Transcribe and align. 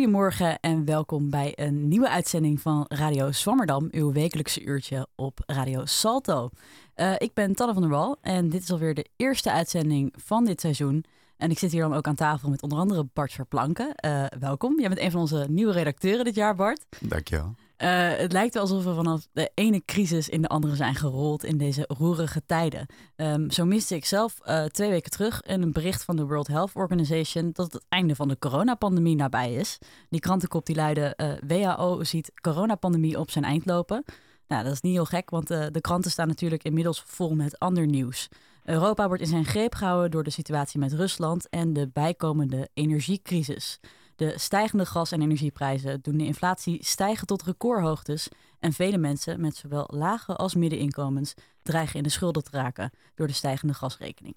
Zwammerdam. 0.00 0.40
Een 0.40 0.46
hele 0.46 0.50
goede 0.50 0.50
morgen 0.50 0.60
en 0.60 0.84
welkom 0.84 1.30
bij 1.30 1.52
een 1.56 1.88
nieuwe 1.88 2.08
uitzending 2.08 2.60
van 2.60 2.84
Radio 2.88 3.32
Zwammerdam, 3.32 3.88
uw 3.90 4.12
wekelijkse 4.12 4.62
uurtje 4.62 5.06
op 5.16 5.40
Radio 5.46 5.84
Salto. 5.84 6.50
Uh, 6.96 7.14
ik 7.18 7.34
ben 7.34 7.54
Tanne 7.54 7.72
van 7.72 7.82
der 7.82 7.90
Wal 7.90 8.16
en 8.22 8.48
dit 8.48 8.62
is 8.62 8.70
alweer 8.70 8.94
de 8.94 9.06
eerste 9.16 9.52
uitzending 9.52 10.14
van 10.16 10.44
dit 10.44 10.60
seizoen. 10.60 11.04
En 11.36 11.50
ik 11.50 11.58
zit 11.58 11.72
hier 11.72 11.82
dan 11.82 11.94
ook 11.94 12.06
aan 12.06 12.14
tafel 12.14 12.50
met 12.50 12.62
onder 12.62 12.78
andere 12.78 13.06
Bart 13.12 13.32
Verplanken. 13.32 13.94
Uh, 14.04 14.24
welkom, 14.38 14.80
jij 14.80 14.88
bent 14.88 15.00
een 15.00 15.10
van 15.10 15.20
onze 15.20 15.46
nieuwe 15.48 15.72
redacteuren 15.72 16.24
dit 16.24 16.34
jaar, 16.34 16.54
Bart. 16.54 16.86
Dankjewel. 17.00 17.54
Uh, 17.82 18.16
het 18.16 18.32
lijkt 18.32 18.56
alsof 18.56 18.84
we 18.84 18.94
vanaf 18.94 19.26
de 19.32 19.50
ene 19.54 19.82
crisis 19.84 20.28
in 20.28 20.42
de 20.42 20.48
andere 20.48 20.76
zijn 20.76 20.94
gerold 20.94 21.44
in 21.44 21.58
deze 21.58 21.84
roerige 21.98 22.42
tijden. 22.46 22.86
Um, 23.16 23.50
zo 23.50 23.64
miste 23.64 23.94
ik 23.94 24.04
zelf 24.04 24.38
uh, 24.46 24.64
twee 24.64 24.90
weken 24.90 25.10
terug 25.10 25.40
een 25.44 25.72
bericht 25.72 26.04
van 26.04 26.16
de 26.16 26.26
World 26.26 26.46
Health 26.46 26.70
Organization 26.74 27.50
dat 27.52 27.72
het 27.72 27.84
einde 27.88 28.14
van 28.14 28.28
de 28.28 28.38
coronapandemie 28.38 29.16
nabij 29.16 29.54
is. 29.54 29.78
Die 30.08 30.20
krantenkop 30.20 30.66
die 30.66 30.76
luidde: 30.76 31.14
uh, 31.16 31.32
WHO 31.46 32.04
ziet 32.04 32.32
coronapandemie 32.40 33.18
op 33.18 33.30
zijn 33.30 33.44
eind 33.44 33.66
lopen. 33.66 34.04
Nou, 34.48 34.64
dat 34.64 34.72
is 34.72 34.80
niet 34.80 34.94
heel 34.94 35.04
gek, 35.04 35.30
want 35.30 35.46
de 35.46 35.80
kranten 35.80 36.10
staan 36.10 36.28
natuurlijk 36.28 36.62
inmiddels 36.62 37.02
vol 37.06 37.34
met 37.34 37.58
ander 37.58 37.86
nieuws. 37.86 38.28
Europa 38.64 39.06
wordt 39.06 39.22
in 39.22 39.28
zijn 39.28 39.44
greep 39.44 39.74
gehouden 39.74 40.10
door 40.10 40.24
de 40.24 40.30
situatie 40.30 40.80
met 40.80 40.92
Rusland 40.92 41.48
en 41.48 41.72
de 41.72 41.88
bijkomende 41.92 42.68
energiecrisis. 42.74 43.80
De 44.20 44.32
stijgende 44.36 44.86
gas- 44.86 45.12
en 45.12 45.22
energieprijzen 45.22 46.00
doen 46.00 46.16
de 46.16 46.24
inflatie 46.24 46.84
stijgen 46.84 47.26
tot 47.26 47.42
recordhoogtes 47.42 48.28
en 48.58 48.72
vele 48.72 48.98
mensen 48.98 49.40
met 49.40 49.56
zowel 49.56 49.88
lage 49.92 50.36
als 50.36 50.54
middeninkomens 50.54 51.34
dreigen 51.62 51.96
in 51.96 52.02
de 52.02 52.08
schulden 52.08 52.44
te 52.44 52.50
raken 52.50 52.90
door 53.14 53.26
de 53.26 53.32
stijgende 53.32 53.74
gasrekening. 53.74 54.34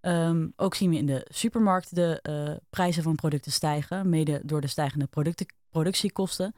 Um, 0.00 0.52
ook 0.56 0.74
zien 0.74 0.90
we 0.90 0.96
in 0.96 1.06
de 1.06 1.26
supermarkt 1.30 1.94
de 1.94 2.20
uh, 2.22 2.56
prijzen 2.70 3.02
van 3.02 3.14
producten 3.14 3.52
stijgen, 3.52 4.08
mede 4.08 4.40
door 4.44 4.60
de 4.60 4.66
stijgende 4.66 5.08
productiekosten. 5.70 6.54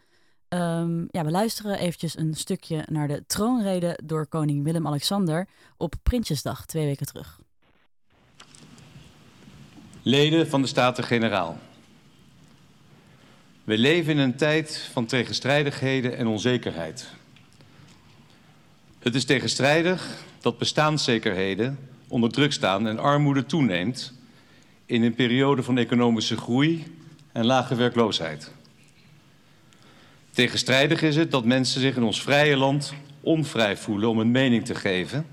Um, 0.48 1.08
ja, 1.10 1.24
we 1.24 1.30
luisteren 1.30 1.78
eventjes 1.78 2.18
een 2.18 2.34
stukje 2.34 2.84
naar 2.90 3.08
de 3.08 3.24
troonrede 3.26 3.98
door 4.04 4.26
koning 4.26 4.64
Willem-Alexander 4.64 5.48
op 5.76 5.94
Prinsjesdag 6.02 6.66
twee 6.66 6.84
weken 6.84 7.06
terug. 7.06 7.40
Leden 10.02 10.48
van 10.48 10.62
de 10.62 10.68
Staten-Generaal. 10.68 11.58
We 13.66 13.78
leven 13.78 14.12
in 14.12 14.18
een 14.18 14.36
tijd 14.36 14.88
van 14.92 15.06
tegenstrijdigheden 15.06 16.16
en 16.16 16.26
onzekerheid. 16.26 17.08
Het 18.98 19.14
is 19.14 19.24
tegenstrijdig 19.24 20.24
dat 20.40 20.58
bestaanszekerheden 20.58 21.78
onder 22.08 22.30
druk 22.30 22.52
staan 22.52 22.86
en 22.86 22.98
armoede 22.98 23.46
toeneemt 23.46 24.12
in 24.84 25.02
een 25.02 25.14
periode 25.14 25.62
van 25.62 25.78
economische 25.78 26.36
groei 26.36 26.84
en 27.32 27.46
lage 27.46 27.74
werkloosheid. 27.74 28.50
Tegenstrijdig 30.30 31.02
is 31.02 31.16
het 31.16 31.30
dat 31.30 31.44
mensen 31.44 31.80
zich 31.80 31.96
in 31.96 32.02
ons 32.02 32.22
vrije 32.22 32.56
land 32.56 32.94
onvrij 33.20 33.76
voelen 33.76 34.08
om 34.08 34.18
een 34.18 34.30
mening 34.30 34.64
te 34.64 34.74
geven, 34.74 35.26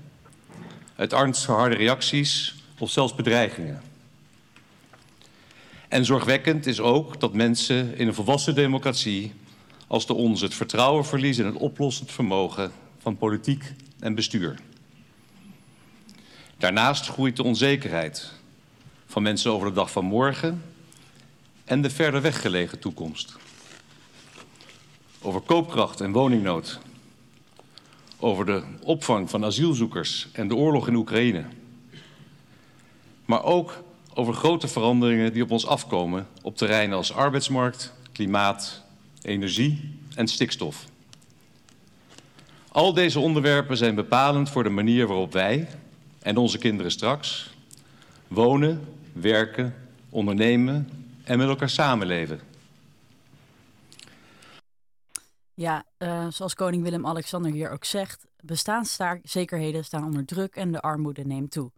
uit 0.96 1.12
angst 1.12 1.44
voor 1.44 1.56
harde 1.56 1.76
reacties 1.76 2.54
of 2.78 2.90
zelfs 2.90 3.14
bedreigingen. 3.14 3.93
En 5.94 6.04
zorgwekkend 6.04 6.66
is 6.66 6.80
ook 6.80 7.20
dat 7.20 7.34
mensen 7.34 7.96
in 7.96 8.06
een 8.06 8.14
volwassen 8.14 8.54
democratie 8.54 9.32
als 9.86 10.06
de 10.06 10.14
onze 10.14 10.44
het 10.44 10.54
vertrouwen 10.54 11.04
verliezen 11.04 11.44
in 11.44 11.52
het 11.52 11.60
oplossend 11.60 12.10
vermogen 12.10 12.72
van 12.98 13.16
politiek 13.16 13.72
en 13.98 14.14
bestuur. 14.14 14.58
Daarnaast 16.58 17.08
groeit 17.08 17.36
de 17.36 17.42
onzekerheid 17.42 18.32
van 19.06 19.22
mensen 19.22 19.50
over 19.50 19.68
de 19.68 19.74
dag 19.74 19.90
van 19.90 20.04
morgen 20.04 20.62
en 21.64 21.82
de 21.82 21.90
verder 21.90 22.22
weggelegen 22.22 22.78
toekomst. 22.78 23.36
Over 25.20 25.40
koopkracht 25.40 26.00
en 26.00 26.12
woningnood. 26.12 26.78
Over 28.18 28.46
de 28.46 28.62
opvang 28.80 29.30
van 29.30 29.44
asielzoekers 29.44 30.28
en 30.32 30.48
de 30.48 30.56
oorlog 30.56 30.88
in 30.88 30.94
Oekraïne. 30.94 31.44
Maar 33.24 33.42
ook 33.42 33.82
over 34.14 34.34
grote 34.34 34.68
veranderingen 34.68 35.32
die 35.32 35.42
op 35.42 35.50
ons 35.50 35.66
afkomen 35.66 36.26
op 36.42 36.56
terreinen 36.56 36.96
als 36.96 37.12
arbeidsmarkt, 37.12 37.92
klimaat, 38.12 38.82
energie 39.22 39.98
en 40.14 40.26
stikstof. 40.26 40.84
Al 42.68 42.94
deze 42.94 43.20
onderwerpen 43.20 43.76
zijn 43.76 43.94
bepalend 43.94 44.50
voor 44.50 44.62
de 44.62 44.68
manier 44.68 45.06
waarop 45.06 45.32
wij 45.32 45.68
en 46.22 46.36
onze 46.36 46.58
kinderen 46.58 46.92
straks 46.92 47.54
wonen, 48.28 48.88
werken, 49.12 49.74
ondernemen 50.10 50.88
en 51.24 51.38
met 51.38 51.48
elkaar 51.48 51.68
samenleven. 51.68 52.40
Ja, 55.54 55.84
uh, 55.98 56.26
zoals 56.30 56.54
koning 56.54 56.82
Willem-Alexander 56.82 57.52
hier 57.52 57.70
ook 57.70 57.84
zegt, 57.84 58.26
bestaanszekerheden 58.40 59.84
staan 59.84 60.04
onder 60.04 60.24
druk 60.24 60.56
en 60.56 60.72
de 60.72 60.80
armoede 60.80 61.24
neemt 61.24 61.50
toe. 61.50 61.70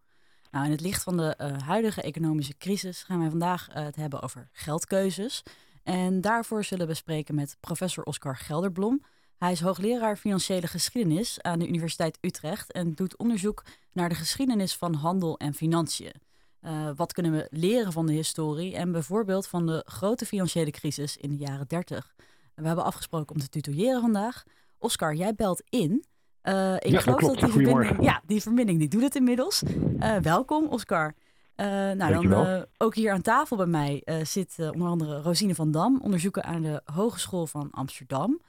Nou, 0.56 0.68
in 0.68 0.74
het 0.74 0.84
licht 0.84 1.02
van 1.02 1.16
de 1.16 1.34
uh, 1.40 1.58
huidige 1.58 2.02
economische 2.02 2.56
crisis 2.56 3.02
gaan 3.02 3.18
wij 3.18 3.28
vandaag 3.28 3.68
uh, 3.68 3.74
het 3.74 3.96
hebben 3.96 4.22
over 4.22 4.48
geldkeuzes. 4.52 5.42
En 5.82 6.20
daarvoor 6.20 6.64
zullen 6.64 6.86
we 6.86 6.94
spreken 6.94 7.34
met 7.34 7.56
professor 7.60 8.04
Oscar 8.04 8.36
Gelderblom. 8.36 9.04
Hij 9.38 9.52
is 9.52 9.60
hoogleraar 9.60 10.16
financiële 10.16 10.66
geschiedenis 10.66 11.42
aan 11.42 11.58
de 11.58 11.68
Universiteit 11.68 12.18
Utrecht 12.20 12.72
en 12.72 12.94
doet 12.94 13.16
onderzoek 13.16 13.64
naar 13.92 14.08
de 14.08 14.14
geschiedenis 14.14 14.76
van 14.76 14.94
handel 14.94 15.38
en 15.38 15.54
financiën. 15.54 16.14
Uh, 16.62 16.90
wat 16.96 17.12
kunnen 17.12 17.32
we 17.32 17.46
leren 17.50 17.92
van 17.92 18.06
de 18.06 18.12
historie 18.12 18.76
en 18.76 18.92
bijvoorbeeld 18.92 19.46
van 19.46 19.66
de 19.66 19.82
grote 19.86 20.26
financiële 20.26 20.70
crisis 20.70 21.16
in 21.16 21.30
de 21.30 21.36
jaren 21.36 21.68
30? 21.68 22.14
We 22.54 22.66
hebben 22.66 22.84
afgesproken 22.84 23.34
om 23.34 23.40
te 23.40 23.48
tutoyeren 23.48 24.00
vandaag. 24.00 24.44
Oscar, 24.78 25.14
jij 25.14 25.34
belt 25.34 25.62
in. 25.68 26.04
Uh, 26.48 26.74
ik 26.74 26.86
ja, 26.86 27.00
geloof 27.00 27.20
dat, 27.20 27.28
dat 27.28 27.40
die 27.40 27.50
verbinding, 27.50 28.02
ja, 28.02 28.22
die 28.26 28.42
verbinding 28.42 28.78
die 28.78 28.88
doet 28.88 29.02
het 29.02 29.14
inmiddels. 29.14 29.62
Uh, 29.62 30.16
welkom, 30.16 30.66
Oscar. 30.66 31.14
Uh, 31.56 31.66
nou, 31.66 32.28
dan 32.28 32.66
ook 32.78 32.94
hier 32.94 33.12
aan 33.12 33.22
tafel 33.22 33.56
bij 33.56 33.66
mij 33.66 34.02
zit 34.22 34.54
onder 34.58 34.88
andere 34.88 35.20
Rosine 35.20 35.54
van 35.54 35.70
Dam, 35.70 36.00
onderzoeker 36.02 36.42
aan 36.42 36.62
de 36.62 36.82
Hogeschool 36.92 37.46
van 37.46 37.70
Amsterdam. 37.70 38.40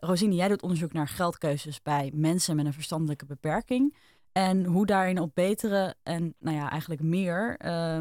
Rosine, 0.00 0.34
jij 0.34 0.48
doet 0.48 0.62
onderzoek 0.62 0.92
naar 0.92 1.08
geldkeuzes 1.08 1.82
bij 1.82 2.10
mensen 2.14 2.56
met 2.56 2.66
een 2.66 2.72
verstandelijke 2.72 3.26
beperking. 3.26 3.96
En 4.32 4.64
hoe 4.64 4.86
daarin 4.86 5.20
op 5.20 5.30
betere 5.34 5.94
en 6.02 6.34
nou 6.38 6.56
ja, 6.56 6.70
eigenlijk 6.70 7.02
meer 7.02 7.56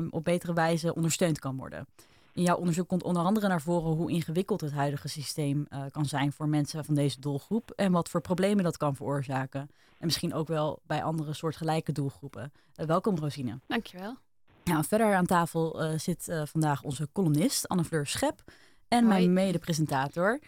op 0.09 0.23
betere 0.23 0.53
wijze 0.53 0.95
ondersteund 0.95 1.39
kan 1.39 1.57
worden. 1.57 1.87
In 2.33 2.43
jouw 2.43 2.55
onderzoek 2.55 2.87
komt 2.87 3.03
onder 3.03 3.23
andere 3.23 3.47
naar 3.47 3.61
voren 3.61 3.95
hoe 3.95 4.11
ingewikkeld 4.11 4.61
het 4.61 4.71
huidige 4.71 5.07
systeem 5.07 5.67
uh, 5.69 5.83
kan 5.91 6.05
zijn 6.05 6.31
voor 6.31 6.47
mensen 6.47 6.85
van 6.85 6.95
deze 6.95 7.19
doelgroep 7.19 7.71
en 7.71 7.91
wat 7.91 8.09
voor 8.09 8.21
problemen 8.21 8.63
dat 8.63 8.77
kan 8.77 8.95
veroorzaken. 8.95 9.69
En 9.97 10.05
misschien 10.05 10.33
ook 10.33 10.47
wel 10.47 10.81
bij 10.85 11.03
andere 11.03 11.33
soortgelijke 11.33 11.91
doelgroepen. 11.91 12.51
Uh, 12.75 12.85
welkom 12.85 13.17
Rosine. 13.17 13.59
Dankjewel. 13.67 14.17
Nou, 14.63 14.83
verder 14.83 15.15
aan 15.15 15.25
tafel 15.25 15.83
uh, 15.83 15.99
zit 15.99 16.41
vandaag 16.43 16.83
onze 16.83 17.09
columnist 17.13 17.67
Anne-Fleur 17.67 18.07
Schep 18.07 18.43
en 18.87 19.03
Hoi. 19.03 19.07
mijn 19.07 19.33
mede-presentator 19.33 20.39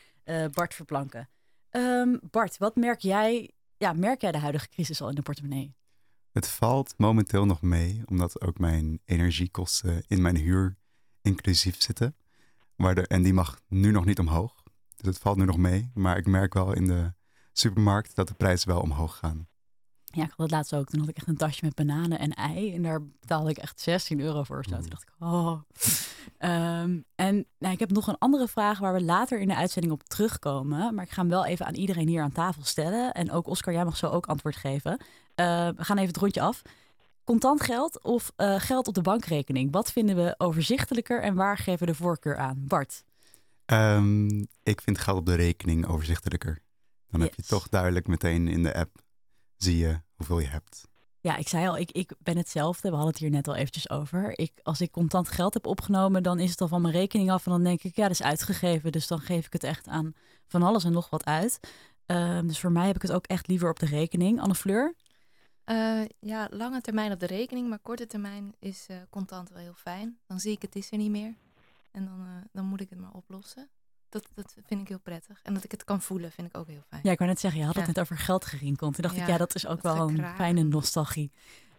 Bart 0.53 0.73
Verplanken. 0.73 1.29
Um, 1.71 2.19
Bart, 2.31 2.57
wat 2.57 2.75
merk 2.75 2.99
jij, 2.99 3.51
ja, 3.77 3.93
merk 3.93 4.21
jij 4.21 4.31
de 4.31 4.37
huidige 4.37 4.69
crisis 4.69 5.01
al 5.01 5.09
in 5.09 5.15
de 5.15 5.21
portemonnee? 5.21 5.75
Het 6.31 6.47
valt 6.47 6.93
momenteel 6.97 7.45
nog 7.45 7.61
mee, 7.61 8.01
omdat 8.05 8.41
ook 8.41 8.57
mijn 8.57 8.99
energiekosten 9.05 10.03
in 10.07 10.21
mijn 10.21 10.37
huur 10.37 10.77
inclusief 11.23 11.81
zitten. 11.81 12.15
Maar 12.75 12.95
de, 12.95 13.07
en 13.07 13.23
die 13.23 13.33
mag 13.33 13.59
nu 13.67 13.91
nog 13.91 14.05
niet 14.05 14.19
omhoog. 14.19 14.63
Dus 14.95 15.13
het 15.13 15.17
valt 15.17 15.37
nu 15.37 15.45
nog 15.45 15.57
mee. 15.57 15.91
Maar 15.93 16.17
ik 16.17 16.25
merk 16.25 16.53
wel 16.53 16.73
in 16.73 16.85
de 16.85 17.13
supermarkt 17.51 18.15
dat 18.15 18.27
de 18.27 18.33
prijzen 18.33 18.67
wel 18.67 18.81
omhoog 18.81 19.17
gaan. 19.17 19.47
Ja, 20.15 20.23
ik 20.23 20.29
had 20.29 20.37
het 20.37 20.51
laatst 20.51 20.75
ook. 20.75 20.89
Toen 20.89 20.99
had 20.99 21.09
ik 21.09 21.17
echt 21.17 21.27
een 21.27 21.37
tasje 21.37 21.65
met 21.65 21.75
bananen 21.75 22.19
en 22.19 22.33
ei. 22.33 22.73
En 22.75 22.83
daar 22.83 23.03
betaalde 23.03 23.49
ik 23.49 23.57
echt 23.57 23.79
16 23.79 24.19
euro 24.19 24.43
voor. 24.43 24.63
Toen 24.63 24.71
dacht 24.89 25.01
ik, 25.01 25.13
oh. 25.19 25.61
Um, 26.39 27.05
en 27.15 27.45
nou, 27.59 27.73
ik 27.73 27.79
heb 27.79 27.91
nog 27.91 28.07
een 28.07 28.17
andere 28.17 28.47
vraag 28.47 28.79
waar 28.79 28.93
we 28.93 29.03
later 29.03 29.39
in 29.39 29.47
de 29.47 29.55
uitzending 29.55 29.93
op 29.93 30.03
terugkomen. 30.03 30.95
Maar 30.95 31.03
ik 31.03 31.11
ga 31.11 31.21
hem 31.21 31.29
wel 31.29 31.45
even 31.45 31.65
aan 31.65 31.75
iedereen 31.75 32.07
hier 32.07 32.21
aan 32.21 32.31
tafel 32.31 32.63
stellen. 32.63 33.13
En 33.13 33.31
ook 33.31 33.47
Oscar, 33.47 33.73
jij 33.73 33.85
mag 33.85 33.97
zo 33.97 34.07
ook 34.07 34.25
antwoord 34.25 34.55
geven. 34.55 34.91
Uh, 34.91 34.97
we 35.67 35.83
gaan 35.83 35.97
even 35.97 36.07
het 36.07 36.17
rondje 36.17 36.41
af. 36.41 36.61
Contant 37.23 37.61
geld 37.61 38.03
of 38.03 38.31
uh, 38.37 38.59
geld 38.59 38.87
op 38.87 38.93
de 38.93 39.01
bankrekening? 39.01 39.71
Wat 39.71 39.91
vinden 39.91 40.15
we 40.15 40.35
overzichtelijker 40.37 41.21
en 41.21 41.35
waar 41.35 41.57
geven 41.57 41.79
we 41.79 41.85
de 41.85 41.95
voorkeur 41.95 42.37
aan? 42.37 42.63
Bart? 42.67 43.03
Um, 43.65 44.47
ik 44.63 44.81
vind 44.81 44.97
geld 44.97 45.17
op 45.17 45.25
de 45.25 45.35
rekening 45.35 45.87
overzichtelijker. 45.87 46.61
Dan 47.09 47.19
yes. 47.19 47.29
heb 47.29 47.35
je 47.35 47.43
toch 47.43 47.69
duidelijk 47.69 48.07
meteen 48.07 48.47
in 48.47 48.63
de 48.63 48.73
app, 48.75 49.01
zie 49.57 49.77
je 49.77 50.01
hoeveel 50.15 50.39
je 50.39 50.47
hebt. 50.47 50.87
Ja, 51.19 51.35
ik 51.35 51.47
zei 51.47 51.67
al, 51.67 51.77
ik, 51.77 51.91
ik 51.91 52.13
ben 52.19 52.37
hetzelfde. 52.37 52.89
We 52.89 52.95
hadden 52.95 53.13
het 53.13 53.21
hier 53.21 53.29
net 53.29 53.47
al 53.47 53.55
eventjes 53.55 53.89
over. 53.89 54.39
Ik, 54.39 54.51
als 54.63 54.81
ik 54.81 54.91
contant 54.91 55.29
geld 55.29 55.53
heb 55.53 55.65
opgenomen, 55.65 56.23
dan 56.23 56.39
is 56.39 56.49
het 56.49 56.61
al 56.61 56.67
van 56.67 56.81
mijn 56.81 56.93
rekening 56.93 57.31
af. 57.31 57.45
En 57.45 57.51
dan 57.51 57.63
denk 57.63 57.83
ik, 57.83 57.95
ja, 57.95 58.01
dat 58.01 58.11
is 58.11 58.23
uitgegeven. 58.23 58.91
Dus 58.91 59.07
dan 59.07 59.19
geef 59.19 59.45
ik 59.45 59.53
het 59.53 59.63
echt 59.63 59.87
aan 59.87 60.13
van 60.47 60.63
alles 60.63 60.83
en 60.83 60.91
nog 60.91 61.09
wat 61.09 61.25
uit. 61.25 61.59
Uh, 62.07 62.39
dus 62.43 62.59
voor 62.59 62.71
mij 62.71 62.87
heb 62.87 62.95
ik 62.95 63.01
het 63.01 63.11
ook 63.11 63.25
echt 63.25 63.47
liever 63.47 63.69
op 63.69 63.79
de 63.79 63.85
rekening. 63.85 64.41
Anne 64.41 64.55
Fleur? 64.55 64.95
Uh, 65.65 66.01
ja, 66.19 66.47
lange 66.51 66.81
termijn 66.81 67.11
op 67.11 67.19
de 67.19 67.25
rekening, 67.25 67.69
maar 67.69 67.79
korte 67.79 68.07
termijn 68.07 68.55
is 68.59 68.87
uh, 68.91 68.97
contant 69.09 69.49
wel 69.49 69.61
heel 69.61 69.73
fijn. 69.73 70.17
Dan 70.27 70.39
zie 70.39 70.51
ik 70.51 70.61
het 70.61 70.75
is 70.75 70.91
er 70.91 70.97
niet 70.97 71.11
meer. 71.11 71.35
en 71.91 72.05
dan, 72.05 72.19
uh, 72.21 72.27
dan 72.51 72.65
moet 72.65 72.81
ik 72.81 72.89
het 72.89 72.99
maar 72.99 73.13
oplossen. 73.13 73.69
Dat, 74.09 74.27
dat 74.33 74.55
vind 74.65 74.81
ik 74.81 74.87
heel 74.87 74.99
prettig. 74.99 75.39
En 75.43 75.53
dat 75.53 75.63
ik 75.63 75.71
het 75.71 75.83
kan 75.83 76.01
voelen, 76.01 76.31
vind 76.31 76.47
ik 76.47 76.57
ook 76.57 76.67
heel 76.67 76.83
fijn. 76.87 77.01
Ja, 77.03 77.11
ik 77.11 77.17
wou 77.17 77.29
net 77.29 77.39
zeggen, 77.39 77.59
je 77.59 77.65
had 77.65 77.75
het 77.75 77.87
net 77.87 77.99
over 77.99 78.17
geld 78.17 78.45
gerinkeld. 78.45 78.93
Toen 78.93 79.03
dacht 79.03 79.17
ik, 79.17 79.27
ja, 79.27 79.37
dat 79.37 79.55
is 79.55 79.67
ook 79.67 79.81
wel 79.81 80.09
een 80.09 80.35
fijne 80.35 80.63
nostalgie. 80.63 81.31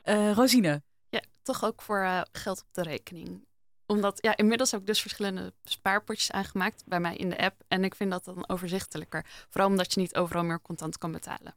Uh, 0.05 0.33
Rosine? 0.33 0.83
Ja, 1.09 1.21
toch 1.43 1.65
ook 1.65 1.83
voor 1.83 2.03
uh, 2.03 2.21
geld 2.33 2.61
op 2.61 2.69
de 2.73 2.83
rekening. 2.83 3.47
Omdat, 3.87 4.19
ja, 4.23 4.37
inmiddels 4.37 4.71
heb 4.71 4.81
ik 4.81 4.87
dus 4.87 5.01
verschillende 5.01 5.53
spaarpotjes 5.65 6.31
aangemaakt 6.31 6.83
bij 6.87 7.01
mij 7.01 7.17
in 7.17 7.31
de 7.31 7.39
app. 7.39 7.63
En 7.69 7.85
ik 7.85 7.95
vind 7.95 8.11
dat 8.11 8.25
dan 8.25 8.49
overzichtelijker. 8.49 9.27
Vooral 9.49 9.71
omdat 9.71 9.95
je 9.95 10.01
niet 10.01 10.15
overal 10.15 10.45
meer 10.45 10.63
contant 10.63 10.99
kan 10.99 11.13
betalen. 11.13 11.55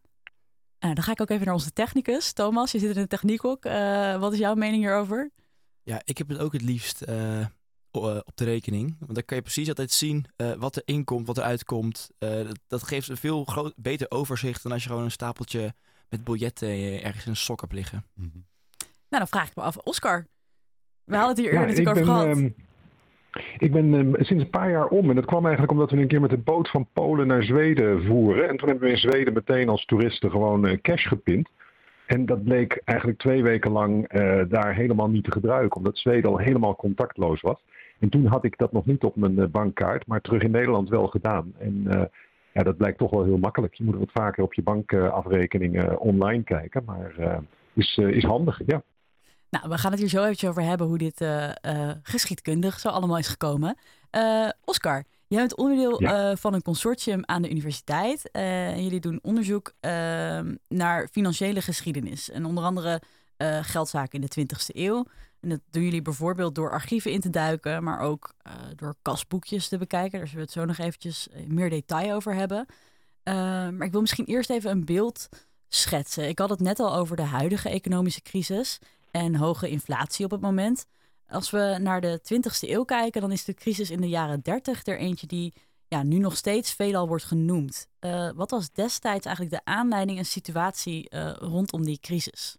Nou, 0.80 0.94
dan 0.94 1.04
ga 1.04 1.12
ik 1.12 1.22
ook 1.22 1.30
even 1.30 1.46
naar 1.46 1.54
onze 1.54 1.74
technicus. 1.74 2.32
Thomas, 2.34 2.72
je 2.72 2.80
zit 2.80 2.96
in 2.96 3.02
de 3.02 3.08
techniekhoek. 3.08 3.66
Uh, 3.66 4.20
wat 4.20 4.34
is 4.34 4.40
jouw 4.40 4.56
mening 4.56 4.84
hierover? 4.84 5.32
Ja, 5.84 6.02
ik 6.04 6.18
heb 6.18 6.28
het 6.28 6.38
ook 6.38 6.54
het 6.54 6.62
liefst 6.62 7.04
uh, 7.10 7.46
op 7.92 8.32
de 8.36 8.46
rekening. 8.46 8.96
Want 9.00 9.14
dan 9.14 9.26
kan 9.26 9.38
je 9.38 9.44
precies 9.44 9.68
altijd 9.68 9.92
zien 9.92 10.26
uh, 10.38 10.54
wat 10.54 10.76
er 10.76 10.82
inkomt, 10.86 11.28
wat 11.28 11.38
er 11.38 11.44
uitkomt. 11.44 12.10
Dat, 12.18 12.60
dat, 12.68 12.84
geeft 12.84 13.10
een 13.10 13.18
veel 13.18 13.44
groot, 13.44 13.74
beter 13.76 14.12
overzicht 14.12 14.64
dan 14.64 14.72
als 14.72 14.84
je 14.84 14.90
gewoon 14.90 15.04
een 15.04 15.12
stapeltje 15.12 15.74
met 16.10 16.24
biljetten 16.24 17.04
ergens 17.04 17.26
in 17.26 17.32
een 17.32 17.38
sok 17.38 17.62
hebt 17.62 17.74
liggen. 17.74 18.06
Mm 18.14 18.30
-hmm. 18.34 18.46
Nou, 19.10 19.24
dan 19.24 19.28
vraag 19.28 19.48
ik 19.48 19.56
me 19.56 19.62
af, 19.64 19.78
Oscar. 19.78 20.28
We 21.04 21.16
hadden 21.16 21.36
het 21.36 21.38
hier 21.38 21.54
eerder 21.54 21.70
ja, 21.70 21.76
natuurlijk 21.76 21.98
over 21.98 22.14
ben, 22.14 22.36
gehad. 22.36 22.38
Um, 22.38 22.67
ik 23.58 23.72
ben 23.72 23.94
um, 23.94 24.16
sinds 24.18 24.44
een 24.44 24.50
paar 24.50 24.72
jaar 24.72 24.88
om. 24.88 25.10
En 25.10 25.16
dat 25.16 25.26
kwam 25.26 25.44
eigenlijk 25.44 25.74
omdat 25.74 25.92
we 25.92 25.98
een 25.98 26.08
keer 26.08 26.22
met 26.22 26.30
de 26.30 26.38
boot 26.38 26.70
van 26.70 26.88
Polen 26.94 27.28
naar 27.28 27.44
Zweden 27.44 28.04
voeren. 28.04 28.50
En 28.50 28.58
toen 28.58 28.70
hebben 28.70 28.88
we 28.88 28.94
in 28.94 29.00
Zweden 29.00 29.34
meteen 29.34 29.70
als 29.70 29.86
toeristen 29.86 30.32
gewoon 30.32 30.66
uh, 30.66 30.78
cash 30.82 31.08
gepind. 31.08 31.50
En 32.06 32.26
dat 32.26 32.44
bleek 32.44 32.82
eigenlijk 32.86 33.20
twee 33.20 33.44
weken 33.44 33.72
lang 33.72 34.14
uh, 34.14 34.42
daar 34.50 34.76
helemaal 34.76 35.10
niet 35.10 35.24
te 35.24 35.32
gebruiken. 35.32 35.78
Omdat 35.78 35.98
Zweden 35.98 36.30
al 36.30 36.38
helemaal 36.38 36.76
contactloos 36.76 37.42
was. 37.42 37.64
En 38.00 38.10
toen 38.10 38.26
had 38.26 38.44
ik 38.44 38.58
dat 38.58 38.72
nog 38.72 38.86
niet 38.86 39.04
op 39.04 39.16
mijn 39.16 39.52
bankkaart. 39.52 40.08
Maar 40.08 40.22
terug 40.22 40.42
in 40.42 40.52
Nederland 40.52 40.90
wel 40.90 41.08
gedaan. 41.08 41.54
En 41.58 41.84
ja, 42.54 42.64
dat 42.64 42.78
blijkt 42.78 42.98
toch 42.98 43.12
wel 43.12 43.24
heel 43.24 43.38
makkelijk. 43.38 43.74
Je 43.74 43.84
moet 43.84 43.98
wat 43.98 44.12
vaker 44.12 44.44
op 44.44 44.54
je 44.54 44.64
bankafrekeningen 44.64 46.00
online 46.00 46.44
kijken. 46.44 46.84
Maar 46.86 47.40
is, 47.74 47.98
is 47.98 48.24
handig, 48.24 48.62
ja. 48.66 48.82
Nou, 49.50 49.70
we 49.70 49.78
gaan 49.78 49.92
het 49.92 50.00
hier 50.00 50.10
zo 50.10 50.24
eventjes 50.24 50.50
over 50.50 50.64
hebben 50.64 50.88
hoe 50.88 50.98
dit 50.98 51.22
uh, 51.22 51.50
uh, 51.62 51.92
geschiedkundig 52.04 52.80
zo 52.80 52.88
allemaal 52.88 53.18
is 53.18 53.28
gekomen. 53.28 53.78
Uh, 54.12 54.50
Oscar, 54.64 55.04
jij 55.28 55.40
bent 55.40 55.56
onderdeel 55.56 56.02
ja. 56.02 56.36
van 56.36 56.54
een 56.54 56.62
consortium 56.62 57.22
aan 57.26 57.42
de 57.42 57.50
universiteit. 57.50 58.32
en 58.32 58.84
jullie 58.84 59.00
doen 59.00 59.20
onderzoek 59.22 59.74
ehm, 59.80 60.56
naar 60.68 61.08
financiële 61.12 61.62
geschiedenis. 61.62 62.30
En 62.30 62.46
onder 62.46 62.64
andere 62.64 63.02
geldzaken 63.62 64.22
in 64.22 64.28
de 64.30 64.46
20e 64.56 64.76
eeuw. 64.76 65.06
En 65.40 65.50
dat 65.50 65.60
doen 65.72 65.84
jullie 65.84 66.02
bijvoorbeeld 66.02 66.56
door 66.56 66.72
archieven 66.72 67.12
in 67.12 67.22
te 67.22 67.30
duiken, 67.30 67.84
maar 67.84 68.00
ook 68.00 68.34
door 68.76 68.96
kasboekjes 69.02 69.68
te 69.68 69.78
bekijken. 69.78 70.20
Daar 70.20 70.28
zullen 70.28 70.46
we 70.46 70.52
het 70.52 70.60
zo 70.62 70.66
nog 70.66 70.78
eventjes 70.78 71.28
meer 71.48 71.70
detail 71.70 72.16
over 72.16 72.34
hebben. 72.34 72.66
maar 73.78 73.86
ik 73.86 73.92
wil 73.92 74.02
misschien 74.02 74.26
eerst 74.26 74.50
even 74.50 74.72
een 74.72 74.86
beeld 74.86 75.30
schetsen. 75.68 76.28
Ik 76.28 76.40
had 76.40 76.50
het 76.50 76.60
net 76.60 76.80
al 76.80 76.96
over 76.96 77.16
de 77.16 77.24
huidige 77.24 77.70
economische 77.70 78.22
crisis 78.22 78.80
en 79.18 79.36
hoge 79.36 79.70
inflatie 79.70 80.26
op 80.26 80.32
het 80.32 80.42
moment. 80.42 80.86
Als 81.28 81.52
we 81.52 81.78
naar 81.82 82.02
de 82.02 82.20
20e 82.20 82.70
eeuw 82.70 82.84
kijken, 82.84 83.22
dan 83.22 83.32
is 83.32 83.46
de 83.46 83.54
crisis 83.54 83.92
in 83.92 84.02
de 84.02 84.10
jaren 84.10 84.40
30 84.42 84.86
er 84.86 84.98
eentje 84.98 85.28
die 85.28 85.54
ja, 85.88 86.04
nu 86.04 86.18
nog 86.18 86.36
steeds 86.36 86.76
veelal 86.76 87.08
wordt 87.08 87.24
genoemd. 87.24 87.88
Uh, 88.06 88.30
wat 88.36 88.52
was 88.52 88.72
destijds 88.72 89.26
eigenlijk 89.26 89.56
de 89.56 89.72
aanleiding 89.72 90.18
en 90.18 90.26
situatie 90.26 91.10
uh, 91.16 91.34
rondom 91.34 91.84
die 91.84 92.00
crisis? 92.00 92.58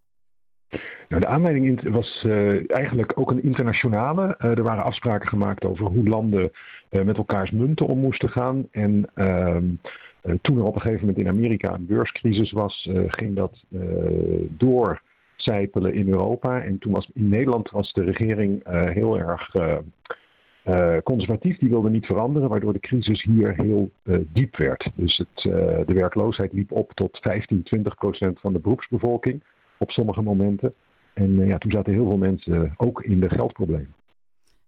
Nou, 1.08 1.22
de 1.22 1.28
aanleiding 1.28 1.88
was 1.92 2.22
uh, 2.26 2.70
eigenlijk 2.70 3.12
ook 3.18 3.30
een 3.30 3.42
internationale. 3.42 4.36
er 4.36 4.62
waren 4.62 4.84
afspraken 4.84 5.28
gemaakt 5.28 5.64
over 5.64 5.86
hoe 5.86 6.08
landen 6.08 6.52
met 6.90 7.16
elkaars 7.16 7.50
munten 7.50 7.86
om 7.86 7.98
moesten 7.98 8.28
gaan. 8.28 8.68
En 8.70 9.10
ehm, 9.14 9.64
toen 10.40 10.58
er 10.58 10.64
op 10.64 10.74
een 10.74 10.80
gegeven 10.80 11.06
moment 11.06 11.24
in 11.24 11.32
Amerika 11.32 11.74
een 11.74 11.86
beurscrisis 11.86 12.52
was, 12.52 12.88
ging 13.08 13.36
dat 13.36 13.64
door 14.48 15.02
zijpelen 15.42 15.94
in 15.94 16.08
Europa. 16.08 16.62
En 16.62 16.78
toen 16.78 16.92
was 16.92 17.10
in 17.14 17.28
Nederland 17.28 17.70
was 17.70 17.92
de 17.92 18.04
regering 18.04 18.68
uh, 18.68 18.90
heel 18.90 19.18
erg 19.18 19.54
uh, 19.54 19.76
uh, 20.64 20.96
conservatief. 21.04 21.58
Die 21.58 21.68
wilde 21.68 21.90
niet 21.90 22.06
veranderen, 22.06 22.48
waardoor 22.48 22.72
de 22.72 22.80
crisis 22.80 23.22
hier 23.22 23.54
heel 23.54 23.90
diep 24.32 24.56
werd. 24.56 24.90
Dus 24.94 25.16
het, 25.16 25.42
de 25.86 25.94
werkloosheid 25.94 26.52
liep 26.52 26.72
op 26.72 26.92
tot 26.92 27.18
15, 27.20 27.62
20 27.62 27.94
procent 27.94 28.40
van 28.40 28.52
de 28.52 28.58
beroepsbevolking 28.58 29.42
op 29.78 29.90
sommige 29.90 30.22
momenten. 30.22 30.74
En 31.14 31.46
ja, 31.46 31.58
toen 31.58 31.70
zaten 31.70 31.92
heel 31.92 32.06
veel 32.06 32.16
mensen 32.16 32.74
ook 32.76 33.02
in 33.02 33.20
de 33.20 33.28
geldproblemen. 33.28 33.94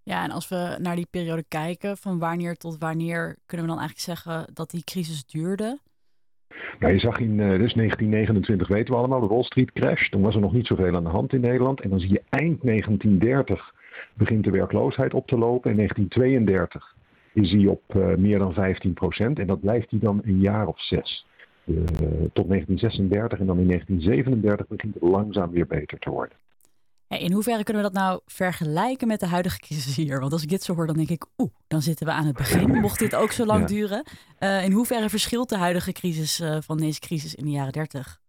Ja, 0.03 0.25
en 0.25 0.31
als 0.31 0.49
we 0.49 0.77
naar 0.81 0.97
die 0.97 1.07
periode 1.11 1.45
kijken, 1.49 1.97
van 1.97 2.19
wanneer 2.19 2.57
tot 2.57 2.79
wanneer 2.79 3.37
kunnen 3.47 3.67
we 3.67 3.73
dan 3.73 3.81
eigenlijk 3.83 4.19
zeggen 4.21 4.55
dat 4.55 4.71
die 4.71 4.85
crisis 4.85 5.27
duurde? 5.27 5.79
Je 6.79 6.99
zag 6.99 7.19
in 7.19 7.31
uh, 7.31 7.37
dus 7.37 7.73
1929, 7.73 8.69
weten 8.69 8.93
we 8.93 8.99
allemaal, 8.99 9.21
de 9.21 9.27
Wall 9.27 9.43
Street 9.43 9.73
crash. 9.73 10.09
Toen 10.09 10.23
was 10.23 10.35
er 10.35 10.41
nog 10.41 10.53
niet 10.53 10.67
zoveel 10.67 10.97
aan 10.97 11.05
de 11.05 11.11
hand 11.11 11.33
in 11.33 11.41
Nederland. 11.41 11.81
En 11.81 11.91
dan 11.91 12.01
zie 12.01 12.13
je 12.13 12.23
eind 12.29 12.63
1930 12.63 13.75
begint 14.15 14.45
de 14.45 14.51
werkloosheid 14.51 15.15
op 15.15 15.27
te 15.27 15.39
lopen. 15.39 15.71
In 15.71 15.77
1932 15.77 16.95
is 17.33 17.51
die 17.51 17.71
op 17.71 17.83
uh, 17.97 18.15
meer 18.15 18.39
dan 18.39 18.53
15 18.53 18.93
procent. 18.93 19.39
En 19.39 19.47
dat 19.47 19.61
blijft 19.61 19.91
die 19.91 20.01
dan 20.01 20.21
een 20.25 20.41
jaar 20.41 20.67
of 20.67 20.81
zes. 20.81 21.27
Uh, 21.65 21.77
tot 22.33 22.49
1936 22.49 23.39
en 23.39 23.47
dan 23.47 23.59
in 23.59 23.67
1937 23.67 24.67
begint 24.69 24.95
het 24.95 25.03
langzaam 25.03 25.51
weer 25.51 25.67
beter 25.67 25.99
te 25.99 26.11
worden. 26.11 26.37
In 27.19 27.33
hoeverre 27.33 27.65
kunnen 27.65 27.83
we 27.83 27.91
dat 27.91 28.03
nou 28.03 28.21
vergelijken 28.27 29.09
met 29.09 29.21
de 29.21 29.27
huidige 29.27 29.59
crisis 29.59 29.97
hier? 29.97 30.21
Want 30.21 30.33
als 30.33 30.43
ik 30.43 30.49
dit 30.49 30.63
zo 30.63 30.75
hoor, 30.75 30.87
dan 30.87 30.97
denk 30.97 31.09
ik, 31.09 31.27
oeh, 31.39 31.51
dan 31.69 31.83
zitten 31.83 32.07
we 32.07 32.13
aan 32.13 32.27
het 32.27 32.37
begin. 32.37 32.81
Mocht 32.81 32.99
dit 32.99 33.15
ook 33.15 33.31
zo 33.31 33.47
lang 33.47 33.67
duren. 33.67 34.05
Uh, 34.41 34.65
in 34.65 34.73
hoeverre 34.73 35.09
verschilt 35.09 35.49
de 35.49 35.57
huidige 35.57 35.93
crisis 35.93 36.41
uh, 36.41 36.57
van 36.61 36.77
deze 36.77 37.01
crisis 37.01 37.35
in 37.35 37.45
de 37.45 37.51
jaren 37.51 37.73
30? 37.73 38.21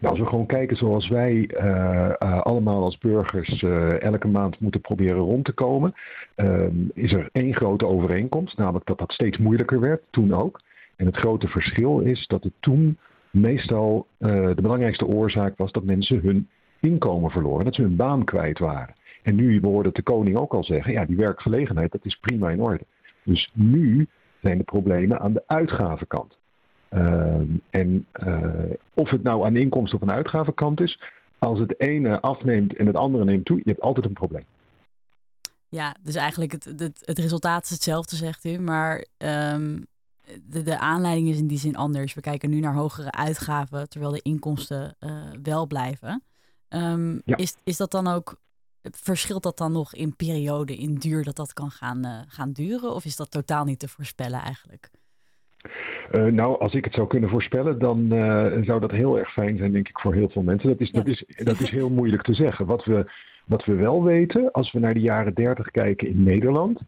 Nou, 0.00 0.06
als 0.14 0.18
we 0.18 0.26
gewoon 0.26 0.46
kijken 0.46 0.76
zoals 0.76 1.08
wij 1.08 1.50
uh, 1.60 2.40
allemaal 2.42 2.82
als 2.82 2.98
burgers 2.98 3.62
elke 3.98 4.28
maand 4.28 4.60
moeten 4.60 4.80
proberen 4.80 5.20
rond 5.20 5.44
te 5.44 5.52
komen, 5.52 5.94
ehm, 6.34 6.74
is 6.94 7.12
er 7.12 7.28
één 7.32 7.54
grote 7.54 7.86
overeenkomst, 7.86 8.56
namelijk 8.56 8.86
dat 8.86 8.98
dat 8.98 9.12
steeds 9.12 9.38
moeilijker 9.38 9.80
werd, 9.80 10.02
toen 10.10 10.34
ook. 10.34 10.60
En 10.96 11.06
het 11.06 11.16
grote 11.16 11.48
verschil 11.48 12.00
is 12.00 12.26
dat 12.26 12.42
het 12.42 12.52
toen 12.60 12.98
meestal 13.30 14.06
de 14.18 14.60
belangrijkste 14.62 15.06
oorzaak 15.06 15.56
was 15.56 15.72
dat 15.72 15.84
mensen 15.84 16.20
hun 16.20 16.48
inkomen 16.86 17.30
verloren, 17.30 17.64
dat 17.64 17.74
ze 17.74 17.82
hun 17.82 17.96
baan 17.96 18.24
kwijt 18.24 18.58
waren. 18.58 18.94
En 19.22 19.34
nu, 19.34 19.60
we 19.60 19.90
de 19.92 20.02
koning 20.02 20.36
ook 20.36 20.54
al 20.54 20.64
zeggen, 20.64 20.92
ja, 20.92 21.04
die 21.04 21.16
werkgelegenheid, 21.16 21.92
dat 21.92 22.04
is 22.04 22.16
prima 22.16 22.50
in 22.50 22.62
orde. 22.62 22.84
Dus 23.22 23.50
nu 23.52 24.08
zijn 24.40 24.58
de 24.58 24.64
problemen 24.64 25.20
aan 25.20 25.32
de 25.32 25.42
uitgavenkant. 25.46 26.36
Uh, 26.92 27.34
en 27.70 28.06
uh, 28.26 28.44
of 28.94 29.10
het 29.10 29.22
nou 29.22 29.44
aan 29.44 29.52
de 29.52 29.60
inkomsten 29.60 29.96
of 29.96 30.02
aan 30.02 30.08
de 30.08 30.22
uitgavenkant 30.22 30.80
is, 30.80 31.00
als 31.38 31.58
het 31.58 31.80
ene 31.80 32.20
afneemt 32.20 32.76
en 32.76 32.86
het 32.86 32.96
andere 32.96 33.24
neemt 33.24 33.44
toe, 33.44 33.56
je 33.56 33.70
hebt 33.70 33.80
altijd 33.80 34.06
een 34.06 34.12
probleem. 34.12 34.44
Ja, 35.68 35.96
dus 36.02 36.14
eigenlijk 36.14 36.52
het, 36.52 36.64
het, 36.64 37.02
het 37.04 37.18
resultaat 37.18 37.64
is 37.64 37.70
hetzelfde, 37.70 38.16
zegt 38.16 38.44
u, 38.44 38.58
maar 38.58 39.06
um, 39.18 39.86
de, 40.44 40.62
de 40.62 40.78
aanleiding 40.78 41.28
is 41.28 41.38
in 41.38 41.46
die 41.46 41.58
zin 41.58 41.76
anders. 41.76 42.14
We 42.14 42.20
kijken 42.20 42.50
nu 42.50 42.60
naar 42.60 42.74
hogere 42.74 43.10
uitgaven, 43.10 43.88
terwijl 43.88 44.12
de 44.12 44.22
inkomsten 44.22 44.96
uh, 45.00 45.10
wel 45.42 45.66
blijven. 45.66 46.22
Um, 46.68 47.22
ja. 47.24 47.36
is, 47.36 47.56
is 47.64 47.76
dat 47.76 47.90
dan 47.90 48.06
ook, 48.06 48.36
verschilt 48.82 49.42
dat 49.42 49.58
dan 49.58 49.72
nog 49.72 49.94
in 49.94 50.16
periode, 50.16 50.76
in 50.76 50.94
duur 50.94 51.24
dat 51.24 51.36
dat 51.36 51.52
kan 51.52 51.70
gaan, 51.70 52.06
uh, 52.06 52.20
gaan 52.26 52.52
duren? 52.52 52.94
Of 52.94 53.04
is 53.04 53.16
dat 53.16 53.30
totaal 53.30 53.64
niet 53.64 53.78
te 53.78 53.88
voorspellen 53.88 54.40
eigenlijk? 54.40 54.90
Uh, 56.12 56.24
nou, 56.24 56.58
als 56.60 56.74
ik 56.74 56.84
het 56.84 56.94
zou 56.94 57.06
kunnen 57.06 57.30
voorspellen, 57.30 57.78
dan 57.78 58.12
uh, 58.12 58.64
zou 58.64 58.80
dat 58.80 58.90
heel 58.90 59.18
erg 59.18 59.32
fijn 59.32 59.56
zijn, 59.56 59.72
denk 59.72 59.88
ik, 59.88 59.98
voor 59.98 60.14
heel 60.14 60.28
veel 60.28 60.42
mensen. 60.42 60.68
Dat 60.68 60.80
is, 60.80 60.90
ja. 60.90 60.98
dat 60.98 61.06
is, 61.06 61.24
dat 61.36 61.60
is 61.60 61.70
heel 61.78 61.90
moeilijk 61.90 62.22
te 62.22 62.34
zeggen. 62.34 62.66
Wat 62.66 62.84
we, 62.84 63.10
wat 63.46 63.64
we 63.64 63.74
wel 63.74 64.02
weten, 64.04 64.52
als 64.52 64.72
we 64.72 64.78
naar 64.78 64.94
de 64.94 65.00
jaren 65.00 65.34
30 65.34 65.70
kijken 65.70 66.08
in 66.08 66.22
Nederland, 66.22 66.80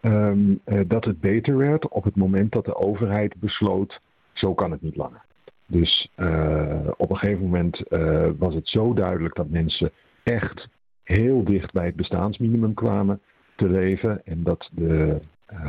um, 0.00 0.60
dat 0.86 1.04
het 1.04 1.20
beter 1.20 1.56
werd 1.56 1.88
op 1.88 2.04
het 2.04 2.16
moment 2.16 2.52
dat 2.52 2.64
de 2.64 2.76
overheid 2.76 3.34
besloot, 3.36 4.00
zo 4.32 4.54
kan 4.54 4.70
het 4.70 4.82
niet 4.82 4.96
langer. 4.96 5.25
Dus 5.66 6.08
uh, 6.16 6.88
op 6.96 7.10
een 7.10 7.16
gegeven 7.16 7.44
moment 7.44 7.82
uh, 7.88 8.28
was 8.38 8.54
het 8.54 8.68
zo 8.68 8.94
duidelijk 8.94 9.34
dat 9.34 9.48
mensen 9.48 9.90
echt 10.22 10.68
heel 11.02 11.44
dicht 11.44 11.72
bij 11.72 11.86
het 11.86 11.96
bestaansminimum 11.96 12.74
kwamen 12.74 13.20
te 13.56 13.68
leven. 13.68 14.26
En 14.26 14.42
dat 14.42 14.70
de 14.72 15.20
uh, 15.52 15.68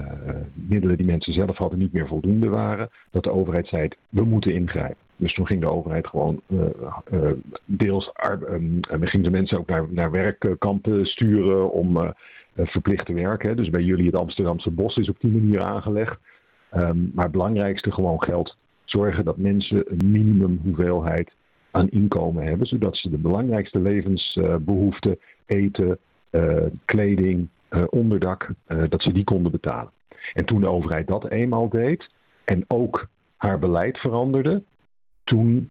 middelen 0.54 0.98
die 0.98 1.06
mensen 1.06 1.34
zelf 1.34 1.58
hadden 1.58 1.80
niet 1.80 1.94
meer 1.94 2.08
voldoende 2.08 2.50
waren. 2.50 2.90
Dat 3.12 3.24
de 3.24 3.32
overheid 3.32 3.68
zei, 3.68 3.88
we 4.10 4.24
moeten 4.24 4.54
ingrijpen. 4.54 5.06
Dus 5.16 5.34
toen 5.34 5.48
ging 5.48 5.62
de 5.62 5.70
overheid 5.70 6.08
gewoon 6.08 6.42
deels, 7.66 8.12
um, 8.50 8.80
ging 8.90 9.24
de 9.24 9.30
mensen 9.30 9.58
ook 9.58 9.68
naar, 9.68 9.86
naar 9.90 10.12
werkkampen 10.12 11.06
sturen 11.06 11.72
om 11.72 12.14
verplicht 12.56 13.06
te 13.06 13.14
werken. 13.14 13.56
Dus 13.56 13.70
bij 13.70 13.82
jullie 13.82 14.06
het 14.06 14.16
Amsterdamse 14.16 14.72
bos 14.72 14.98
is 14.98 15.10
op 15.10 15.20
die 15.20 15.32
manier 15.32 15.62
aangelegd. 15.62 16.20
Um, 16.76 17.12
maar 17.14 17.24
het 17.24 17.34
belangrijkste 17.34 17.92
gewoon 17.92 18.24
geld 18.24 18.58
zorgen 18.90 19.26
dat 19.26 19.38
mensen 19.38 19.92
een 19.92 20.12
minimum 20.12 20.60
hoeveelheid 20.64 21.32
aan 21.72 21.90
inkomen 21.90 22.44
hebben, 22.44 22.68
zodat 22.68 22.98
ze 22.98 23.10
de 23.10 23.18
belangrijkste 23.18 23.80
levensbehoeften, 23.80 25.20
eten, 25.46 25.98
uh, 26.32 26.66
kleding, 26.86 27.48
onderdak, 27.90 28.50
dat 28.90 29.02
ze 29.02 29.12
die 29.12 29.24
konden 29.24 29.52
betalen. 29.52 29.92
En 30.34 30.46
toen 30.46 30.62
de 30.62 30.68
overheid 30.68 31.08
dat 31.08 31.30
eenmaal 31.30 31.70
deed 31.70 32.10
en 32.44 32.64
ook 32.68 33.08
haar 33.38 33.60
beleid 33.60 33.98
veranderde, 33.98 34.64
toen 35.24 35.70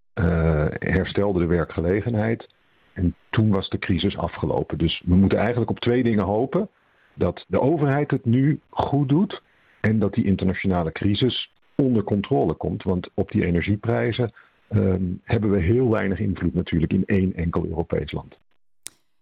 herstelde 0.78 1.38
de 1.38 1.46
werkgelegenheid 1.46 2.48
en 2.92 3.14
toen 3.30 3.50
was 3.50 3.68
de 3.68 3.78
crisis 3.78 4.16
afgelopen. 4.16 4.78
Dus 4.78 5.02
we 5.04 5.14
moeten 5.14 5.38
eigenlijk 5.38 5.70
op 5.70 5.78
twee 5.78 6.02
dingen 6.02 6.24
hopen. 6.24 6.68
Dat 7.14 7.44
de 7.48 7.60
overheid 7.60 8.10
het 8.10 8.24
nu 8.24 8.60
goed 8.70 9.08
doet 9.08 9.42
en 9.80 9.98
dat 9.98 10.14
die 10.14 10.24
internationale 10.24 10.92
crisis 10.92 11.52
onder 11.76 12.04
controle 12.04 12.54
komt. 12.54 12.82
Want 12.82 13.08
op 13.14 13.30
die 13.30 13.44
energieprijzen 13.44 14.32
ehm, 14.68 15.04
hebben 15.22 15.50
we 15.50 15.60
heel 15.60 15.90
weinig 15.90 16.18
invloed 16.18 16.54
natuurlijk 16.54 16.92
in 16.92 17.04
één 17.06 17.34
enkel 17.34 17.66
Europees 17.66 18.12
land. 18.12 18.38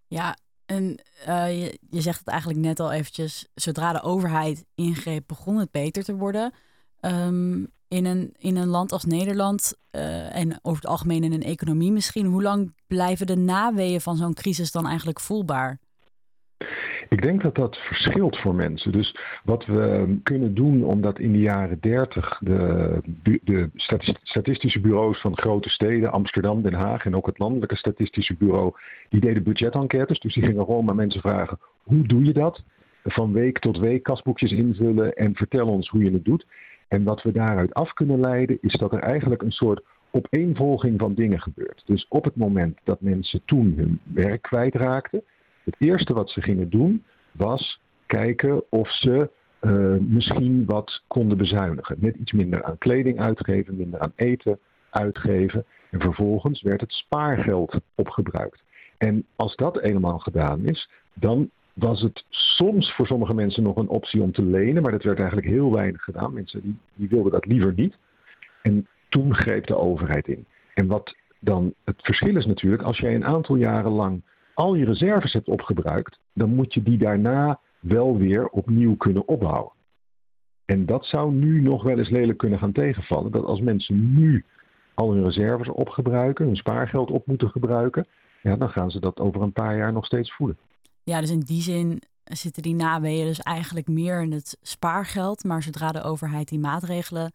Ja, 0.06 0.36
en 0.66 0.98
uh, 1.28 1.62
je, 1.90 2.00
zegt 2.00 2.18
het 2.18 2.28
eigenlijk 2.28 2.60
net 2.60 2.80
al 2.80 2.92
eventjes. 2.92 3.48
Zodra 3.54 3.92
de 3.92 4.02
overheid 4.02 4.64
ingreep, 4.74 5.24
begon 5.26 5.56
het 5.56 5.70
beter 5.70 6.04
te 6.04 6.16
worden. 6.16 6.52
Um, 7.00 7.72
in 7.88 8.04
een, 8.04 8.34
in 8.38 8.56
een 8.56 8.68
land 8.68 8.92
als 8.92 9.04
Nederland 9.04 9.74
uh, 9.92 10.36
en 10.36 10.58
over 10.62 10.82
het 10.82 10.90
algemeen 10.90 11.24
in 11.24 11.32
een 11.32 11.42
economie 11.42 11.92
misschien, 11.92 12.26
hoe 12.26 12.42
lang 12.42 12.74
blijven 12.86 13.26
de 13.26 13.36
naweeën 13.36 14.00
van 14.00 14.16
zo'n 14.16 14.34
crisis 14.34 14.72
dan 14.72 14.86
eigenlijk 14.86 15.20
voelbaar? 15.20 15.78
Ik 17.08 17.22
denk 17.22 17.42
dat 17.42 17.54
dat 17.54 17.76
verschilt 17.76 18.36
voor 18.36 18.54
mensen. 18.54 18.92
Dus 18.92 19.16
wat 19.44 19.66
we 19.66 20.16
kunnen 20.22 20.54
doen, 20.54 20.84
omdat 20.84 21.18
in 21.18 21.32
de 21.32 21.38
jaren 21.38 21.78
30 21.80 22.38
de, 22.40 23.00
de 23.42 23.70
statistische 24.22 24.80
bureaus 24.80 25.20
van 25.20 25.38
grote 25.38 25.68
steden, 25.68 26.12
Amsterdam, 26.12 26.62
Den 26.62 26.74
Haag 26.74 27.04
en 27.04 27.16
ook 27.16 27.26
het 27.26 27.38
landelijke 27.38 27.76
statistische 27.76 28.34
bureau, 28.34 28.72
die 29.08 29.20
deden 29.20 29.42
budgetenquêtes. 29.42 30.20
Dus 30.20 30.34
die 30.34 30.42
gingen 30.42 30.64
gewoon 30.64 30.84
maar 30.84 30.94
mensen 30.94 31.20
vragen, 31.20 31.58
hoe 31.82 32.06
doe 32.06 32.24
je 32.24 32.32
dat? 32.32 32.62
Van 33.04 33.32
week 33.32 33.58
tot 33.58 33.78
week 33.78 34.02
kasboekjes 34.02 34.52
invullen 34.52 35.12
en 35.12 35.34
vertel 35.34 35.68
ons 35.68 35.88
hoe 35.88 36.04
je 36.04 36.12
het 36.12 36.24
doet. 36.24 36.46
En 36.88 37.04
wat 37.04 37.22
we 37.22 37.32
daaruit 37.32 37.74
af 37.74 37.92
kunnen 37.92 38.20
leiden 38.20 38.58
is 38.60 38.72
dat 38.72 38.92
er 38.92 38.98
eigenlijk 38.98 39.42
een 39.42 39.52
soort 39.52 39.82
opeenvolging 40.10 41.00
van 41.00 41.14
dingen 41.14 41.40
gebeurt. 41.40 41.82
Dus 41.86 42.06
op 42.08 42.24
het 42.24 42.36
moment 42.36 42.78
dat 42.84 43.00
mensen 43.00 43.42
toen 43.44 43.74
hun 43.76 44.00
werk 44.02 44.42
kwijtraakten, 44.42 45.22
het 45.64 45.74
eerste 45.78 46.12
wat 46.12 46.30
ze 46.30 46.42
gingen 46.42 46.70
doen 46.70 47.04
was 47.32 47.80
kijken 48.06 48.62
of 48.70 48.90
ze 48.90 49.30
uh, 49.60 49.96
misschien 50.00 50.64
wat 50.64 51.02
konden 51.06 51.38
bezuinigen. 51.38 51.96
Net 51.98 52.16
iets 52.16 52.32
minder 52.32 52.64
aan 52.64 52.78
kleding 52.78 53.20
uitgeven, 53.20 53.76
minder 53.76 54.00
aan 54.00 54.12
eten 54.14 54.58
uitgeven. 54.90 55.64
En 55.90 56.00
vervolgens 56.00 56.62
werd 56.62 56.80
het 56.80 56.92
spaargeld 56.92 57.80
opgebruikt. 57.94 58.62
En 58.98 59.26
als 59.36 59.56
dat 59.56 59.80
eenmaal 59.80 60.18
gedaan 60.18 60.64
is, 60.66 60.88
dan 61.14 61.50
was 61.72 62.02
het 62.02 62.24
soms 62.28 62.92
voor 62.92 63.06
sommige 63.06 63.34
mensen 63.34 63.62
nog 63.62 63.76
een 63.76 63.88
optie 63.88 64.22
om 64.22 64.32
te 64.32 64.42
lenen, 64.42 64.82
maar 64.82 64.92
dat 64.92 65.02
werd 65.02 65.18
eigenlijk 65.18 65.48
heel 65.48 65.72
weinig 65.72 66.02
gedaan. 66.02 66.32
Mensen 66.32 66.60
die, 66.60 66.76
die 66.94 67.08
wilden 67.08 67.32
dat 67.32 67.46
liever 67.46 67.72
niet. 67.76 67.96
En 68.62 68.86
toen 69.08 69.34
greep 69.34 69.66
de 69.66 69.76
overheid 69.76 70.28
in. 70.28 70.46
En 70.74 70.86
wat 70.86 71.16
dan 71.38 71.74
het 71.84 72.02
verschil 72.02 72.36
is 72.36 72.46
natuurlijk, 72.46 72.82
als 72.82 72.98
jij 72.98 73.14
een 73.14 73.24
aantal 73.24 73.56
jaren 73.56 73.90
lang 73.90 74.22
al 74.54 74.74
je 74.74 74.84
reserves 74.84 75.32
hebt 75.32 75.48
opgebruikt, 75.48 76.18
dan 76.32 76.54
moet 76.54 76.74
je 76.74 76.82
die 76.82 76.98
daarna 76.98 77.60
wel 77.80 78.16
weer 78.16 78.48
opnieuw 78.48 78.96
kunnen 78.96 79.28
opbouwen. 79.28 79.72
En 80.64 80.86
dat 80.86 81.06
zou 81.06 81.32
nu 81.32 81.60
nog 81.60 81.82
wel 81.82 81.98
eens 81.98 82.10
lelijk 82.10 82.38
kunnen 82.38 82.58
gaan 82.58 82.72
tegenvallen. 82.72 83.30
Dat 83.30 83.44
als 83.44 83.60
mensen 83.60 84.14
nu 84.14 84.44
al 84.94 85.12
hun 85.12 85.24
reserves 85.24 85.68
opgebruiken, 85.68 86.46
hun 86.46 86.56
spaargeld 86.56 87.10
op 87.10 87.26
moeten 87.26 87.50
gebruiken, 87.50 88.06
ja, 88.42 88.56
dan 88.56 88.68
gaan 88.68 88.90
ze 88.90 89.00
dat 89.00 89.20
over 89.20 89.42
een 89.42 89.52
paar 89.52 89.76
jaar 89.76 89.92
nog 89.92 90.04
steeds 90.04 90.34
voelen. 90.34 90.58
Ja, 91.02 91.20
dus 91.20 91.30
in 91.30 91.40
die 91.40 91.62
zin 91.62 92.02
zitten 92.24 92.62
die 92.62 92.74
naweeën 92.74 93.26
dus 93.26 93.40
eigenlijk 93.40 93.88
meer 93.88 94.22
in 94.22 94.32
het 94.32 94.58
spaargeld. 94.62 95.44
Maar 95.44 95.62
zodra 95.62 95.92
de 95.92 96.02
overheid 96.02 96.48
die 96.48 96.58
maatregelen 96.58 97.32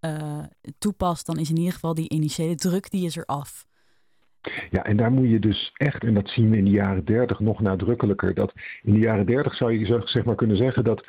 uh, 0.00 0.38
toepast, 0.78 1.26
dan 1.26 1.38
is 1.38 1.50
in 1.50 1.56
ieder 1.56 1.72
geval 1.72 1.94
die 1.94 2.08
initiële 2.08 2.54
druk 2.54 2.90
die 2.90 3.06
is 3.06 3.16
er 3.16 3.24
af. 3.24 3.66
Ja, 4.70 4.84
en 4.84 4.96
daar 4.96 5.12
moet 5.12 5.30
je 5.30 5.38
dus 5.38 5.72
echt, 5.76 6.04
en 6.04 6.14
dat 6.14 6.28
zien 6.28 6.50
we 6.50 6.56
in 6.56 6.64
de 6.64 6.70
jaren 6.70 7.04
30 7.04 7.40
nog 7.40 7.60
nadrukkelijker, 7.60 8.34
dat 8.34 8.52
in 8.82 8.92
de 8.92 8.98
jaren 8.98 9.26
30 9.26 9.54
zou 9.54 9.72
je 9.72 10.02
zeg 10.04 10.24
maar 10.24 10.34
kunnen 10.34 10.56
zeggen 10.56 10.84
dat 10.84 11.06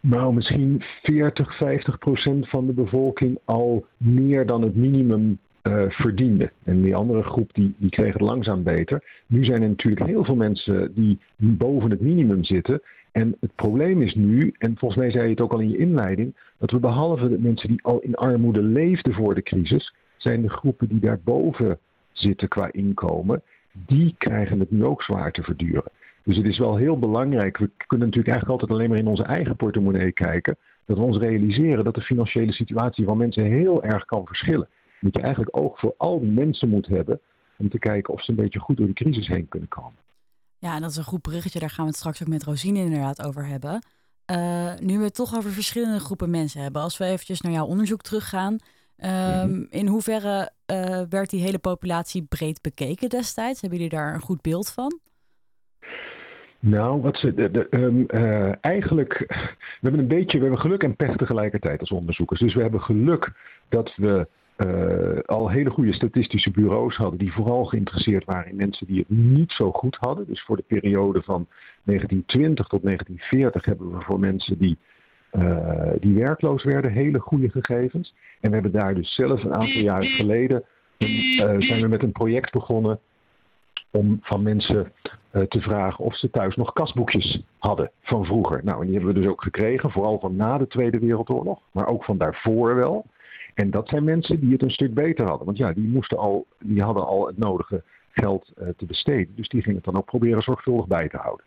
nou 0.00 0.34
misschien 0.34 0.82
40, 1.02 1.56
50 1.56 1.98
procent 1.98 2.48
van 2.48 2.66
de 2.66 2.72
bevolking 2.72 3.38
al 3.44 3.86
meer 3.96 4.46
dan 4.46 4.62
het 4.62 4.76
minimum 4.76 5.38
uh, 5.62 5.84
verdiende. 5.88 6.52
En 6.64 6.82
die 6.82 6.96
andere 6.96 7.22
groep 7.22 7.54
die, 7.54 7.74
die 7.76 7.90
kreeg 7.90 8.12
het 8.12 8.22
langzaam 8.22 8.62
beter. 8.62 9.04
Nu 9.26 9.44
zijn 9.44 9.62
er 9.62 9.68
natuurlijk 9.68 10.06
heel 10.06 10.24
veel 10.24 10.36
mensen 10.36 10.94
die 10.94 11.18
boven 11.36 11.90
het 11.90 12.00
minimum 12.00 12.44
zitten. 12.44 12.82
En 13.12 13.36
het 13.40 13.54
probleem 13.54 14.02
is 14.02 14.14
nu, 14.14 14.54
en 14.58 14.76
volgens 14.78 15.00
mij 15.00 15.10
zei 15.10 15.24
je 15.24 15.30
het 15.30 15.40
ook 15.40 15.52
al 15.52 15.60
in 15.60 15.70
je 15.70 15.76
inleiding, 15.76 16.36
dat 16.58 16.70
we 16.70 16.78
behalve 16.78 17.28
de 17.28 17.38
mensen 17.38 17.68
die 17.68 17.82
al 17.82 18.00
in 18.00 18.14
armoede 18.14 18.62
leefden 18.62 19.14
voor 19.14 19.34
de 19.34 19.42
crisis, 19.42 19.94
zijn 20.16 20.42
de 20.42 20.50
groepen 20.50 20.88
die 20.88 21.00
daarboven 21.00 21.78
zitten 22.12 22.48
qua 22.48 22.72
inkomen, 22.72 23.42
die 23.72 24.14
krijgen 24.18 24.60
het 24.60 24.70
nu 24.70 24.84
ook 24.84 25.02
zwaar 25.02 25.32
te 25.32 25.42
verduren. 25.42 25.90
Dus 26.24 26.36
het 26.36 26.46
is 26.46 26.58
wel 26.58 26.76
heel 26.76 26.98
belangrijk. 26.98 27.58
We 27.58 27.70
kunnen 27.86 28.06
natuurlijk 28.06 28.34
eigenlijk 28.34 28.60
altijd 28.60 28.70
alleen 28.70 28.88
maar 28.88 28.98
in 28.98 29.06
onze 29.06 29.22
eigen 29.22 29.56
portemonnee 29.56 30.12
kijken. 30.12 30.56
Dat 30.84 30.96
we 30.96 31.02
ons 31.02 31.16
realiseren 31.16 31.84
dat 31.84 31.94
de 31.94 32.00
financiële 32.00 32.52
situatie 32.52 33.04
van 33.04 33.16
mensen 33.16 33.44
heel 33.44 33.82
erg 33.82 34.04
kan 34.04 34.26
verschillen 34.26 34.68
dat 35.02 35.14
je 35.14 35.20
eigenlijk 35.20 35.56
oog 35.56 35.78
voor 35.78 35.94
al 35.96 36.20
die 36.20 36.30
mensen 36.30 36.68
moet 36.68 36.86
hebben 36.86 37.20
om 37.56 37.68
te 37.68 37.78
kijken 37.78 38.14
of 38.14 38.22
ze 38.24 38.30
een 38.30 38.36
beetje 38.36 38.58
goed 38.58 38.76
door 38.76 38.86
de 38.86 38.92
crisis 38.92 39.26
heen 39.26 39.48
kunnen 39.48 39.68
komen. 39.68 40.00
Ja, 40.58 40.74
en 40.74 40.80
dat 40.80 40.90
is 40.90 40.96
een 40.96 41.04
goed 41.04 41.22
berichtje. 41.22 41.58
Daar 41.58 41.70
gaan 41.70 41.84
we 41.84 41.90
het 41.90 41.98
straks 41.98 42.22
ook 42.22 42.28
met 42.28 42.42
Rosine 42.42 42.78
inderdaad 42.78 43.22
over 43.22 43.46
hebben. 43.46 43.84
Uh, 44.30 44.78
nu 44.78 44.98
we 44.98 45.04
het 45.04 45.14
toch 45.14 45.36
over 45.36 45.50
verschillende 45.50 46.00
groepen 46.00 46.30
mensen 46.30 46.62
hebben. 46.62 46.82
Als 46.82 46.98
we 46.98 47.04
eventjes 47.04 47.40
naar 47.40 47.52
jouw 47.52 47.66
onderzoek 47.66 48.02
teruggaan. 48.02 48.58
Um, 49.04 49.66
In 49.70 49.86
hoeverre 49.86 50.50
uh, 50.66 51.02
werd 51.08 51.30
die 51.30 51.42
hele 51.42 51.58
populatie 51.58 52.22
breed 52.22 52.60
bekeken 52.60 53.08
destijds? 53.08 53.60
Hebben 53.60 53.78
jullie 53.78 53.94
daar 53.94 54.14
een 54.14 54.20
goed 54.20 54.42
beeld 54.42 54.72
van? 54.72 55.00
Nou, 56.58 57.00
wat 57.00 57.16
ze, 57.16 57.34
de, 57.34 57.50
de, 57.50 57.66
um, 57.70 58.04
uh, 58.08 58.52
eigenlijk, 58.60 59.18
we 59.18 59.78
hebben 59.80 60.00
een 60.00 60.08
beetje, 60.08 60.36
we 60.36 60.42
hebben 60.42 60.60
geluk 60.60 60.82
en 60.82 60.96
pech 60.96 61.16
tegelijkertijd 61.16 61.80
als 61.80 61.90
onderzoekers. 61.90 62.40
Dus 62.40 62.54
we 62.54 62.62
hebben 62.62 62.80
geluk 62.80 63.32
dat 63.68 63.92
we 63.96 64.28
uh, 64.56 65.20
al 65.26 65.50
hele 65.50 65.70
goede 65.70 65.92
statistische 65.92 66.50
bureaus 66.50 66.96
hadden 66.96 67.18
die 67.18 67.32
vooral 67.32 67.64
geïnteresseerd 67.64 68.24
waren 68.24 68.50
in 68.50 68.56
mensen 68.56 68.86
die 68.86 68.98
het 68.98 69.08
niet 69.08 69.52
zo 69.52 69.72
goed 69.72 69.96
hadden. 70.00 70.26
Dus 70.26 70.42
voor 70.42 70.56
de 70.56 70.64
periode 70.66 71.22
van 71.22 71.46
1920 71.84 72.66
tot 72.66 72.82
1940 72.82 73.64
hebben 73.64 73.90
we 73.90 74.00
voor 74.00 74.20
mensen 74.20 74.58
die, 74.58 74.78
uh, 75.32 75.90
die 76.00 76.14
werkloos 76.14 76.64
werden 76.64 76.92
hele 76.92 77.18
goede 77.18 77.50
gegevens. 77.50 78.14
En 78.40 78.48
we 78.48 78.54
hebben 78.54 78.72
daar 78.72 78.94
dus 78.94 79.14
zelf 79.14 79.44
een 79.44 79.54
aantal 79.54 79.80
jaar 79.80 80.04
geleden 80.04 80.64
uh, 80.98 81.38
zijn 81.58 81.80
we 81.80 81.88
met 81.88 82.02
een 82.02 82.12
project 82.12 82.52
begonnen 82.52 83.00
om 83.90 84.18
van 84.22 84.42
mensen 84.42 84.92
te 85.48 85.60
vragen 85.60 86.04
of 86.04 86.16
ze 86.16 86.30
thuis 86.30 86.56
nog 86.56 86.72
kasboekjes 86.72 87.42
hadden 87.58 87.90
van 88.00 88.24
vroeger. 88.24 88.60
Nou, 88.64 88.80
en 88.80 88.86
die 88.86 88.94
hebben 88.96 89.14
we 89.14 89.20
dus 89.20 89.30
ook 89.30 89.42
gekregen, 89.42 89.90
vooral 89.90 90.18
van 90.18 90.36
na 90.36 90.58
de 90.58 90.66
Tweede 90.66 90.98
Wereldoorlog, 90.98 91.60
maar 91.70 91.86
ook 91.86 92.04
van 92.04 92.18
daarvoor 92.18 92.74
wel. 92.74 93.06
En 93.54 93.70
dat 93.70 93.88
zijn 93.88 94.04
mensen 94.04 94.40
die 94.40 94.52
het 94.52 94.62
een 94.62 94.70
stuk 94.70 94.94
beter 94.94 95.26
hadden. 95.26 95.46
Want 95.46 95.58
ja, 95.58 95.72
die, 95.72 95.88
moesten 95.88 96.18
al, 96.18 96.46
die 96.58 96.82
hadden 96.82 97.06
al 97.06 97.26
het 97.26 97.38
nodige 97.38 97.82
geld 98.10 98.52
te 98.76 98.86
besteden. 98.86 99.34
Dus 99.36 99.48
die 99.48 99.62
gingen 99.62 99.76
het 99.76 99.84
dan 99.84 99.96
ook 99.96 100.06
proberen 100.06 100.42
zorgvuldig 100.42 100.86
bij 100.86 101.08
te 101.08 101.16
houden. 101.16 101.44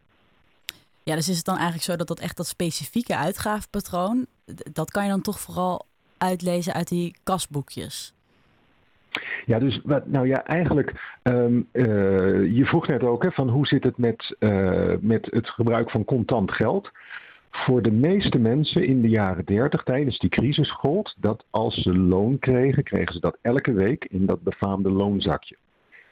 Ja, 1.07 1.15
dus 1.15 1.29
is 1.29 1.35
het 1.35 1.45
dan 1.45 1.55
eigenlijk 1.55 1.85
zo 1.85 1.95
dat 1.95 2.07
dat 2.07 2.19
echt 2.19 2.38
dat 2.38 2.47
specifieke 2.47 3.15
uitgavenpatroon, 3.15 4.25
dat 4.74 4.91
kan 4.91 5.03
je 5.03 5.09
dan 5.09 5.21
toch 5.21 5.39
vooral 5.39 5.85
uitlezen 6.17 6.74
uit 6.74 6.88
die 6.88 7.15
kasboekjes? 7.24 8.13
Ja, 9.45 9.59
dus 9.59 9.81
wat, 9.83 10.07
nou 10.07 10.27
ja, 10.27 10.43
eigenlijk, 10.43 11.17
um, 11.24 11.67
uh, 11.71 11.85
je 12.55 12.65
vroeg 12.65 12.88
net 12.88 13.03
ook 13.03 13.24
hè, 13.24 13.31
van 13.31 13.50
hoe 13.50 13.67
zit 13.67 13.83
het 13.83 13.97
met, 13.97 14.35
uh, 14.39 14.93
met 15.00 15.27
het 15.31 15.50
gebruik 15.50 15.91
van 15.91 16.05
contant 16.05 16.51
geld 16.51 16.91
voor 17.51 17.81
de 17.81 17.91
meeste 17.91 18.38
mensen 18.38 18.85
in 18.85 19.01
de 19.01 19.09
jaren 19.09 19.45
30 19.45 19.83
tijdens 19.83 20.19
die 20.19 20.29
crisis 20.29 20.71
gold 20.71 21.15
dat 21.17 21.45
als 21.50 21.75
ze 21.75 21.97
loon 21.97 22.39
kregen, 22.39 22.83
kregen 22.83 23.13
ze 23.13 23.19
dat 23.19 23.38
elke 23.41 23.74
week 23.74 24.05
in 24.05 24.25
dat 24.25 24.41
befaamde 24.41 24.89
loonzakje. 24.89 25.57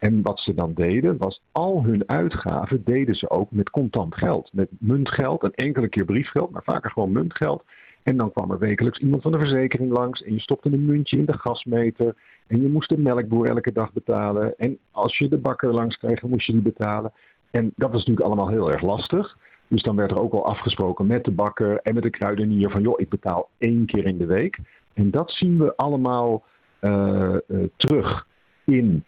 En 0.03 0.21
wat 0.21 0.39
ze 0.39 0.53
dan 0.53 0.73
deden, 0.73 1.17
was 1.17 1.41
al 1.51 1.83
hun 1.83 2.09
uitgaven 2.09 2.83
deden 2.83 3.15
ze 3.15 3.29
ook 3.29 3.51
met 3.51 3.69
contant 3.69 4.15
geld. 4.15 4.49
Met 4.53 4.69
muntgeld, 4.79 5.43
een 5.43 5.53
enkele 5.53 5.87
keer 5.87 6.05
briefgeld, 6.05 6.51
maar 6.51 6.63
vaker 6.63 6.91
gewoon 6.91 7.11
muntgeld. 7.11 7.63
En 8.01 8.17
dan 8.17 8.31
kwam 8.31 8.51
er 8.51 8.59
wekelijks 8.59 8.99
iemand 8.99 9.21
van 9.21 9.31
de 9.31 9.37
verzekering 9.37 9.91
langs 9.91 10.23
en 10.23 10.33
je 10.33 10.39
stopte 10.39 10.71
een 10.71 10.85
muntje 10.85 11.17
in 11.17 11.25
de 11.25 11.37
gasmeter. 11.37 12.15
En 12.47 12.61
je 12.61 12.67
moest 12.67 12.89
de 12.89 12.97
melkboer 12.97 13.47
elke 13.47 13.71
dag 13.71 13.93
betalen. 13.93 14.57
En 14.57 14.77
als 14.91 15.17
je 15.17 15.27
de 15.27 15.37
bakker 15.37 15.73
langs 15.73 15.97
kreeg, 15.97 16.21
moest 16.21 16.45
je 16.45 16.53
die 16.53 16.61
betalen. 16.61 17.11
En 17.51 17.73
dat 17.75 17.91
was 17.91 17.99
natuurlijk 17.99 18.25
allemaal 18.25 18.49
heel 18.49 18.71
erg 18.71 18.81
lastig. 18.81 19.37
Dus 19.67 19.83
dan 19.83 19.95
werd 19.95 20.11
er 20.11 20.19
ook 20.19 20.33
al 20.33 20.45
afgesproken 20.45 21.07
met 21.07 21.23
de 21.23 21.31
bakker 21.31 21.79
en 21.81 21.93
met 21.93 22.03
de 22.03 22.09
kruidenier 22.09 22.69
van 22.69 22.81
joh, 22.81 22.99
ik 22.99 23.09
betaal 23.09 23.49
één 23.57 23.85
keer 23.85 24.05
in 24.05 24.17
de 24.17 24.25
week. 24.25 24.59
En 24.93 25.11
dat 25.11 25.31
zien 25.31 25.57
we 25.57 25.75
allemaal 25.75 26.43
uh, 26.81 27.35
uh, 27.47 27.63
terug 27.75 28.27
in 28.65 29.03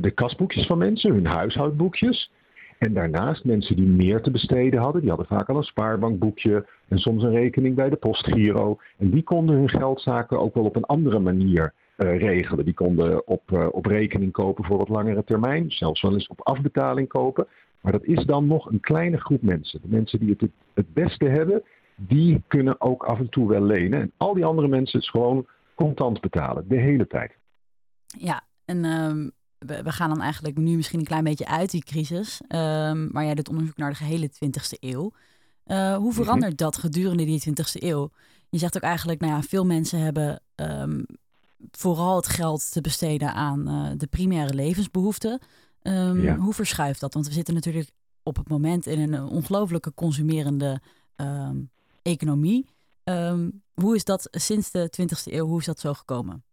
de 0.00 0.10
kasboekjes 0.14 0.66
van 0.66 0.78
mensen, 0.78 1.12
hun 1.12 1.26
huishoudboekjes. 1.26 2.30
En 2.78 2.94
daarnaast 2.94 3.44
mensen 3.44 3.76
die 3.76 3.86
meer 3.86 4.22
te 4.22 4.30
besteden 4.30 4.80
hadden, 4.80 5.00
die 5.00 5.10
hadden 5.10 5.28
vaak 5.28 5.48
al 5.48 5.56
een 5.56 5.62
spaarbankboekje 5.62 6.66
en 6.88 6.98
soms 6.98 7.22
een 7.22 7.30
rekening 7.30 7.74
bij 7.74 7.90
de 7.90 7.96
postgiro. 7.96 8.78
En 8.98 9.10
die 9.10 9.22
konden 9.22 9.56
hun 9.56 9.68
geldzaken 9.68 10.40
ook 10.40 10.54
wel 10.54 10.64
op 10.64 10.76
een 10.76 10.84
andere 10.84 11.18
manier 11.18 11.72
uh, 11.96 12.18
regelen. 12.18 12.64
Die 12.64 12.74
konden 12.74 13.26
op, 13.26 13.50
uh, 13.50 13.66
op 13.70 13.86
rekening 13.86 14.32
kopen 14.32 14.64
voor 14.64 14.78
wat 14.78 14.88
langere 14.88 15.24
termijn, 15.24 15.70
zelfs 15.70 16.02
wel 16.02 16.12
eens 16.12 16.28
op 16.28 16.40
afbetaling 16.40 17.08
kopen. 17.08 17.46
Maar 17.80 17.92
dat 17.92 18.04
is 18.04 18.24
dan 18.24 18.46
nog 18.46 18.70
een 18.70 18.80
kleine 18.80 19.16
groep 19.16 19.42
mensen. 19.42 19.80
De 19.82 19.88
mensen 19.88 20.18
die 20.18 20.36
het 20.38 20.50
het 20.74 20.94
beste 20.94 21.24
hebben, 21.24 21.62
die 21.96 22.42
kunnen 22.46 22.80
ook 22.80 23.04
af 23.04 23.18
en 23.18 23.28
toe 23.28 23.48
wel 23.48 23.62
lenen. 23.62 24.00
En 24.00 24.12
al 24.16 24.34
die 24.34 24.44
andere 24.44 24.68
mensen 24.68 25.00
is 25.00 25.10
gewoon 25.10 25.46
contant 25.74 26.20
betalen, 26.20 26.68
de 26.68 26.76
hele 26.76 27.06
tijd. 27.06 27.32
Ja, 28.06 28.42
en 28.64 28.84
um, 28.84 29.30
we, 29.66 29.82
we, 29.82 29.92
gaan 29.92 30.08
dan 30.08 30.20
eigenlijk 30.20 30.56
nu 30.56 30.76
misschien 30.76 30.98
een 30.98 31.04
klein 31.04 31.24
beetje 31.24 31.46
uit 31.46 31.70
die 31.70 31.84
crisis. 31.84 32.40
Um, 32.48 33.08
maar 33.12 33.24
jij 33.24 33.34
doet 33.34 33.48
onderzoek 33.48 33.76
naar 33.76 33.90
de 33.90 33.96
gehele 33.96 34.30
20e 34.30 34.78
eeuw. 34.80 35.12
Uh, 35.66 35.96
hoe 35.96 36.12
verandert 36.12 36.58
dat 36.58 36.76
gedurende 36.76 37.24
die 37.24 37.42
20e 37.48 37.82
eeuw? 37.82 38.10
Je 38.48 38.58
zegt 38.58 38.76
ook 38.76 38.82
eigenlijk, 38.82 39.20
nou 39.20 39.32
ja, 39.32 39.42
veel 39.42 39.66
mensen 39.66 39.98
hebben 39.98 40.42
um, 40.54 41.04
vooral 41.70 42.16
het 42.16 42.28
geld 42.28 42.72
te 42.72 42.80
besteden 42.80 43.34
aan 43.34 43.68
uh, 43.68 43.90
de 43.96 44.06
primaire 44.06 44.54
levensbehoeften. 44.54 45.40
Um, 45.82 46.20
ja. 46.20 46.36
Hoe 46.36 46.54
verschuift 46.54 47.00
dat? 47.00 47.14
Want 47.14 47.26
we 47.26 47.32
zitten 47.32 47.54
natuurlijk 47.54 47.90
op 48.22 48.36
het 48.36 48.48
moment 48.48 48.86
in 48.86 49.12
een 49.12 49.24
ongelooflijke 49.24 49.94
consumerende 49.94 50.80
um, 51.16 51.70
economie. 52.02 52.66
Hoe 53.74 53.94
is 53.94 54.04
dat 54.04 54.28
sinds 54.30 54.70
de 54.70 54.90
20e 55.00 55.32
eeuw, 55.32 55.46
hoe 55.46 55.58
is 55.58 55.64
dat 55.64 55.80
zo 55.80 55.94
gekomen? 55.94 56.44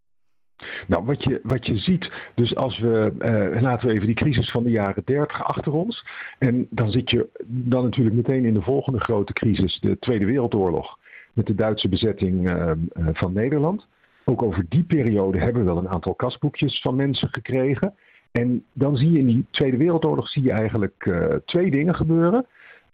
Nou, 0.88 1.06
wat 1.06 1.24
je, 1.24 1.40
wat 1.44 1.66
je 1.66 1.78
ziet, 1.78 2.12
dus 2.36 2.56
als 2.56 2.80
we, 2.80 3.14
uh, 3.54 3.62
laten 3.62 3.88
we 3.88 3.94
even 3.94 4.06
die 4.06 4.16
crisis 4.16 4.52
van 4.52 4.64
de 4.64 4.70
jaren 4.70 5.04
30 5.06 5.44
achter 5.44 5.74
ons. 5.74 6.06
En 6.40 6.68
dan 6.70 6.92
zit 6.92 7.10
je 7.10 7.28
dan 7.48 7.84
natuurlijk 7.84 8.16
meteen 8.16 8.46
in 8.46 8.54
de 8.54 8.62
volgende 8.62 9.00
grote 9.00 9.34
crisis, 9.34 9.80
de 9.80 10.00
Tweede 10.00 10.26
Wereldoorlog, 10.26 10.98
met 11.34 11.46
de 11.46 11.56
Duitse 11.56 11.90
bezetting 11.90 12.50
uh, 12.50 12.72
uh, 13.00 13.08
van 13.14 13.34
Nederland. 13.34 13.88
Ook 14.26 14.42
over 14.42 14.66
die 14.70 14.84
periode 14.84 15.38
hebben 15.38 15.62
we 15.62 15.68
wel 15.68 15.78
een 15.78 15.90
aantal 15.90 16.14
kasboekjes 16.14 16.82
van 16.82 16.96
mensen 16.96 17.30
gekregen. 17.32 17.94
En 18.32 18.64
dan 18.74 18.98
zie 18.98 19.12
je 19.12 19.20
in 19.20 19.26
die 19.26 19.46
Tweede 19.52 19.78
Wereldoorlog 19.78 20.30
zie 20.30 20.44
je 20.44 20.52
eigenlijk 20.52 21.06
uh, 21.06 21.36
twee 21.46 21.72
dingen 21.72 21.96
gebeuren. 21.96 22.46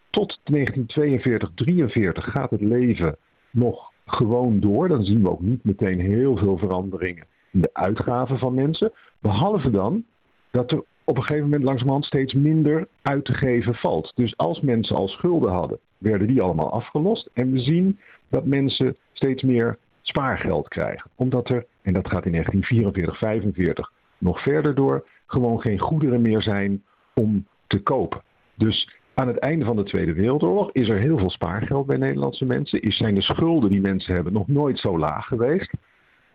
Tot 0.10 0.40
1942, 0.44 1.52
43 1.56 2.32
gaat 2.32 2.50
het 2.50 2.62
leven 2.62 3.16
nog 3.50 3.92
gewoon 4.06 4.60
door. 4.60 4.88
Dan 4.88 5.04
zien 5.04 5.22
we 5.22 5.30
ook 5.30 5.42
niet 5.42 5.64
meteen 5.64 6.00
heel 6.00 6.38
veel 6.38 6.58
veranderingen 6.58 7.26
in 7.54 7.62
de 7.62 7.70
uitgaven 7.74 8.40
van 8.40 8.54
mensen. 8.54 8.92
Behalve 9.20 9.70
dan 9.70 10.04
dat 10.52 10.72
er 10.72 10.84
op 11.04 11.18
een 11.18 11.24
gegeven 11.24 11.44
moment 11.44 11.64
langzamerhand 11.64 12.06
steeds 12.06 12.34
minder 12.34 12.88
uit 13.02 13.26
te 13.26 13.34
geven 13.34 13.76
valt. 13.76 14.12
Dus 14.16 14.38
als 14.38 14.62
mensen 14.62 14.96
al 14.96 15.08
schulden 15.08 15.52
hadden, 15.52 15.80
werden 15.98 16.28
die 16.28 16.42
allemaal 16.42 16.72
afgelost. 16.72 17.30
En 17.34 17.52
we 17.52 17.60
zien 17.60 18.00
dat 18.30 18.46
mensen 18.46 18.96
steeds 19.14 19.44
meer 19.44 19.78
spaargeld 20.02 20.68
krijgen. 20.68 21.10
Omdat 21.16 21.50
er, 21.50 21.66
en 21.82 21.94
dat 21.94 22.10
gaat 22.10 22.26
in 22.26 22.32
1944, 22.32 23.18
45 23.18 23.92
nog 24.18 24.42
verder 24.42 24.76
door, 24.76 25.08
gewoon 25.26 25.62
geen 25.62 25.80
goederen 25.80 26.22
meer 26.22 26.42
zijn 26.42 26.84
om 27.14 27.48
te 27.68 27.82
kopen. 27.82 28.22
Dus 28.56 28.90
aan 29.14 29.28
het 29.28 29.38
einde 29.38 29.66
van 29.66 29.76
de 29.76 29.84
Tweede 29.84 30.14
Wereldoorlog 30.14 30.72
is 30.72 30.90
er 30.90 31.00
heel 31.00 31.18
veel 31.18 31.30
spaargeld 31.30 31.86
bij 31.86 31.98
Nederlandse 31.98 32.46
mensen. 32.46 32.82
Is, 32.82 32.98
zijn 32.98 33.16
de 33.16 33.22
schulden 33.22 33.70
die 33.70 33.82
mensen 33.82 34.14
hebben 34.16 34.34
nog 34.34 34.48
nooit 34.48 34.80
zo 34.80 35.00
laag 35.00 35.26
geweest. 35.26 35.74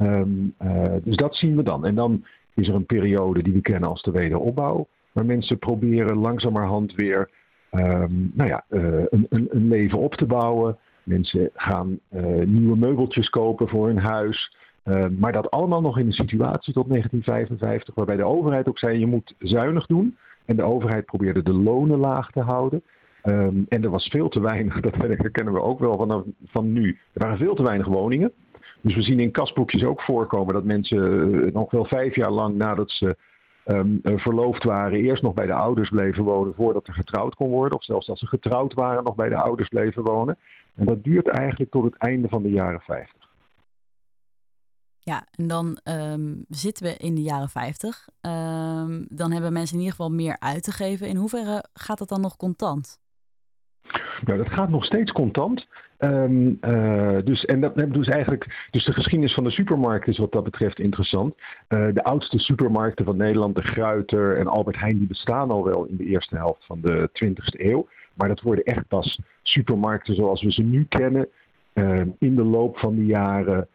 Um, 0.01 0.55
uh, 0.63 0.95
dus 1.03 1.17
dat 1.17 1.37
zien 1.37 1.57
we 1.57 1.63
dan. 1.63 1.87
En 1.87 1.95
dan 1.95 2.25
is 2.55 2.69
er 2.69 2.75
een 2.75 2.87
periode 2.87 3.43
die 3.43 3.53
we 3.53 3.61
kennen 3.61 3.89
als 3.89 4.03
de 4.03 4.11
wederopbouw. 4.11 4.87
Waar 5.13 5.27
mensen 5.27 5.59
proberen 5.59 6.17
langzamerhand 6.17 6.95
weer 6.95 7.31
um, 7.73 8.31
nou 8.35 8.49
ja, 8.49 8.65
uh, 8.71 8.83
een, 9.09 9.27
een, 9.29 9.49
een, 9.51 9.69
leven 9.69 9.99
op 9.99 10.15
te 10.15 10.27
bouwen. 10.27 10.79
Mensen 11.03 11.51
gaan 11.55 11.99
uh, 12.13 12.47
nieuwe 12.47 12.77
meubeltjes 12.77 13.31
kopen 13.31 13.69
voor 13.69 13.87
hun 13.87 13.99
huis. 13.99 14.57
Uh, 14.85 15.07
maar 15.19 15.33
dat 15.33 15.51
allemaal 15.51 15.81
nog 15.81 15.99
in 15.99 16.07
een 16.07 16.13
situatie 16.13 16.73
tot 16.73 16.89
1955, 16.89 17.95
waarbij 17.95 18.17
de 18.17 18.25
overheid 18.25 18.69
ook 18.69 18.79
zei: 18.79 18.99
je 18.99 19.07
moet 19.07 19.35
zuinig 19.39 19.87
doen. 19.87 20.17
En 20.45 20.57
de 20.57 20.63
overheid 20.63 21.05
probeerde 21.05 21.43
de 21.43 21.53
lonen 21.53 21.99
laag 21.99 22.31
te 22.31 22.41
houden. 22.41 22.83
En 23.23 23.67
er 23.69 23.91
was 23.91 24.09
veel 24.09 24.29
te 24.29 24.41
weinig, 24.41 24.81
dat 24.81 24.95
herkennen 24.95 25.55
we 25.55 25.63
ook 25.63 25.79
wel 25.79 25.97
van, 25.97 26.25
van 26.45 26.73
nu. 26.73 26.99
Er 27.13 27.23
waren 27.23 27.39
veel 27.39 27.55
te 27.55 27.63
weinig 27.63 27.87
woningen. 27.87 28.33
Dus 28.81 28.95
we 28.95 29.03
zien 29.03 29.21
in 29.21 29.31
kasboekjes 29.31 29.85
ook 29.85 30.03
voorkomen 30.03 30.55
dat 30.55 30.64
mensen 30.64 30.99
uh, 30.99 31.53
nog 31.53 31.71
wel 31.71 31.85
vijf 31.85 32.14
jaar 32.14 32.31
lang 32.31 32.57
nadat 32.57 32.91
ze 32.91 33.17
um, 33.67 34.01
uh, 34.03 34.19
verloofd 34.19 34.64
waren, 34.64 34.99
eerst 34.99 35.23
nog 35.23 35.35
bij 35.35 35.47
de 35.47 35.53
ouders 35.53 35.88
bleven 35.88 36.25
wonen 36.25 36.55
voordat 36.55 36.87
er 36.87 36.95
getrouwd 36.95 37.35
kon 37.35 37.51
worden. 37.51 37.79
Of 37.79 37.85
zelfs 37.85 38.09
als 38.09 38.19
ze 38.19 38.27
getrouwd 38.27 38.75
waren, 38.75 39.05
nog 39.05 39.14
bij 39.14 39.29
de 39.29 39.37
ouders 39.37 39.69
bleven 39.69 40.03
wonen. 40.03 40.38
En 40.75 40.87
dat 40.87 41.05
duurt 41.05 41.29
eigenlijk 41.29 41.71
tot 41.71 41.85
het 41.85 41.97
einde 41.97 42.29
van 42.29 42.43
de 42.43 42.51
jaren 42.51 42.81
50. 42.81 43.17
Ja, 44.99 45.27
en 45.31 45.47
dan 45.47 45.79
um, 45.85 46.45
zitten 46.49 46.85
we 46.85 46.97
in 46.97 47.14
de 47.14 47.23
jaren 47.23 47.49
50. 47.49 48.09
Um, 48.21 49.07
dan 49.09 49.33
hebben 49.33 49.53
mensen 49.53 49.75
in 49.75 49.83
ieder 49.83 49.97
geval 49.97 50.11
meer 50.11 50.37
uit 50.38 50.62
te 50.62 50.73
geven. 50.73 51.09
In 51.09 51.17
hoeverre 51.17 51.64
gaat 51.73 51.99
dat 51.99 52.09
dan 52.09 52.21
nog 52.21 52.37
contant? 52.37 53.01
Nou, 54.24 54.38
dat 54.38 54.53
gaat 54.53 54.68
nog 54.68 54.85
steeds 54.85 55.12
contant. 55.12 55.66
Um, 55.98 56.59
uh, 56.61 57.18
dus, 57.24 57.44
en 57.44 57.61
dat 57.61 57.74
dus 57.74 58.09
eigenlijk, 58.09 58.68
dus 58.70 58.85
de 58.85 58.92
geschiedenis 58.92 59.35
van 59.35 59.44
de 59.44 59.51
supermarkt 59.51 60.09
is 60.09 60.18
wat 60.18 60.33
dat 60.33 60.44
betreft 60.44 60.79
interessant. 60.79 61.35
Uh, 61.68 61.87
de 61.94 62.05
oudste 62.05 62.38
supermarkten 62.38 63.05
van 63.05 63.16
Nederland, 63.16 63.55
de 63.55 63.62
Gruiter 63.62 64.37
en 64.37 64.46
Albert 64.46 64.79
Heijn, 64.79 64.98
die 64.98 65.07
bestaan 65.07 65.51
al 65.51 65.64
wel 65.64 65.85
in 65.85 65.96
de 65.96 66.05
eerste 66.05 66.37
helft 66.37 66.64
van 66.64 66.81
de 66.81 67.11
20e 67.24 67.61
eeuw. 67.61 67.88
Maar 68.14 68.29
dat 68.29 68.40
worden 68.40 68.64
echt 68.64 68.88
pas 68.88 69.20
supermarkten 69.42 70.14
zoals 70.14 70.42
we 70.42 70.53
ze 70.53 70.62
nu 70.62 70.87
kennen 70.88 71.29
uh, 71.74 72.01
in 72.18 72.35
de 72.35 72.44
loop 72.44 72.79
van 72.79 72.94
de 72.94 73.07
jaren 73.07 73.68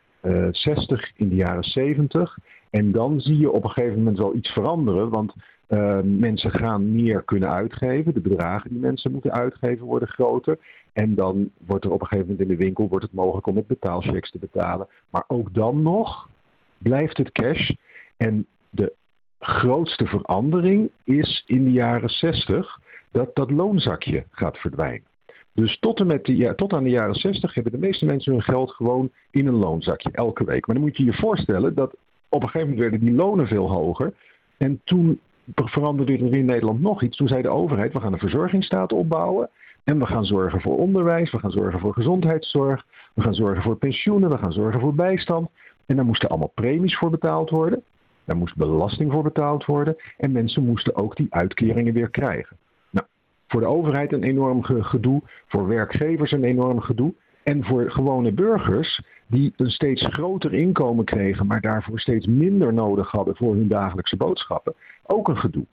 60, 0.52 1.12
in 1.16 1.30
de 1.30 1.36
jaren 1.36 1.64
70. 1.64 2.38
En 2.74 2.92
dan 2.92 3.22
zie 3.22 3.38
je 3.38 3.52
op 3.52 3.64
een 3.64 3.70
gegeven 3.70 3.98
moment 3.98 4.18
wel 4.18 4.36
iets 4.36 4.50
veranderen, 4.50 5.10
want 5.10 5.34
uh, 5.70 6.00
mensen 6.04 6.52
gaan 6.52 6.96
meer 6.96 7.24
kunnen 7.24 7.50
uitgeven. 7.50 8.14
De 8.14 8.20
bedragen 8.20 8.70
die 8.70 8.80
mensen 8.80 9.12
moeten 9.12 9.32
uitgeven 9.32 9.86
worden 9.86 10.08
groter. 10.08 10.58
En 10.94 11.16
dan 11.16 11.50
wordt 11.66 11.86
er 11.86 11.92
op 11.92 12.02
een 12.02 12.08
gegeven 12.08 12.32
moment 12.32 12.50
in 12.50 12.58
de 12.58 12.64
winkel 12.64 12.88
wordt 12.88 13.06
het 13.06 13.14
mogelijk 13.14 13.48
om 13.48 13.54
met 13.54 13.68
betaalchecks 13.68 14.32
te 14.32 14.40
betalen. 14.40 14.88
Maar 15.10 15.24
ook 15.28 15.54
dan 15.54 15.82
nog 15.82 16.30
blijft 16.78 17.18
het 17.18 17.32
cash. 17.32 17.72
En 18.18 18.46
de 18.70 18.94
grootste 19.40 20.06
verandering 20.06 20.92
is 21.04 21.44
in 21.48 21.64
de 21.64 21.72
jaren 21.72 22.10
60 22.10 22.80
dat 23.12 23.36
dat 23.36 23.52
loonzakje 23.52 24.26
gaat 24.32 24.58
verdwijnen. 24.58 25.08
Dus 25.54 25.80
tot, 25.80 26.00
en 26.00 26.08
met 26.08 26.26
de, 26.26 26.54
tot 26.56 26.74
aan 26.74 26.84
de 26.84 26.90
jaren 26.90 27.16
60 27.16 27.54
hebben 27.54 27.72
de 27.72 27.78
meeste 27.78 28.06
mensen 28.06 28.32
hun 28.32 28.42
geld 28.42 28.72
gewoon 28.72 29.12
in 29.32 29.48
een 29.48 29.60
loonzakje 29.60 30.10
elke 30.12 30.44
week. 30.44 30.68
Maar 30.68 30.76
dan 30.76 30.86
moet 30.86 30.98
je 30.98 31.06
je 31.06 31.14
voorstellen 31.14 31.76
dat 31.76 31.96
op 32.34 32.44
een 32.44 32.50
gegeven 32.50 32.70
moment 32.70 32.80
werden 32.80 33.00
die 33.00 33.16
lonen 33.16 33.48
veel 33.48 33.72
hoger. 33.72 34.14
En 34.58 34.82
toen 34.84 35.20
veranderde 35.56 36.14
er 36.14 36.36
in 36.36 36.46
Nederland 36.46 36.82
nog 36.82 37.02
iets. 37.04 37.18
Toen 37.18 37.28
zei 37.28 37.42
de 37.42 37.50
overheid, 37.50 37.94
we 37.94 38.00
gaan 38.00 38.14
een 38.14 38.20
verzorgingsstaat 38.20 38.94
opbouwen. 38.94 39.50
En 39.84 40.00
we 40.00 40.06
gaan 40.06 40.26
zorgen 40.26 40.62
voor 40.62 40.78
onderwijs, 40.78 41.32
we 41.32 41.40
gaan 41.40 41.52
zorgen 41.52 41.80
voor 41.80 41.94
gezondheidszorg, 41.94 42.86
we 43.14 43.22
gaan 43.22 43.34
zorgen 43.34 43.64
voor 43.64 43.76
pensioenen, 43.76 44.30
we 44.30 44.38
gaan 44.38 44.54
zorgen 44.54 44.80
voor 44.80 44.96
bijstand. 44.96 45.50
En 45.86 45.96
daar 45.96 46.06
moesten 46.06 46.30
allemaal 46.30 46.52
premies 46.56 46.98
voor 46.98 47.10
betaald 47.10 47.50
worden. 47.50 47.84
Daar 48.26 48.36
moest 48.36 48.56
belasting 48.56 49.12
voor 49.12 49.24
betaald 49.24 49.66
worden. 49.66 49.96
En 50.18 50.32
mensen 50.32 50.66
moesten 50.66 50.96
ook 50.96 51.16
die 51.16 51.28
uitkeringen 51.30 51.94
weer 51.94 52.10
krijgen. 52.10 52.58
Nou, 52.90 53.08
voor 53.48 53.60
de 53.60 53.68
overheid 53.68 54.14
een 54.14 54.24
enorm 54.24 54.64
gedoe, 54.64 55.22
voor 55.48 55.68
werkgevers 55.68 56.32
een 56.32 56.44
enorm 56.44 56.80
gedoe. 56.80 57.14
En 57.44 57.64
voor 57.64 57.92
gewone 57.92 58.32
burgers 58.32 59.02
die 59.28 59.54
een 59.56 59.72
steeds 59.72 60.06
groter 60.06 60.54
inkomen 60.54 61.06
kregen, 61.06 61.48
maar 61.48 61.62
daarvoor 61.62 62.00
steeds 62.00 62.26
minder 62.26 62.74
nodig 62.74 63.12
hadden 63.12 63.36
voor 63.36 63.56
hun 63.56 63.68
dagelijkse 63.68 64.18
boodschappen, 64.18 64.74
ook 65.06 65.28
een 65.28 65.38
gedoe. 65.38 65.66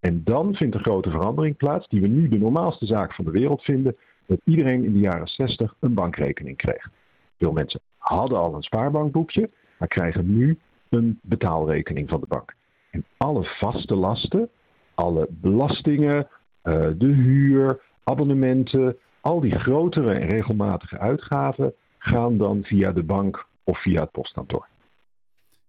En 0.00 0.20
dan 0.24 0.54
vindt 0.54 0.74
een 0.74 0.80
grote 0.80 1.10
verandering 1.10 1.56
plaats, 1.56 1.88
die 1.88 2.00
we 2.00 2.06
nu 2.06 2.28
de 2.28 2.38
normaalste 2.38 2.86
zaak 2.86 3.14
van 3.14 3.24
de 3.24 3.30
wereld 3.30 3.62
vinden, 3.62 3.96
dat 4.26 4.40
iedereen 4.44 4.84
in 4.84 4.92
de 4.92 4.98
jaren 4.98 5.28
60 5.28 5.74
een 5.80 5.94
bankrekening 5.94 6.56
kreeg. 6.56 6.88
Veel 7.38 7.52
mensen 7.52 7.80
hadden 7.98 8.38
al 8.38 8.54
een 8.54 8.62
spaarbankboekje, 8.62 9.50
maar 9.78 9.88
krijgen 9.88 10.36
nu 10.36 10.58
een 10.88 11.18
betaalrekening 11.22 12.08
van 12.08 12.20
de 12.20 12.26
bank. 12.28 12.54
En 12.90 13.04
alle 13.16 13.44
vaste 13.44 13.94
lasten, 13.94 14.48
alle 14.94 15.26
belastingen, 15.30 16.28
uh, 16.64 16.88
de 16.96 17.06
huur, 17.06 17.80
abonnementen, 18.04 18.96
al 19.22 19.40
die 19.40 19.58
grotere 19.58 20.14
en 20.14 20.28
regelmatige 20.28 20.98
uitgaven 20.98 21.74
gaan 21.98 22.38
dan 22.38 22.62
via 22.64 22.92
de 22.92 23.02
bank 23.02 23.46
of 23.64 23.82
via 23.82 24.00
het 24.00 24.10
postkantoor. 24.10 24.66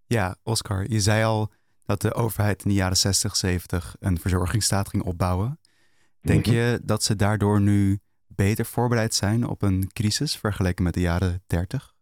Ja, 0.06 0.36
Oscar, 0.44 0.86
je 0.88 1.00
zei 1.00 1.24
al 1.24 1.52
dat 1.86 2.02
de 2.02 2.13
overheid 2.13 2.63
in 2.63 2.70
de 2.70 2.76
jaren 2.76 2.98
60, 2.98 3.36
70 3.36 3.96
een 4.00 4.18
verzorgingsstaat 4.18 4.89
ging 4.89 5.04
opbouwen. 5.04 5.60
Denk 6.22 6.46
mm 6.46 6.54
-hmm. 6.54 6.62
je 6.62 6.80
dat 6.84 7.04
ze 7.04 7.16
daardoor 7.16 7.62
nu 7.62 8.00
beter 8.28 8.66
voorbereid 8.66 9.13
zijn 9.13 9.48
op 9.48 9.62
een 9.62 9.89
crisis 9.94 10.36
vergeleken 10.36 10.84
met 10.84 10.94
de 10.94 11.02
jaren 11.02 11.44
30? 11.48 11.94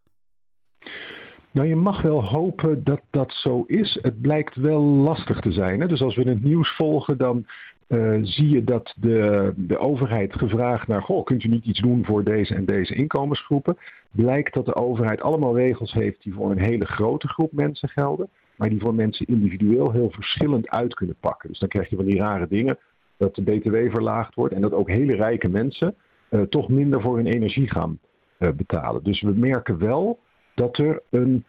Nou, 1.50 1.68
je 1.68 1.76
mag 1.76 2.02
wel 2.02 2.24
hopen 2.24 2.84
dat 2.84 3.00
dat 3.10 3.32
zo 3.32 3.64
is. 3.66 3.98
Het 4.02 4.20
blijkt 4.20 4.56
wel 4.56 4.82
lastig 4.82 5.40
te 5.40 5.52
zijn. 5.52 5.80
Hè? 5.80 5.86
Dus 5.86 6.02
als 6.02 6.16
we 6.16 6.22
het 6.22 6.42
nieuws 6.42 6.76
volgen, 6.76 7.18
dan 7.18 7.46
uh, 7.92 8.18
zie 8.22 8.48
je 8.48 8.64
dat 8.64 8.94
de, 8.96 9.52
de 9.56 9.78
overheid 9.78 10.34
gevraagd 10.34 10.88
naar, 10.88 11.02
goh, 11.02 11.24
kunt 11.24 11.44
u 11.44 11.48
niet 11.48 11.64
iets 11.64 11.80
doen 11.80 12.04
voor 12.04 12.24
deze 12.24 12.54
en 12.54 12.64
deze 12.64 12.94
inkomensgroepen? 12.94 13.76
Blijkt 14.10 14.54
dat 14.54 14.66
de 14.66 14.74
overheid 14.74 15.20
allemaal 15.20 15.56
regels 15.56 15.92
heeft 15.92 16.22
die 16.22 16.34
voor 16.34 16.50
een 16.50 16.62
hele 16.62 16.84
grote 16.84 17.28
groep 17.28 17.52
mensen 17.52 17.88
gelden, 17.88 18.28
maar 18.56 18.68
die 18.68 18.80
voor 18.80 18.94
mensen 18.94 19.26
individueel 19.26 19.92
heel 19.92 20.10
verschillend 20.10 20.68
uit 20.68 20.94
kunnen 20.94 21.16
pakken. 21.20 21.48
Dus 21.48 21.58
dan 21.58 21.68
krijg 21.68 21.90
je 21.90 21.96
van 21.96 22.04
die 22.04 22.18
rare 22.18 22.46
dingen 22.48 22.78
dat 23.16 23.34
de 23.34 23.42
BTW 23.42 23.76
verlaagd 23.90 24.34
wordt 24.34 24.54
en 24.54 24.60
dat 24.60 24.72
ook 24.72 24.88
hele 24.88 25.14
rijke 25.14 25.48
mensen 25.48 25.94
uh, 26.30 26.40
toch 26.40 26.68
minder 26.68 27.00
voor 27.00 27.16
hun 27.16 27.26
energie 27.26 27.70
gaan 27.70 27.98
uh, 28.38 28.50
betalen. 28.50 29.02
Dus 29.02 29.20
we 29.20 29.32
merken 29.34 29.78
wel 29.78 30.18
dat 30.54 30.78
er 30.78 31.02
een, 31.10 31.44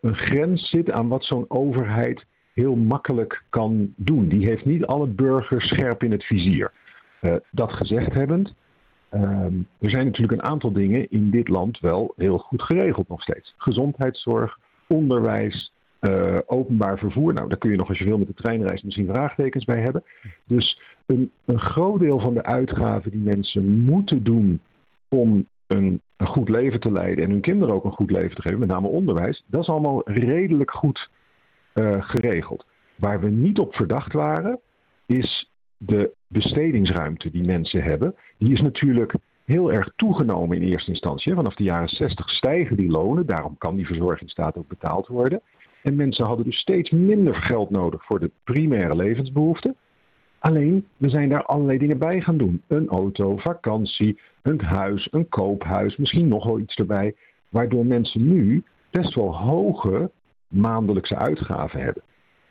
een 0.00 0.16
grens 0.16 0.68
zit 0.70 0.90
aan 0.90 1.08
wat 1.08 1.24
zo'n 1.24 1.44
overheid 1.48 2.26
heel 2.56 2.76
makkelijk 2.76 3.42
kan 3.50 3.92
doen. 3.96 4.28
Die 4.28 4.46
heeft 4.46 4.64
niet 4.64 4.86
alle 4.86 5.06
burgers 5.06 5.68
scherp 5.68 6.02
in 6.02 6.10
het 6.10 6.24
vizier. 6.24 6.72
Uh, 7.20 7.34
dat 7.50 7.72
gezegd 7.72 8.12
hebbend, 8.12 8.54
uh, 9.12 9.20
er 9.78 9.90
zijn 9.90 10.04
natuurlijk 10.04 10.32
een 10.32 10.48
aantal 10.48 10.72
dingen 10.72 11.10
in 11.10 11.30
dit 11.30 11.48
land 11.48 11.80
wel 11.80 12.12
heel 12.16 12.38
goed 12.38 12.62
geregeld 12.62 13.08
nog 13.08 13.22
steeds. 13.22 13.54
Gezondheidszorg, 13.56 14.58
onderwijs, 14.86 15.72
uh, 16.00 16.38
openbaar 16.46 16.98
vervoer. 16.98 17.32
Nou, 17.32 17.48
daar 17.48 17.58
kun 17.58 17.70
je 17.70 17.76
nog 17.76 17.88
als 17.88 17.98
je 17.98 18.04
wil 18.04 18.18
met 18.18 18.26
de 18.26 18.34
treinreis 18.34 18.82
misschien 18.82 19.06
vraagtekens 19.06 19.64
bij 19.64 19.80
hebben. 19.80 20.04
Dus 20.44 20.80
een, 21.06 21.30
een 21.44 21.60
groot 21.60 22.00
deel 22.00 22.20
van 22.20 22.34
de 22.34 22.44
uitgaven 22.44 23.10
die 23.10 23.20
mensen 23.20 23.78
moeten 23.78 24.24
doen 24.24 24.60
om 25.08 25.46
een, 25.66 26.00
een, 26.16 26.26
goed 26.26 26.48
leven 26.48 26.80
te 26.80 26.92
leiden 26.92 27.24
en 27.24 27.30
hun 27.30 27.40
kinderen 27.40 27.74
ook 27.74 27.84
een 27.84 27.90
goed 27.90 28.10
leven 28.10 28.36
te 28.36 28.42
geven, 28.42 28.58
met 28.58 28.68
name 28.68 28.88
onderwijs, 28.88 29.44
dat 29.46 29.60
is 29.60 29.68
allemaal 29.68 30.02
redelijk 30.04 30.70
goed 30.70 31.10
geregeld. 32.00 32.66
Waar 32.96 33.20
we 33.20 33.28
niet 33.28 33.58
op 33.58 33.74
verdacht 33.74 34.12
waren, 34.12 34.60
is 35.06 35.50
de 35.76 36.12
bestedingsruimte 36.26 37.30
die 37.30 37.44
mensen 37.44 37.82
hebben. 37.82 38.14
Die 38.38 38.52
is 38.52 38.60
natuurlijk 38.60 39.14
heel 39.44 39.72
erg 39.72 39.92
toegenomen 39.96 40.56
in 40.56 40.68
eerste 40.68 40.90
instantie. 40.90 41.34
Vanaf 41.34 41.54
de 41.54 41.64
jaren 41.64 41.88
60 41.88 42.30
stijgen 42.30 42.76
die 42.76 42.90
lonen, 42.90 43.26
daarom 43.26 43.58
kan 43.58 43.76
die 43.76 43.86
verzorgingsstaat 43.86 44.56
ook 44.56 44.68
betaald 44.68 45.06
worden. 45.06 45.40
En 45.82 45.96
mensen 45.96 46.26
hadden 46.26 46.44
dus 46.44 46.58
steeds 46.58 46.90
minder 46.90 47.34
geld 47.34 47.70
nodig 47.70 48.04
voor 48.04 48.20
de 48.20 48.30
primaire 48.44 48.96
levensbehoeften. 48.96 49.76
Alleen, 50.38 50.86
we 50.96 51.08
zijn 51.08 51.28
daar 51.28 51.44
allerlei 51.44 51.78
dingen 51.78 51.98
bij 51.98 52.20
gaan 52.20 52.36
doen. 52.36 52.62
Een 52.66 52.88
auto, 52.88 53.36
vakantie, 53.36 54.20
een 54.42 54.60
huis, 54.60 55.08
een 55.10 55.28
koophuis, 55.28 55.96
misschien 55.96 56.28
nog 56.28 56.44
wel 56.44 56.58
iets 56.58 56.74
erbij. 56.74 57.14
Waardoor 57.48 57.86
mensen 57.86 58.26
nu 58.26 58.64
best 58.90 59.14
wel 59.14 59.36
hoge 59.36 60.10
maandelijkse 60.48 61.16
uitgaven 61.16 61.80
hebben. 61.80 62.02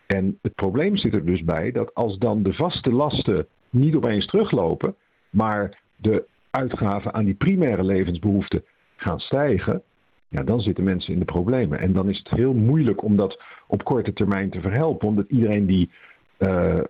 En 0.06 0.40
het 0.42 0.56
probleem 0.56 0.98
zit 0.98 1.14
er 1.14 1.26
dus 1.26 1.44
bij 1.44 1.72
dat 1.72 1.94
als 1.94 2.18
dan 2.18 2.44
de 2.44 2.54
vaste 2.54 2.92
lasten 2.92 3.48
niet 3.70 3.96
opeens 3.96 4.26
teruglopen, 4.26 4.96
maar 5.30 5.82
de 5.96 6.26
uitgaven 6.50 7.14
aan 7.14 7.26
die 7.26 7.34
primaire 7.34 7.84
levensbehoeften 7.84 8.64
gaan 8.96 9.20
stijgen, 9.20 9.82
ja, 10.28 10.44
dan 10.44 10.60
zitten 10.60 10.84
mensen 10.84 11.14
in 11.14 11.20
de 11.20 11.26
problemen. 11.26 11.80
En 11.80 11.94
dan 11.94 12.10
is 12.10 12.18
het 12.18 12.30
heel 12.30 12.54
moeilijk 12.54 13.04
om 13.04 13.16
dat 13.16 13.44
op 13.68 13.84
korte 13.84 14.14
termijn 14.14 14.50
te 14.50 14.62
verhelpen, 14.62 15.08
omdat 15.08 15.30
iedereen 15.30 15.66
die 15.66 15.90
uh, 16.40 16.76
uh, 16.76 16.82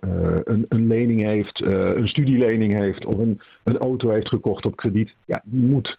een, 0.44 0.66
een, 0.68 0.86
lening 0.86 1.22
heeft, 1.22 1.60
uh, 1.60 1.94
een 1.94 2.08
studielening 2.08 2.72
heeft 2.72 3.04
of 3.04 3.18
een, 3.18 3.40
een, 3.64 3.78
auto 3.78 4.10
heeft 4.10 4.28
gekocht 4.28 4.66
op 4.66 4.76
krediet, 4.76 5.14
ja, 5.24 5.42
die 5.44 5.62
moet 5.62 5.98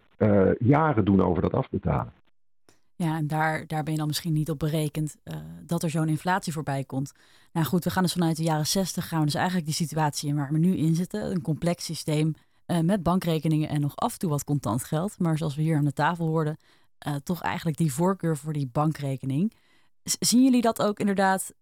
jaren 0.59 1.05
doen 1.05 1.21
over 1.21 1.41
dat 1.41 1.53
afbetalen. 1.53 2.11
Ja, 2.97 3.17
en 3.17 3.27
daar, 3.27 3.67
daar 3.67 3.83
ben 3.83 3.93
je 3.93 3.99
dan 3.99 4.07
misschien 4.07 4.33
niet 4.33 4.49
op 4.49 4.59
berekend 4.59 5.15
uh, 5.23 5.35
dat 5.65 5.83
er 5.83 5.89
zo'n 5.89 6.09
inflatie 6.09 6.53
voorbij 6.53 6.83
komt. 6.83 7.11
Nou 7.51 7.65
goed, 7.65 7.83
we 7.83 7.89
gaan 7.89 8.03
dus 8.03 8.13
vanuit 8.13 8.37
de 8.37 8.43
jaren 8.43 8.67
60 8.67 9.07
gaan 9.07 9.19
we 9.19 9.25
dus 9.25 9.33
eigenlijk 9.33 9.65
die 9.65 9.75
situatie 9.75 10.29
in 10.29 10.35
waar 10.35 10.51
we 10.51 10.57
nu 10.57 10.75
in 10.77 10.95
zitten. 10.95 11.31
Een 11.31 11.41
complex 11.41 11.85
systeem 11.85 12.33
uh, 12.67 12.79
met 12.79 13.03
bankrekeningen 13.03 13.69
en 13.69 13.81
nog 13.81 13.95
af 13.95 14.13
en 14.13 14.19
toe 14.19 14.29
wat 14.29 14.43
contant 14.43 14.83
geld. 14.83 15.19
Maar 15.19 15.37
zoals 15.37 15.55
we 15.55 15.61
hier 15.61 15.77
aan 15.77 15.85
de 15.85 15.93
tafel 15.93 16.27
hoorden, 16.27 16.57
uh, 17.07 17.15
toch 17.15 17.41
eigenlijk 17.41 17.77
die 17.77 17.93
voorkeur 17.93 18.37
voor 18.37 18.53
die 18.53 18.69
bankrekening. 18.71 19.53
Zien 20.03 20.43
jullie 20.43 20.61
dat 20.61 20.81
ook 20.81 20.99
inderdaad? 20.99 21.53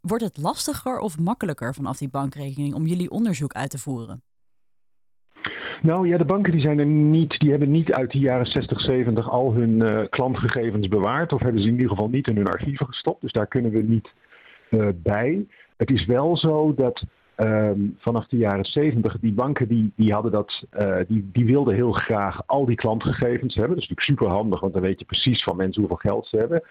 wordt 0.00 0.24
het 0.24 0.36
lastiger 0.36 0.98
of 0.98 1.18
makkelijker 1.18 1.74
vanaf 1.74 1.98
die 1.98 2.08
bankrekening 2.08 2.74
om 2.74 2.86
jullie 2.86 3.10
onderzoek 3.10 3.52
uit 3.52 3.70
te 3.70 3.78
voeren? 3.78 4.22
Nou 5.82 6.08
ja, 6.08 6.18
de 6.18 6.24
banken 6.24 6.52
die 6.52 6.60
zijn 6.60 6.78
er 6.78 6.86
niet, 6.86 7.38
die 7.38 7.50
hebben 7.50 7.70
niet 7.70 7.92
uit 7.92 8.10
de 8.10 8.18
jaren 8.18 8.46
60, 8.46 8.80
70 8.80 9.30
al 9.30 9.54
hun 9.54 9.70
uh, 9.70 10.00
klantgegevens 10.10 10.88
bewaard. 10.88 11.32
Of 11.32 11.40
hebben 11.40 11.60
ze 11.60 11.66
in 11.68 11.74
ieder 11.74 11.88
geval 11.88 12.08
niet 12.08 12.26
in 12.26 12.36
hun 12.36 12.48
archieven 12.48 12.86
gestopt. 12.86 13.20
Dus 13.20 13.32
daar 13.32 13.46
kunnen 13.46 13.70
we 13.70 13.82
niet 13.82 14.12
uh, 14.70 14.88
bij. 14.94 15.46
Het 15.76 15.90
is 15.90 16.06
wel 16.06 16.36
zo 16.36 16.74
dat 16.74 17.04
um, 17.36 17.96
vanaf 17.98 18.26
de 18.26 18.36
jaren 18.36 18.64
70 18.64 19.18
die 19.20 19.32
banken 19.32 19.68
die, 19.68 19.92
die 19.96 20.12
hadden 20.12 20.32
dat, 20.32 20.64
uh, 20.78 20.96
die, 21.08 21.28
die 21.32 21.44
wilden 21.44 21.74
heel 21.74 21.92
graag 21.92 22.46
al 22.46 22.66
die 22.66 22.76
klantgegevens 22.76 23.54
hebben. 23.54 23.74
Dat 23.74 23.82
is 23.82 23.88
natuurlijk 23.88 24.20
super 24.20 24.28
handig, 24.28 24.60
want 24.60 24.72
dan 24.72 24.82
weet 24.82 24.98
je 24.98 25.04
precies 25.04 25.42
van 25.42 25.56
mensen 25.56 25.80
hoeveel 25.80 26.10
geld 26.10 26.26
ze 26.26 26.36
hebben. 26.36 26.62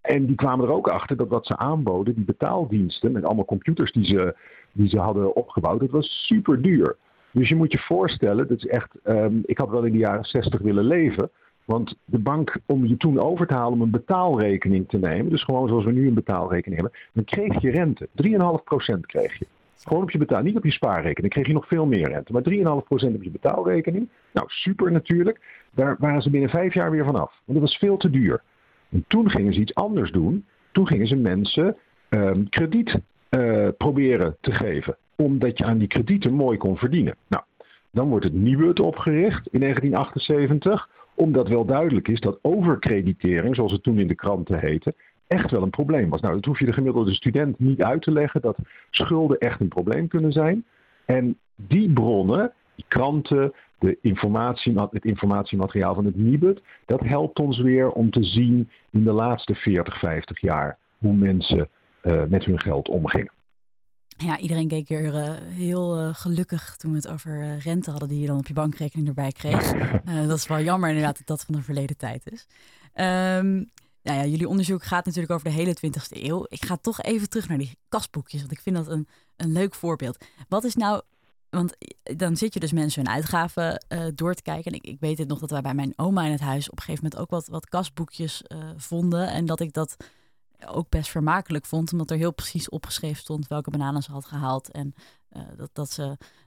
En 0.00 0.26
die 0.26 0.36
kwamen 0.36 0.64
er 0.64 0.72
ook 0.72 0.88
achter 0.88 1.16
dat 1.16 1.28
wat 1.28 1.46
ze 1.46 1.56
aanboden, 1.56 2.14
die 2.14 2.24
betaaldiensten 2.24 3.12
met 3.12 3.24
allemaal 3.24 3.44
computers 3.44 3.92
die 3.92 4.04
ze, 4.04 4.36
die 4.72 4.88
ze 4.88 4.98
hadden 4.98 5.36
opgebouwd, 5.36 5.80
dat 5.80 5.90
was 5.90 6.26
super 6.26 6.62
duur. 6.62 6.96
Dus 7.32 7.48
je 7.48 7.54
moet 7.54 7.72
je 7.72 7.78
voorstellen, 7.78 8.48
dat 8.48 8.58
is 8.58 8.66
echt, 8.66 8.98
um, 9.04 9.42
ik 9.44 9.58
had 9.58 9.70
wel 9.70 9.84
in 9.84 9.92
de 9.92 9.98
jaren 9.98 10.24
60 10.24 10.60
willen 10.60 10.84
leven. 10.84 11.30
Want 11.64 11.96
de 12.04 12.18
bank, 12.18 12.56
om 12.66 12.86
je 12.86 12.96
toen 12.96 13.20
over 13.20 13.46
te 13.46 13.54
halen 13.54 13.72
om 13.72 13.80
een 13.80 13.90
betaalrekening 13.90 14.88
te 14.88 14.98
nemen, 14.98 15.30
dus 15.30 15.44
gewoon 15.44 15.68
zoals 15.68 15.84
we 15.84 15.92
nu 15.92 16.06
een 16.06 16.14
betaalrekening 16.14 16.80
hebben, 16.80 17.00
dan 17.12 17.24
kreeg 17.24 17.60
je 17.60 17.70
rente. 17.70 18.08
3,5% 18.14 19.00
kreeg 19.00 19.38
je. 19.38 19.46
Gewoon 19.84 20.02
op 20.02 20.10
je 20.10 20.18
betaal, 20.18 20.42
niet 20.42 20.56
op 20.56 20.64
je 20.64 20.70
spaarrekening, 20.70 21.32
kreeg 21.32 21.46
je 21.46 21.52
nog 21.52 21.66
veel 21.66 21.86
meer 21.86 22.08
rente. 22.08 22.32
Maar 22.32 22.42
3,5% 22.50 23.14
op 23.14 23.22
je 23.22 23.30
betaalrekening, 23.30 24.08
nou 24.32 24.46
super 24.48 24.92
natuurlijk, 24.92 25.40
daar 25.74 25.96
waren 25.98 26.22
ze 26.22 26.30
binnen 26.30 26.50
vijf 26.50 26.74
jaar 26.74 26.90
weer 26.90 27.04
vanaf. 27.04 27.40
Want 27.44 27.58
dat 27.58 27.68
was 27.68 27.78
veel 27.78 27.96
te 27.96 28.10
duur. 28.10 28.42
En 28.90 29.04
toen 29.08 29.30
gingen 29.30 29.54
ze 29.54 29.60
iets 29.60 29.74
anders 29.74 30.10
doen. 30.10 30.44
Toen 30.72 30.86
gingen 30.86 31.06
ze 31.06 31.16
mensen 31.16 31.76
um, 32.08 32.48
krediet 32.48 32.98
uh, 33.30 33.68
proberen 33.76 34.36
te 34.40 34.52
geven 34.52 34.96
omdat 35.24 35.58
je 35.58 35.64
aan 35.64 35.78
die 35.78 35.88
kredieten 35.88 36.32
mooi 36.32 36.58
kon 36.58 36.76
verdienen. 36.76 37.16
Nou, 37.28 37.42
dan 37.90 38.08
wordt 38.08 38.24
het 38.24 38.34
Nibud 38.34 38.80
opgericht 38.80 39.46
in 39.46 39.60
1978, 39.60 40.88
omdat 41.14 41.48
wel 41.48 41.64
duidelijk 41.64 42.08
is 42.08 42.20
dat 42.20 42.38
overkreditering, 42.42 43.54
zoals 43.54 43.72
het 43.72 43.82
toen 43.82 43.98
in 43.98 44.06
de 44.06 44.14
kranten 44.14 44.58
heette, 44.58 44.94
echt 45.26 45.50
wel 45.50 45.62
een 45.62 45.70
probleem 45.70 46.10
was. 46.10 46.20
Nou, 46.20 46.34
dat 46.34 46.44
hoef 46.44 46.58
je 46.58 46.64
de 46.64 46.72
gemiddelde 46.72 47.14
student 47.14 47.58
niet 47.58 47.82
uit 47.82 48.02
te 48.02 48.10
leggen, 48.10 48.40
dat 48.40 48.58
schulden 48.90 49.38
echt 49.38 49.60
een 49.60 49.68
probleem 49.68 50.08
kunnen 50.08 50.32
zijn. 50.32 50.64
En 51.04 51.38
die 51.56 51.92
bronnen, 51.92 52.52
die 52.74 52.84
kranten, 52.88 53.52
de 53.78 53.98
informatie, 54.00 54.80
het 54.90 55.04
informatiemateriaal 55.04 55.94
van 55.94 56.04
het 56.04 56.16
Nibud, 56.16 56.62
dat 56.86 57.00
helpt 57.00 57.38
ons 57.38 57.60
weer 57.60 57.90
om 57.90 58.10
te 58.10 58.24
zien 58.24 58.70
in 58.90 59.04
de 59.04 59.12
laatste 59.12 59.54
40, 59.54 59.98
50 59.98 60.40
jaar 60.40 60.78
hoe 60.98 61.14
mensen 61.14 61.68
uh, 62.02 62.22
met 62.28 62.44
hun 62.44 62.60
geld 62.60 62.88
omgingen. 62.88 63.32
Ja, 64.16 64.38
iedereen 64.38 64.68
keek 64.68 64.90
er 64.90 65.14
uh, 65.14 65.32
heel 65.40 66.00
uh, 66.00 66.14
gelukkig 66.14 66.76
toen 66.76 66.90
we 66.90 66.96
het 66.96 67.08
over 67.08 67.40
uh, 67.40 67.60
rente 67.60 67.90
hadden 67.90 68.08
die 68.08 68.20
je 68.20 68.26
dan 68.26 68.38
op 68.38 68.46
je 68.46 68.52
bankrekening 68.52 69.08
erbij 69.08 69.32
kreeg. 69.32 69.72
dat 70.28 70.38
is 70.38 70.46
wel 70.46 70.60
jammer 70.60 70.88
inderdaad 70.88 71.16
dat 71.16 71.26
dat 71.26 71.44
van 71.44 71.54
de 71.54 71.62
verleden 71.62 71.96
tijd 71.96 72.30
is. 72.30 72.46
Um, 72.94 73.70
nou 74.02 74.18
ja, 74.18 74.24
jullie 74.24 74.48
onderzoek 74.48 74.84
gaat 74.84 75.04
natuurlijk 75.04 75.32
over 75.32 75.48
de 75.48 75.54
hele 75.54 75.76
20e 75.76 76.22
eeuw. 76.22 76.46
Ik 76.48 76.64
ga 76.64 76.76
toch 76.76 77.02
even 77.02 77.28
terug 77.28 77.48
naar 77.48 77.58
die 77.58 77.78
kastboekjes, 77.88 78.40
want 78.40 78.52
ik 78.52 78.60
vind 78.60 78.76
dat 78.76 78.88
een, 78.88 79.08
een 79.36 79.52
leuk 79.52 79.74
voorbeeld. 79.74 80.24
Wat 80.48 80.64
is 80.64 80.74
nou, 80.74 81.02
want 81.50 81.76
dan 82.02 82.36
zit 82.36 82.54
je 82.54 82.60
dus 82.60 82.72
mensen 82.72 83.04
hun 83.04 83.14
uitgaven 83.14 83.84
door 84.14 84.34
te 84.34 84.42
kijken. 84.42 84.72
En 84.72 84.78
ik, 84.78 84.86
ik 84.86 85.00
weet 85.00 85.18
het 85.18 85.28
nog 85.28 85.38
dat 85.38 85.50
wij 85.50 85.60
bij 85.60 85.74
mijn 85.74 85.92
oma 85.96 86.24
in 86.24 86.32
het 86.32 86.40
huis 86.40 86.70
op 86.70 86.76
een 86.76 86.84
gegeven 86.84 87.04
moment 87.04 87.22
ook 87.22 87.30
wat, 87.30 87.48
wat 87.48 87.68
kastboekjes 87.68 88.42
vonden. 88.76 89.28
En 89.28 89.46
dat 89.46 89.60
ik 89.60 89.72
dat 89.72 89.96
ook 90.66 90.88
best 90.88 91.10
vermakelijk 91.10 91.66
vond. 91.66 91.92
Omdat 91.92 92.10
er 92.10 92.16
heel 92.16 92.32
precies 92.32 92.68
opgeschreven 92.68 93.16
stond 93.16 93.48
welke 93.48 93.70
bananen 93.70 94.02
ze 94.02 94.12
had 94.12 94.24
gehaald. 94.24 94.70
En 94.70 94.94
uh, 95.32 95.42
dat, 95.56 95.70
dat 95.72 95.90
ze 95.90 96.02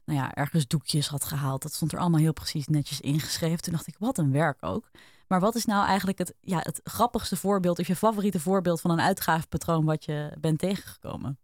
nou 0.06 0.20
ja, 0.20 0.34
ergens 0.34 0.68
doekjes 0.68 1.08
had 1.08 1.26
gehaald. 1.26 1.62
Dat 1.62 1.74
stond 1.74 1.92
er 1.92 2.00
allemaal 2.00 2.20
heel 2.20 2.34
precies 2.34 2.68
netjes 2.68 3.02
ingeschreven. 3.02 3.62
Toen 3.62 3.74
dacht 3.74 3.88
ik, 3.88 3.96
wat 4.00 4.18
een 4.18 4.32
werk 4.32 4.58
ook. 4.64 4.90
Maar 5.28 5.40
wat 5.40 5.56
is 5.56 5.66
nou 5.66 5.86
eigenlijk 5.86 6.18
het, 6.18 6.34
ja, 6.42 6.60
het 6.62 6.82
grappigste 6.84 7.36
voorbeeld... 7.36 7.80
of 7.80 7.88
je 7.88 7.96
favoriete 7.96 8.40
voorbeeld 8.40 8.82
van 8.82 8.92
een 8.92 9.02
uitgavenpatroon 9.02 9.86
wat 9.86 10.06
je 10.06 10.32
bent 10.40 10.60
tegengekomen? 10.60 11.40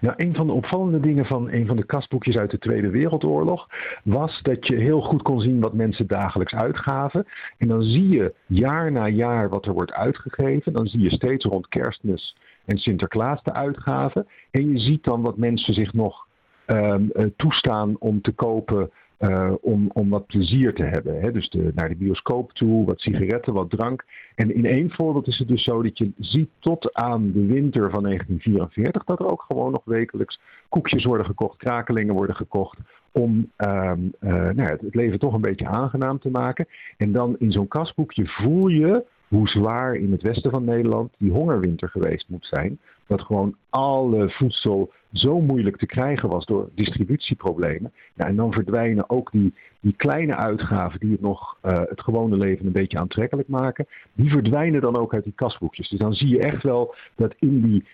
Nou, 0.00 0.14
een 0.16 0.34
van 0.34 0.46
de 0.46 0.52
opvallende 0.52 1.00
dingen 1.00 1.26
van 1.26 1.50
een 1.50 1.66
van 1.66 1.76
de 1.76 1.84
kastboekjes 1.84 2.36
uit 2.36 2.50
de 2.50 2.58
Tweede 2.58 2.90
Wereldoorlog 2.90 3.68
was 4.04 4.42
dat 4.42 4.66
je 4.66 4.76
heel 4.76 5.00
goed 5.00 5.22
kon 5.22 5.40
zien 5.40 5.60
wat 5.60 5.72
mensen 5.72 6.06
dagelijks 6.06 6.54
uitgaven. 6.54 7.26
En 7.58 7.68
dan 7.68 7.82
zie 7.82 8.08
je 8.08 8.34
jaar 8.46 8.92
na 8.92 9.08
jaar 9.08 9.48
wat 9.48 9.66
er 9.66 9.72
wordt 9.72 9.92
uitgegeven. 9.92 10.72
Dan 10.72 10.86
zie 10.86 11.00
je 11.00 11.10
steeds 11.10 11.44
rond 11.44 11.68
kerstmis 11.68 12.36
en 12.64 12.78
Sinterklaas 12.78 13.42
de 13.42 13.52
uitgaven. 13.52 14.26
En 14.50 14.72
je 14.72 14.78
ziet 14.78 15.04
dan 15.04 15.22
wat 15.22 15.36
mensen 15.36 15.74
zich 15.74 15.92
nog 15.92 16.26
um, 16.66 17.10
toestaan 17.36 17.96
om 17.98 18.20
te 18.20 18.32
kopen 18.32 18.90
eh, 19.24 19.52
om, 19.60 19.90
om 19.92 20.08
wat 20.08 20.26
plezier 20.26 20.74
te 20.74 20.84
hebben. 20.84 21.20
Hè? 21.20 21.32
Dus 21.32 21.48
de, 21.48 21.72
naar 21.74 21.88
de 21.88 21.96
bioscoop 21.96 22.52
toe, 22.52 22.84
wat 22.84 23.00
sigaretten, 23.00 23.52
wat 23.52 23.70
drank. 23.70 24.04
En 24.34 24.54
in 24.54 24.66
één 24.66 24.90
voorbeeld 24.90 25.26
is 25.26 25.38
het 25.38 25.48
dus 25.48 25.64
zo 25.64 25.82
dat 25.82 25.98
je 25.98 26.12
ziet 26.18 26.48
tot 26.58 26.94
aan 26.94 27.32
de 27.32 27.46
winter 27.46 27.90
van 27.90 28.02
1944 28.02 29.04
dat 29.04 29.20
er 29.20 29.30
ook 29.30 29.42
gewoon 29.42 29.72
nog 29.72 29.82
wekelijks 29.84 30.40
koekjes 30.68 31.04
worden 31.04 31.26
gekocht, 31.26 31.56
krakelingen 31.56 32.14
worden 32.14 32.36
gekocht. 32.36 32.78
Om 33.12 33.50
ehm, 33.56 34.00
eh, 34.18 34.32
nou 34.32 34.62
ja, 34.62 34.76
het 34.80 34.94
leven 34.94 35.18
toch 35.18 35.34
een 35.34 35.40
beetje 35.40 35.66
aangenaam 35.66 36.18
te 36.18 36.30
maken. 36.30 36.66
En 36.96 37.12
dan 37.12 37.36
in 37.38 37.52
zo'n 37.52 37.68
kasboekje 37.68 38.26
voel 38.26 38.68
je 38.68 39.04
hoe 39.28 39.48
zwaar 39.48 39.94
in 39.94 40.12
het 40.12 40.22
westen 40.22 40.50
van 40.50 40.64
Nederland 40.64 41.12
die 41.18 41.32
hongerwinter 41.32 41.88
geweest 41.88 42.28
moet 42.28 42.46
zijn. 42.46 42.78
Dat 43.06 43.22
gewoon 43.22 43.56
alle 43.70 44.30
voedsel 44.30 44.92
zo 45.14 45.40
moeilijk 45.40 45.76
te 45.76 45.86
krijgen 45.86 46.28
was 46.28 46.46
door 46.46 46.70
distributieproblemen. 46.74 47.92
En 48.16 48.36
dan 48.36 48.52
verdwijnen 48.52 49.10
ook 49.10 49.30
die, 49.30 49.54
die 49.80 49.92
kleine 49.96 50.36
uitgaven 50.36 51.00
die 51.00 51.12
het 51.12 51.20
nog 51.20 51.58
uh, 51.62 51.72
het 51.72 52.00
gewone 52.00 52.36
leven 52.36 52.66
een 52.66 52.72
beetje 52.72 52.98
aantrekkelijk 52.98 53.48
maken. 53.48 53.86
Die 54.12 54.30
verdwijnen 54.30 54.80
dan 54.80 54.96
ook 54.96 55.14
uit 55.14 55.24
die 55.24 55.32
kasboekjes. 55.32 55.88
Dus 55.88 55.98
dan 55.98 56.14
zie 56.14 56.28
je 56.28 56.38
echt 56.38 56.62
wel 56.62 56.94
dat 57.14 57.34
in 57.38 57.62
die 57.62 57.86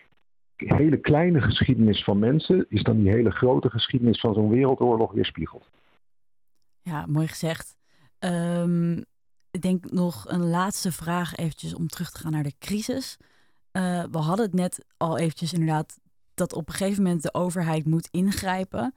hele 0.56 0.96
kleine 0.96 1.40
geschiedenis 1.40 2.04
van 2.04 2.18
mensen 2.18 2.66
is 2.68 2.83
dan 2.83 2.96
die 2.96 3.11
hele 3.11 3.30
grote 3.30 3.70
geschiedenis 3.70 4.20
van 4.20 4.35
zo'n 4.35 4.50
wereldoorlog 4.50 5.12
weerspiegeld. 5.12 5.68
Ja, 6.83 7.06
mooi 7.06 7.28
gezegd. 7.28 7.76
Um, 8.18 9.04
ik 9.50 9.62
denk 9.62 9.90
nog 9.90 10.24
een 10.28 10.48
laatste 10.48 10.92
vraag 10.92 11.35
eventjes 11.35 11.74
om 11.74 11.87
terug 11.87 12.11
te 12.11 12.18
gaan 12.18 12.33
naar 12.33 12.42
de 12.42 12.54
crisis. 12.59 13.16
Uh, 13.72 14.04
we 14.11 14.18
hadden 14.18 14.46
het 14.46 14.54
net 14.54 14.85
al 14.96 15.18
eventjes 15.18 15.52
inderdaad 15.52 15.98
dat 16.40 16.55
op 16.55 16.68
een 16.68 16.74
gegeven 16.74 17.03
moment 17.03 17.22
de 17.22 17.35
overheid 17.35 17.87
moet 17.87 18.09
ingrijpen. 18.11 18.94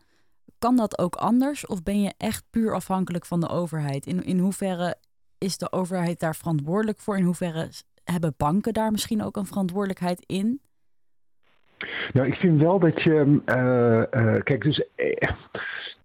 Kan 0.60 0.76
dat 0.76 1.00
ook 1.00 1.16
anders 1.16 1.66
of 1.66 1.84
ben 1.84 2.02
je 2.02 2.14
echt 2.18 2.44
puur 2.50 2.74
afhankelijk 2.74 3.26
van 3.26 3.40
de 3.40 3.50
overheid? 3.50 4.06
In, 4.06 4.24
in 4.24 4.40
hoeverre 4.40 4.96
is 5.38 5.58
de 5.58 5.72
overheid 5.72 6.20
daar 6.20 6.36
verantwoordelijk 6.36 7.00
voor? 7.00 7.18
In 7.18 7.24
hoeverre 7.24 7.70
hebben 8.04 8.34
banken 8.38 8.74
daar 8.74 8.92
misschien 8.92 9.24
ook 9.24 9.38
een 9.38 9.46
verantwoordelijkheid 9.46 10.24
in? 10.26 10.62
Nou, 12.14 12.28
ik 12.28 12.36
vind 12.36 12.62
wel 12.62 12.80
dat 12.80 13.02
je. 13.02 13.42
Uh, 13.46 14.24
uh, 14.24 14.42
kijk, 14.44 14.64
dus. 14.64 14.88
Uh, 14.96 15.32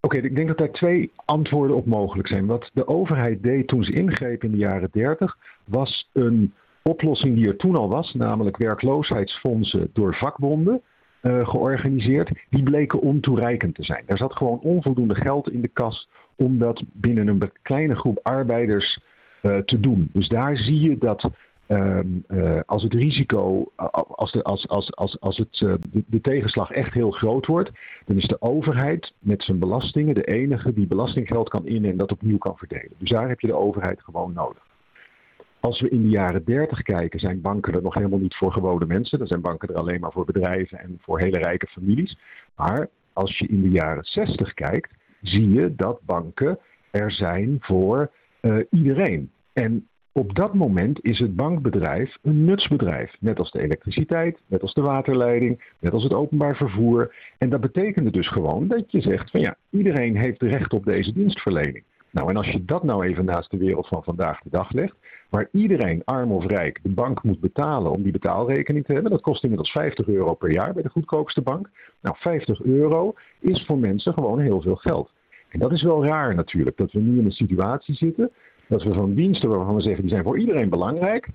Oké, 0.00 0.16
ik 0.16 0.34
denk 0.34 0.48
dat 0.48 0.58
daar 0.58 0.70
twee 0.70 1.12
antwoorden 1.24 1.76
op 1.76 1.86
mogelijk 1.86 2.28
zijn. 2.28 2.46
Wat 2.46 2.70
de 2.72 2.86
overheid 2.86 3.42
deed 3.42 3.68
toen 3.68 3.84
ze 3.84 3.92
ingreep 3.92 4.44
in 4.44 4.50
de 4.50 4.56
jaren 4.56 4.88
30, 4.92 5.36
was 5.64 6.08
een 6.12 6.54
oplossing 6.82 7.34
die 7.34 7.48
er 7.48 7.56
toen 7.56 7.76
al 7.76 7.88
was, 7.88 8.14
namelijk 8.14 8.56
werkloosheidsfondsen 8.56 9.90
door 9.92 10.14
vakbonden. 10.14 10.82
Uh, 11.22 11.48
georganiseerd, 11.48 12.30
die 12.50 12.62
bleken 12.62 13.00
ontoereikend 13.00 13.74
te 13.74 13.84
zijn. 13.84 14.02
Er 14.06 14.16
zat 14.16 14.36
gewoon 14.36 14.60
onvoldoende 14.60 15.14
geld 15.14 15.50
in 15.50 15.60
de 15.60 15.68
kas 15.68 16.08
om 16.36 16.58
dat 16.58 16.82
binnen 16.92 17.28
een 17.28 17.50
kleine 17.62 17.94
groep 17.94 18.20
arbeiders 18.22 19.00
uh, 19.42 19.56
te 19.56 19.80
doen. 19.80 20.08
Dus 20.12 20.28
daar 20.28 20.56
zie 20.56 20.80
je 20.80 20.98
dat 20.98 21.30
Um, 21.70 22.24
uh, 22.28 22.60
als 22.66 22.82
het 22.82 22.94
risico, 22.94 23.72
als, 23.92 24.32
de, 24.32 24.42
als, 24.42 24.68
als, 24.68 24.96
als, 24.96 25.20
als 25.20 25.36
het, 25.36 25.58
de, 26.06 26.20
tegenslag 26.20 26.70
echt 26.70 26.92
heel 26.94 27.10
groot 27.10 27.46
wordt, 27.46 27.70
dan 28.06 28.16
is 28.16 28.26
de 28.26 28.42
overheid 28.42 29.12
met 29.18 29.42
zijn 29.42 29.58
belastingen 29.58 30.14
de 30.14 30.24
enige 30.24 30.72
die 30.72 30.86
belastinggeld 30.86 31.48
kan 31.48 31.66
innen 31.66 31.90
en 31.90 31.96
dat 31.96 32.12
opnieuw 32.12 32.38
kan 32.38 32.56
verdelen. 32.56 32.92
Dus 32.98 33.10
daar 33.10 33.28
heb 33.28 33.40
je 33.40 33.46
de 33.46 33.56
overheid 33.56 34.02
gewoon 34.02 34.32
nodig. 34.32 34.66
Als 35.60 35.80
we 35.80 35.88
in 35.88 36.02
de 36.02 36.08
jaren 36.08 36.44
30 36.44 36.82
kijken, 36.82 37.20
zijn 37.20 37.40
banken 37.40 37.74
er 37.74 37.82
nog 37.82 37.94
helemaal 37.94 38.18
niet 38.18 38.36
voor 38.36 38.52
gewone 38.52 38.86
mensen. 38.86 39.18
Dan 39.18 39.26
zijn 39.26 39.40
banken 39.40 39.68
er 39.68 39.74
alleen 39.74 40.00
maar 40.00 40.12
voor 40.12 40.24
bedrijven 40.24 40.78
en 40.78 40.98
voor 41.00 41.20
hele 41.20 41.38
rijke 41.38 41.66
families. 41.66 42.18
Maar 42.56 42.88
als 43.12 43.38
je 43.38 43.46
in 43.46 43.62
de 43.62 43.70
jaren 43.70 44.04
60 44.04 44.54
kijkt, 44.54 44.94
zie 45.20 45.50
je 45.50 45.74
dat 45.74 46.00
banken 46.02 46.58
er 46.90 47.12
zijn 47.12 47.56
voor 47.60 48.10
uh, 48.40 48.64
iedereen. 48.70 49.30
En 49.52 49.88
op 50.12 50.34
dat 50.34 50.54
moment 50.54 51.04
is 51.04 51.18
het 51.18 51.36
bankbedrijf 51.36 52.16
een 52.22 52.44
nutsbedrijf. 52.44 53.16
Net 53.20 53.38
als 53.38 53.50
de 53.50 53.60
elektriciteit, 53.60 54.40
net 54.46 54.62
als 54.62 54.74
de 54.74 54.80
waterleiding, 54.80 55.72
net 55.80 55.92
als 55.92 56.02
het 56.02 56.12
openbaar 56.12 56.56
vervoer. 56.56 57.14
En 57.38 57.50
dat 57.50 57.60
betekende 57.60 58.10
dus 58.10 58.28
gewoon 58.28 58.68
dat 58.68 58.92
je 58.92 59.00
zegt 59.00 59.30
van 59.30 59.40
ja, 59.40 59.56
iedereen 59.70 60.16
heeft 60.16 60.42
recht 60.42 60.72
op 60.72 60.84
deze 60.84 61.12
dienstverlening. 61.12 61.84
Nou, 62.10 62.30
en 62.30 62.36
als 62.36 62.48
je 62.48 62.64
dat 62.64 62.82
nou 62.82 63.06
even 63.06 63.24
naast 63.24 63.50
de 63.50 63.56
wereld 63.56 63.88
van 63.88 64.02
vandaag 64.02 64.40
de 64.40 64.50
dag 64.50 64.72
legt, 64.72 64.96
waar 65.28 65.48
iedereen, 65.52 66.02
arm 66.04 66.32
of 66.32 66.46
rijk, 66.46 66.80
de 66.82 66.88
bank 66.88 67.22
moet 67.22 67.40
betalen 67.40 67.90
om 67.90 68.02
die 68.02 68.12
betaalrekening 68.12 68.84
te 68.84 68.92
hebben, 68.92 69.10
dat 69.10 69.20
kost 69.20 69.42
inmiddels 69.42 69.70
50 69.70 70.08
euro 70.08 70.34
per 70.34 70.52
jaar 70.52 70.72
bij 70.72 70.82
de 70.82 70.88
goedkoopste 70.88 71.42
bank. 71.42 71.70
Nou, 72.00 72.16
50 72.18 72.62
euro 72.62 73.14
is 73.40 73.64
voor 73.66 73.78
mensen 73.78 74.12
gewoon 74.12 74.40
heel 74.40 74.60
veel 74.60 74.76
geld. 74.76 75.10
En 75.48 75.58
dat 75.58 75.72
is 75.72 75.82
wel 75.82 76.04
raar 76.04 76.34
natuurlijk, 76.34 76.76
dat 76.76 76.92
we 76.92 77.00
nu 77.00 77.18
in 77.18 77.24
een 77.24 77.30
situatie 77.30 77.94
zitten 77.94 78.30
dat 78.68 78.82
we 78.82 78.92
van 78.92 79.14
diensten 79.14 79.48
waarvan 79.48 79.74
we 79.74 79.80
zeggen 79.80 80.02
die 80.02 80.10
zijn 80.10 80.24
voor 80.24 80.38
iedereen 80.38 80.68
belangrijk, 80.68 81.28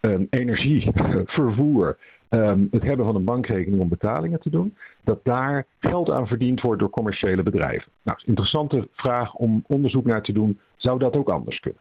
um, 0.00 0.26
energie, 0.30 0.90
vervoer, 1.24 1.96
um, 2.30 2.68
het 2.70 2.82
hebben 2.82 3.06
van 3.06 3.14
een 3.14 3.24
bankrekening 3.24 3.82
om 3.82 3.88
betalingen 3.88 4.40
te 4.40 4.50
doen, 4.50 4.76
dat 5.04 5.20
daar 5.22 5.66
geld 5.78 6.10
aan 6.10 6.26
verdiend 6.26 6.60
wordt 6.60 6.80
door 6.80 6.90
commerciële 6.90 7.42
bedrijven. 7.42 7.92
Nou, 8.02 8.18
interessante 8.24 8.88
vraag 8.92 9.34
om 9.34 9.64
onderzoek 9.66 10.04
naar 10.04 10.22
te 10.22 10.32
doen. 10.32 10.60
Zou 10.76 10.98
dat 10.98 11.16
ook 11.16 11.28
anders 11.28 11.60
kunnen? 11.60 11.80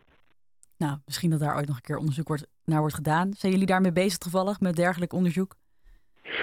Nou, 0.78 0.98
misschien 1.06 1.30
dat 1.30 1.40
daar 1.40 1.56
ooit 1.56 1.68
nog 1.68 1.76
een 1.76 1.82
keer 1.82 1.98
onderzoek 1.98 2.28
wordt, 2.28 2.48
naar 2.66 2.80
wordt 2.80 2.96
gedaan. 2.96 3.34
Zijn 3.34 3.52
jullie 3.52 3.68
daarmee 3.68 3.92
bezig 3.92 4.18
toevallig 4.18 4.60
met 4.60 4.76
dergelijk 4.76 5.14
onderzoek? 5.14 5.56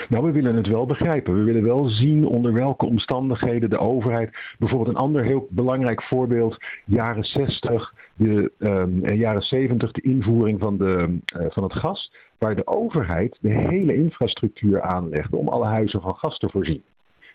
Nou, 0.09 0.25
we 0.25 0.33
willen 0.33 0.57
het 0.57 0.67
wel 0.67 0.87
begrijpen. 0.87 1.35
We 1.35 1.43
willen 1.43 1.63
wel 1.63 1.89
zien 1.89 2.27
onder 2.27 2.53
welke 2.53 2.87
omstandigheden 2.87 3.71
de 3.71 3.79
overheid. 3.79 4.37
Bijvoorbeeld 4.59 4.97
een 4.97 5.03
ander 5.03 5.25
heel 5.25 5.47
belangrijk 5.51 6.03
voorbeeld, 6.03 6.57
jaren 6.85 7.25
60, 7.25 7.95
de 8.15 8.53
um, 8.59 9.15
jaren 9.15 9.43
70, 9.43 9.93
de 9.93 10.01
invoering 10.01 10.61
van, 10.61 10.79
de, 10.79 11.19
uh, 11.37 11.47
van 11.51 11.63
het 11.63 11.73
gas, 11.73 12.13
waar 12.39 12.55
de 12.55 12.67
overheid 12.67 13.39
de 13.41 13.53
hele 13.53 13.95
infrastructuur 13.95 14.83
aanlegde 14.83 15.37
om 15.37 15.49
alle 15.49 15.67
huizen 15.67 16.01
van 16.01 16.15
gas 16.15 16.39
te 16.39 16.49
voorzien. 16.49 16.83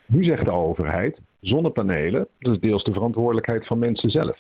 Nu 0.06 0.24
zegt 0.24 0.46
de 0.46 0.52
overheid, 0.52 1.20
zonnepanelen, 1.40 2.28
dat 2.40 2.54
is 2.54 2.60
deels 2.60 2.84
de 2.84 2.94
verantwoordelijkheid 2.94 3.66
van 3.66 3.80
mensen 3.80 4.10
zelf. 4.10 4.40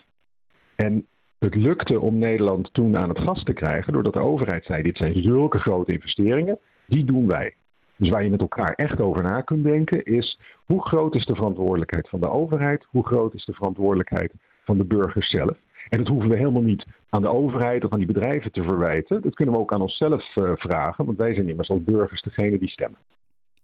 En 0.75 1.05
het 1.39 1.55
lukte 1.55 1.99
om 1.99 2.17
Nederland 2.17 2.73
toen 2.73 2.97
aan 2.97 3.09
het 3.09 3.19
gas 3.19 3.43
te 3.43 3.53
krijgen, 3.53 3.93
doordat 3.93 4.13
de 4.13 4.19
overheid 4.19 4.65
zei: 4.65 4.83
dit 4.83 4.97
zijn 4.97 5.21
zulke 5.21 5.59
grote 5.59 5.91
investeringen, 5.91 6.59
die 6.87 7.05
doen 7.05 7.27
wij. 7.27 7.53
Dus 7.97 8.09
waar 8.09 8.23
je 8.23 8.29
met 8.29 8.41
elkaar 8.41 8.73
echt 8.73 9.01
over 9.01 9.23
na 9.23 9.41
kunt 9.41 9.63
denken 9.63 10.03
is 10.03 10.39
hoe 10.65 10.85
groot 10.85 11.15
is 11.15 11.25
de 11.25 11.35
verantwoordelijkheid 11.35 12.09
van 12.09 12.19
de 12.19 12.29
overheid, 12.29 12.85
hoe 12.89 13.05
groot 13.05 13.33
is 13.33 13.45
de 13.45 13.53
verantwoordelijkheid 13.53 14.33
van 14.63 14.77
de 14.77 14.85
burgers 14.85 15.29
zelf. 15.29 15.57
En 15.89 15.97
dat 15.97 16.07
hoeven 16.07 16.29
we 16.29 16.37
helemaal 16.37 16.61
niet 16.61 16.85
aan 17.09 17.21
de 17.21 17.27
overheid 17.27 17.85
of 17.85 17.91
aan 17.91 17.97
die 17.97 18.07
bedrijven 18.07 18.51
te 18.51 18.63
verwijten. 18.63 19.21
Dat 19.21 19.35
kunnen 19.35 19.55
we 19.55 19.59
ook 19.59 19.73
aan 19.73 19.81
onszelf 19.81 20.35
uh, 20.35 20.51
vragen, 20.55 21.05
want 21.05 21.17
wij 21.17 21.33
zijn 21.33 21.49
immers 21.49 21.69
als 21.69 21.83
burgers 21.83 22.21
degene 22.21 22.59
die 22.59 22.69
stemmen. 22.69 22.99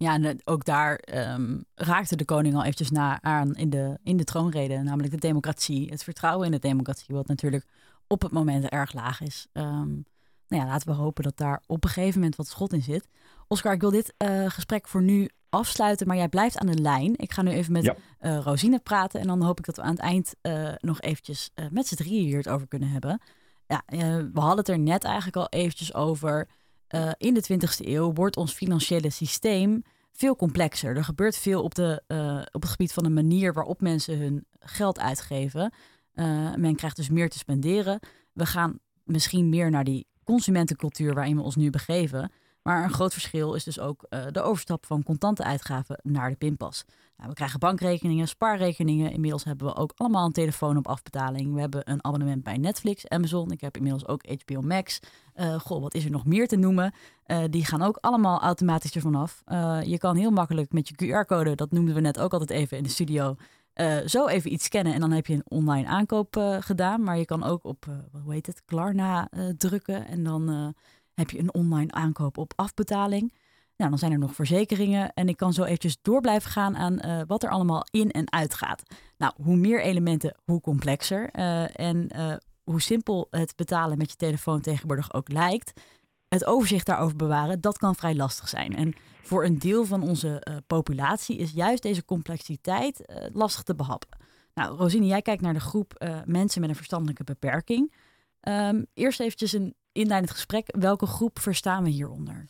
Ja, 0.01 0.13
en 0.13 0.39
ook 0.43 0.65
daar 0.65 1.01
um, 1.13 1.63
raakte 1.75 2.15
de 2.15 2.25
koning 2.25 2.55
al 2.55 2.61
eventjes 2.61 2.91
na 2.91 3.21
aan 3.21 3.55
in 3.55 3.69
de, 3.69 3.99
in 4.03 4.17
de 4.17 4.23
troonrede, 4.23 4.77
namelijk 4.77 5.13
de 5.13 5.19
democratie. 5.19 5.89
Het 5.89 6.03
vertrouwen 6.03 6.45
in 6.45 6.51
de 6.51 6.59
democratie, 6.59 7.15
wat 7.15 7.27
natuurlijk 7.27 7.65
op 8.07 8.21
het 8.21 8.31
moment 8.31 8.69
erg 8.69 8.93
laag 8.93 9.21
is. 9.21 9.47
Um, 9.53 10.05
nou 10.47 10.63
ja, 10.63 10.65
laten 10.65 10.87
we 10.87 10.93
hopen 10.93 11.23
dat 11.23 11.37
daar 11.37 11.61
op 11.67 11.83
een 11.83 11.89
gegeven 11.89 12.19
moment 12.19 12.35
wat 12.35 12.47
schot 12.47 12.73
in 12.73 12.81
zit. 12.81 13.07
Oscar, 13.47 13.73
ik 13.73 13.81
wil 13.81 13.89
dit 13.89 14.13
uh, 14.17 14.49
gesprek 14.49 14.87
voor 14.87 15.01
nu 15.01 15.29
afsluiten, 15.49 16.07
maar 16.07 16.17
jij 16.17 16.29
blijft 16.29 16.57
aan 16.57 16.67
de 16.67 16.81
lijn. 16.81 17.13
Ik 17.17 17.33
ga 17.33 17.41
nu 17.41 17.51
even 17.51 17.71
met 17.71 17.83
ja. 17.83 17.95
uh, 18.21 18.37
Rosine 18.37 18.79
praten 18.79 19.19
en 19.19 19.27
dan 19.27 19.41
hoop 19.41 19.59
ik 19.59 19.65
dat 19.65 19.75
we 19.75 19.81
aan 19.81 19.91
het 19.91 19.99
eind 19.99 20.35
uh, 20.41 20.69
nog 20.79 21.01
eventjes 21.01 21.51
met 21.69 21.87
z'n 21.87 21.95
drieën 21.95 22.25
hier 22.25 22.37
het 22.37 22.49
over 22.49 22.67
kunnen 22.67 22.89
hebben. 22.89 23.21
Ja, 23.67 23.81
we 24.33 24.39
hadden 24.39 24.57
het 24.57 24.69
er 24.69 24.79
net 24.79 25.03
eigenlijk 25.03 25.35
al 25.35 25.49
eventjes 25.49 25.93
over. 25.93 26.47
In 27.17 27.33
de 27.33 27.43
20e 27.53 27.87
eeuw 27.87 28.13
wordt 28.13 28.37
ons 28.37 28.53
financiële 28.53 29.09
systeem 29.09 29.83
veel 30.11 30.35
complexer. 30.35 30.95
Er 30.95 31.03
gebeurt 31.03 31.37
veel 31.37 31.63
op, 31.63 31.75
de, 31.75 32.03
op 32.51 32.61
het 32.61 32.71
gebied 32.71 32.93
van 32.93 33.03
de 33.03 33.09
manier 33.09 33.53
waarop 33.53 33.81
mensen 33.81 34.17
hun 34.17 34.45
geld 34.59 34.99
uitgeven. 34.99 35.73
men 36.55 36.75
krijgt 36.75 36.95
dus 36.95 37.09
meer 37.09 37.29
te 37.29 37.37
spenderen. 37.37 37.99
We 38.33 38.45
gaan 38.45 38.79
misschien 39.03 39.49
meer 39.49 39.69
naar 39.69 39.83
die 39.83 40.07
consumentencultuur 40.23 41.13
waarin 41.13 41.35
we 41.35 41.41
ons 41.41 41.55
nu 41.55 41.69
begeven. 41.69 42.31
Maar 42.63 42.83
een 42.83 42.93
groot 42.93 43.13
verschil 43.13 43.53
is 43.53 43.63
dus 43.63 43.79
ook 43.79 44.05
uh, 44.09 44.23
de 44.31 44.41
overstap 44.41 44.85
van 44.85 45.03
contante 45.03 45.43
uitgaven 45.43 45.99
naar 46.03 46.29
de 46.29 46.35
pinpas. 46.35 46.85
Nou, 47.17 47.29
we 47.29 47.35
krijgen 47.35 47.59
bankrekeningen, 47.59 48.27
spaarrekeningen. 48.27 49.11
Inmiddels 49.11 49.43
hebben 49.43 49.67
we 49.67 49.75
ook 49.75 49.91
allemaal 49.95 50.25
een 50.25 50.31
telefoon 50.31 50.77
op 50.77 50.87
afbetaling. 50.87 51.53
We 51.53 51.59
hebben 51.59 51.91
een 51.91 52.03
abonnement 52.05 52.43
bij 52.43 52.57
Netflix, 52.57 53.07
Amazon. 53.07 53.51
Ik 53.51 53.61
heb 53.61 53.77
inmiddels 53.77 54.07
ook 54.07 54.25
HBO 54.25 54.61
Max. 54.61 54.99
Uh, 55.35 55.59
goh, 55.59 55.81
wat 55.81 55.93
is 55.93 56.05
er 56.05 56.11
nog 56.11 56.25
meer 56.25 56.47
te 56.47 56.55
noemen? 56.55 56.93
Uh, 57.27 57.43
die 57.49 57.65
gaan 57.65 57.81
ook 57.81 57.97
allemaal 58.01 58.41
automatisch 58.41 58.95
ervan 58.95 59.15
af. 59.15 59.43
je 59.85 59.97
kan 59.97 60.15
heel 60.15 60.31
makkelijk 60.31 60.71
met 60.71 60.87
je 60.87 60.95
QR-code, 60.95 61.55
dat 61.55 61.71
noemden 61.71 61.95
we 61.95 62.01
net 62.01 62.19
ook 62.19 62.31
altijd 62.31 62.49
even 62.49 62.77
in 62.77 62.83
de 62.83 62.89
studio, 62.89 63.35
zo 64.05 64.27
even 64.27 64.53
iets 64.53 64.65
scannen 64.65 64.93
en 64.93 64.99
dan 64.99 65.11
heb 65.11 65.27
je 65.27 65.33
een 65.33 65.45
online 65.47 65.87
aankoop 65.87 66.57
gedaan. 66.59 67.03
Maar 67.03 67.17
je 67.17 67.25
kan 67.25 67.43
ook 67.43 67.63
op, 67.63 67.85
uh, 67.89 67.95
hoe 68.23 68.33
heet 68.33 68.45
het, 68.45 68.61
Klarna 68.65 69.29
drukken 69.57 70.07
en 70.07 70.23
dan 70.23 70.73
heb 71.13 71.29
je 71.29 71.39
een 71.39 71.53
online 71.53 71.91
aankoop 71.91 72.37
op 72.37 72.53
afbetaling. 72.55 73.33
Nou, 73.81 73.93
dan 73.93 74.01
zijn 74.01 74.11
er 74.11 74.19
nog 74.19 74.35
verzekeringen. 74.35 75.13
En 75.13 75.27
ik 75.27 75.37
kan 75.37 75.53
zo 75.53 75.63
eventjes 75.63 75.97
door 76.01 76.21
blijven 76.21 76.51
gaan 76.51 76.77
aan 76.77 76.99
eh, 76.99 77.21
wat 77.27 77.43
er 77.43 77.49
allemaal 77.49 77.85
in 77.91 78.11
en 78.11 78.31
uit 78.31 78.53
gaat. 78.53 78.83
Nou, 79.17 79.33
hoe 79.43 79.55
meer 79.55 79.81
elementen, 79.81 80.35
hoe 80.43 80.61
complexer. 80.61 81.29
Eh, 81.31 81.79
en 81.79 82.09
eh, 82.09 82.33
hoe 82.63 82.81
simpel 82.81 83.27
het 83.29 83.55
betalen 83.55 83.97
met 83.97 84.09
je 84.09 84.15
telefoon 84.15 84.61
tegenwoordig 84.61 85.13
ook 85.13 85.31
lijkt. 85.31 85.81
Het 86.27 86.45
overzicht 86.45 86.85
daarover 86.85 87.15
bewaren, 87.15 87.61
dat 87.61 87.77
kan 87.77 87.95
vrij 87.95 88.15
lastig 88.15 88.49
zijn. 88.49 88.75
En 88.75 88.93
voor 89.21 89.45
een 89.45 89.59
deel 89.59 89.85
van 89.85 90.03
onze 90.03 90.61
populatie 90.67 91.37
is 91.37 91.51
juist 91.51 91.81
deze 91.81 92.05
complexiteit 92.05 93.05
lastig 93.33 93.63
te 93.63 93.75
behappen. 93.75 94.09
Nou, 94.53 94.77
Rosine, 94.77 95.05
jij 95.05 95.21
kijkt 95.21 95.41
naar 95.41 95.53
de 95.53 95.59
groep 95.59 96.05
mensen 96.25 96.61
met 96.61 96.69
een 96.69 96.75
verstandelijke 96.75 97.23
beperking. 97.23 97.93
Um, 98.41 98.85
eerst 98.93 99.19
eventjes 99.19 99.53
een 99.53 99.75
inleidend 99.91 100.31
gesprek. 100.31 100.67
Welke 100.67 101.05
groep 101.05 101.39
verstaan 101.39 101.83
we 101.83 101.89
hieronder? 101.89 102.45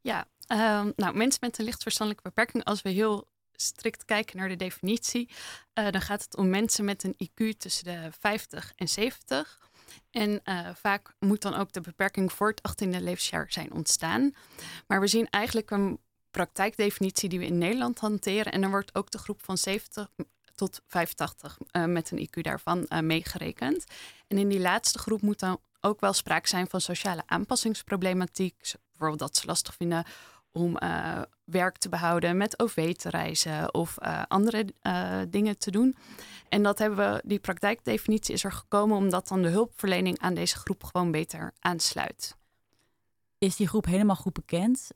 Ja, 0.00 0.26
um, 0.48 0.92
nou, 0.96 1.16
mensen 1.16 1.38
met 1.40 1.58
een 1.58 1.64
licht 1.64 1.82
verstandelijke 1.82 2.28
beperking, 2.28 2.64
als 2.64 2.82
we 2.82 2.90
heel 2.90 3.28
strikt 3.52 4.04
kijken 4.04 4.36
naar 4.36 4.48
de 4.48 4.56
definitie, 4.56 5.28
uh, 5.74 5.90
dan 5.90 6.00
gaat 6.00 6.24
het 6.24 6.36
om 6.36 6.48
mensen 6.48 6.84
met 6.84 7.04
een 7.04 7.16
IQ 7.28 7.56
tussen 7.58 7.84
de 7.84 8.08
50 8.20 8.72
en 8.76 8.88
70. 8.88 9.58
En 10.10 10.40
uh, 10.44 10.68
vaak 10.74 11.14
moet 11.18 11.42
dan 11.42 11.54
ook 11.54 11.72
de 11.72 11.80
beperking 11.80 12.32
voor 12.32 12.48
het 12.48 12.84
18e 12.84 12.88
levensjaar 12.88 13.46
zijn 13.48 13.72
ontstaan. 13.72 14.34
Maar 14.86 15.00
we 15.00 15.06
zien 15.06 15.30
eigenlijk 15.30 15.70
een 15.70 15.98
praktijkdefinitie 16.30 17.28
die 17.28 17.38
we 17.38 17.46
in 17.46 17.58
Nederland 17.58 17.98
hanteren. 17.98 18.52
En 18.52 18.60
dan 18.60 18.70
wordt 18.70 18.94
ook 18.94 19.10
de 19.10 19.18
groep 19.18 19.44
van 19.44 19.58
70 19.58 20.08
tot 20.54 20.80
85 20.86 21.58
uh, 21.58 21.84
met 21.84 22.10
een 22.10 22.28
IQ 22.28 22.40
daarvan 22.40 22.86
meegerekend. 23.00 23.84
En 24.26 24.38
in 24.38 24.48
die 24.48 24.60
laatste 24.60 24.98
groep 24.98 25.22
moet 25.22 25.40
dan 25.40 25.60
ook 25.84 26.00
wel 26.00 26.12
sprake 26.12 26.48
zijn 26.48 26.66
van 26.66 26.80
sociale 26.80 27.22
aanpassingsproblematiek. 27.26 28.72
Bijvoorbeeld 28.90 29.18
dat 29.18 29.36
ze 29.36 29.46
lastig 29.46 29.74
vinden 29.74 30.04
om 30.52 30.76
uh, 30.82 31.22
werk 31.44 31.76
te 31.76 31.88
behouden, 31.88 32.36
met 32.36 32.58
OV 32.58 32.94
te 32.94 33.10
reizen 33.10 33.74
of 33.74 33.98
andere 34.28 34.66
dingen 35.28 35.58
te 35.58 35.70
doen. 35.70 35.96
En 36.48 36.62
dat 36.62 36.78
hebben 36.78 36.98
we, 37.12 37.22
die 37.24 37.38
praktijkdefinitie 37.38 38.34
is 38.34 38.44
er 38.44 38.52
gekomen 38.52 38.96
omdat 38.96 39.28
dan 39.28 39.42
de 39.42 39.48
hulpverlening 39.48 40.18
aan 40.18 40.34
deze 40.34 40.56
groep 40.56 40.84
gewoon 40.84 41.10
beter 41.10 41.52
aansluit. 41.58 42.36
Is 43.38 43.56
die 43.56 43.68
groep 43.68 43.84
helemaal 43.84 44.16
goed 44.16 44.32
bekend? 44.32 44.90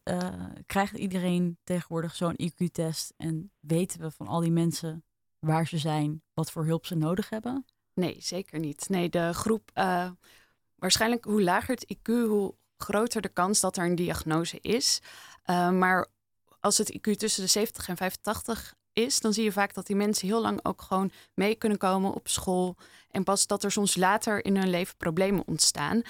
krijgt 0.66 0.96
iedereen 0.96 1.58
tegenwoordig 1.64 2.14
zo'n 2.14 2.38
IQ-test 2.42 3.12
en 3.16 3.50
weten 3.60 4.00
we 4.00 4.10
van 4.10 4.26
al 4.26 4.40
die 4.40 4.50
mensen 4.50 5.04
waar 5.38 5.66
ze 5.66 5.78
zijn, 5.78 6.22
wat 6.34 6.50
voor 6.50 6.64
hulp 6.64 6.86
ze 6.86 6.94
nodig 6.94 7.28
hebben? 7.28 7.64
Nee, 7.94 8.16
zeker 8.18 8.58
niet. 8.58 8.88
Nee, 8.88 9.08
de 9.08 9.32
groep, 9.32 9.70
waarschijnlijk 10.78 11.24
hoe 11.24 11.42
lager 11.42 11.74
het 11.74 11.96
IQ, 11.96 12.12
hoe 12.12 12.54
groter 12.76 13.22
de 13.22 13.28
kans 13.28 13.60
dat 13.60 13.76
er 13.76 13.84
een 13.84 13.94
diagnose 13.94 14.58
is. 14.60 15.00
Uh, 15.46 15.70
maar 15.70 16.06
als 16.60 16.78
het 16.78 16.92
IQ 16.92 17.16
tussen 17.16 17.42
de 17.42 17.48
70 17.48 17.88
en 17.88 17.96
85 17.96 18.74
is, 18.92 19.20
dan 19.20 19.32
zie 19.32 19.44
je 19.44 19.52
vaak 19.52 19.74
dat 19.74 19.86
die 19.86 19.96
mensen 19.96 20.28
heel 20.28 20.40
lang 20.40 20.60
ook 20.62 20.82
gewoon 20.82 21.10
mee 21.34 21.54
kunnen 21.54 21.78
komen 21.78 22.14
op 22.14 22.28
school. 22.28 22.76
En 23.10 23.24
pas 23.24 23.46
dat 23.46 23.64
er 23.64 23.72
soms 23.72 23.96
later 23.96 24.44
in 24.44 24.56
hun 24.56 24.70
leven 24.70 24.96
problemen 24.96 25.42
ontstaan. 25.46 26.02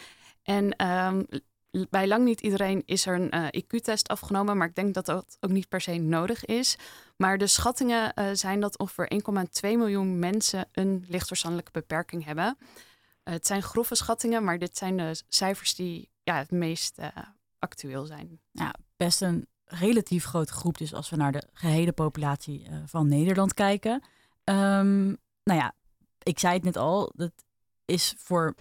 En 0.43 0.87
um, 0.87 1.27
bij 1.91 2.07
lang 2.07 2.25
niet 2.25 2.41
iedereen 2.41 2.83
is 2.87 3.07
er 3.07 3.15
een 3.15 3.31
eh, 3.31 3.63
IQ-test 3.63 4.09
afgenomen, 4.09 4.57
maar 4.57 4.69
ik 4.69 4.75
denk 4.75 4.95
dat 4.95 5.07
dat 5.07 5.37
ook 5.41 5.51
niet 5.51 5.69
per 5.69 5.81
se 5.81 5.97
nodig 5.97 6.45
is. 6.45 6.77
Maar 7.17 7.39
de 7.39 7.47
schattingen 7.47 8.13
uh, 8.15 8.27
zijn 8.33 8.61
dat 8.61 8.79
ongeveer 8.79 9.11
1,2 9.13 9.61
miljoen 9.61 10.19
mensen 10.19 10.69
een 10.73 11.05
lichtverstandelijke 11.09 11.73
beperking 11.73 12.25
hebben. 12.25 12.59
Het 13.31 13.47
zijn 13.47 13.63
grove 13.63 13.95
schattingen, 13.95 14.45
maar 14.45 14.59
dit 14.59 14.77
zijn 14.77 14.97
de 14.97 15.23
cijfers 15.29 15.75
die 15.75 16.11
ja, 16.23 16.37
het 16.37 16.51
meest 16.51 16.99
actueel 17.59 18.05
zijn. 18.05 18.41
Ja, 18.53 18.75
best 18.97 19.23
een 19.23 19.47
relatief 19.65 20.25
grote 20.25 20.53
groep, 20.53 20.79
dus 20.79 20.95
als 20.95 21.11
we 21.11 21.17
naar 21.17 21.33
de 21.33 21.43
gehele 21.53 21.93
populatie 21.93 22.67
van 22.87 23.09
Nederland 23.09 23.55
kijken. 23.55 24.03
Um, 24.45 25.17
nou 25.45 25.61
ja, 25.61 25.73
ik 26.23 26.39
zei 26.39 26.55
het 26.55 26.63
net 26.63 26.77
al, 26.77 27.13
dat 27.15 27.33
is 27.85 28.15
voor 28.19 28.55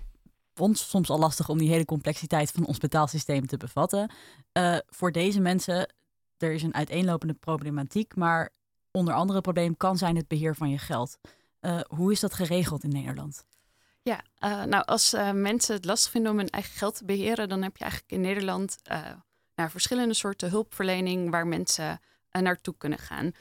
ons 0.56 0.90
soms 0.90 1.10
al 1.10 1.20
lastig 1.20 1.50
om 1.50 1.58
die 1.58 1.70
hele 1.70 1.86
complexiteit 1.86 2.52
van 2.52 2.66
ons 2.66 2.78
betaalsysteem 2.78 3.48
te 3.48 3.58
bevatten. 3.58 4.12
Uh, 4.54 4.78
voor 4.88 5.12
deze 5.12 5.40
mensen, 5.40 5.94
er 6.38 6.52
is 6.52 6.64
een 6.64 6.74
uiteenlopende 6.74 7.34
problematiek, 7.34 8.16
maar 8.16 8.50
onder 8.92 9.14
andere 9.14 9.42
probleem 9.42 9.78
kan 9.78 9.98
zijn 9.98 10.16
het 10.16 10.28
beheer 10.28 10.56
van 10.56 10.70
je 10.70 10.78
geld. 10.78 11.18
Hoe 11.88 12.12
is 12.12 12.20
dat 12.20 12.34
geregeld 12.34 12.84
in 12.84 12.90
Nederland? 12.90 13.46
Ja, 14.08 14.22
uh, 14.40 14.64
nou 14.64 14.86
als 14.86 15.12
mensen 15.34 15.76
het 15.76 15.86
lastig 15.86 16.12
vinden 16.12 16.32
om 16.32 16.38
hun 16.38 16.50
eigen 16.50 16.74
geld 16.74 16.96
te 16.96 17.06
beheren, 17.06 17.50
dan 17.50 17.62
heb 17.62 17.78
je 17.78 17.84
eigenlijk 17.84 18.12
in 18.12 18.22
Nederland 18.22 18.78
naar 19.56 19.72
verschillende 19.72 20.14
soorten 20.14 20.50
hulpverlening 20.50 21.30
waar 21.30 21.48
mensen 21.48 22.00
naartoe 22.32 22.78
kunnen 22.78 23.00
gaan 23.00 23.34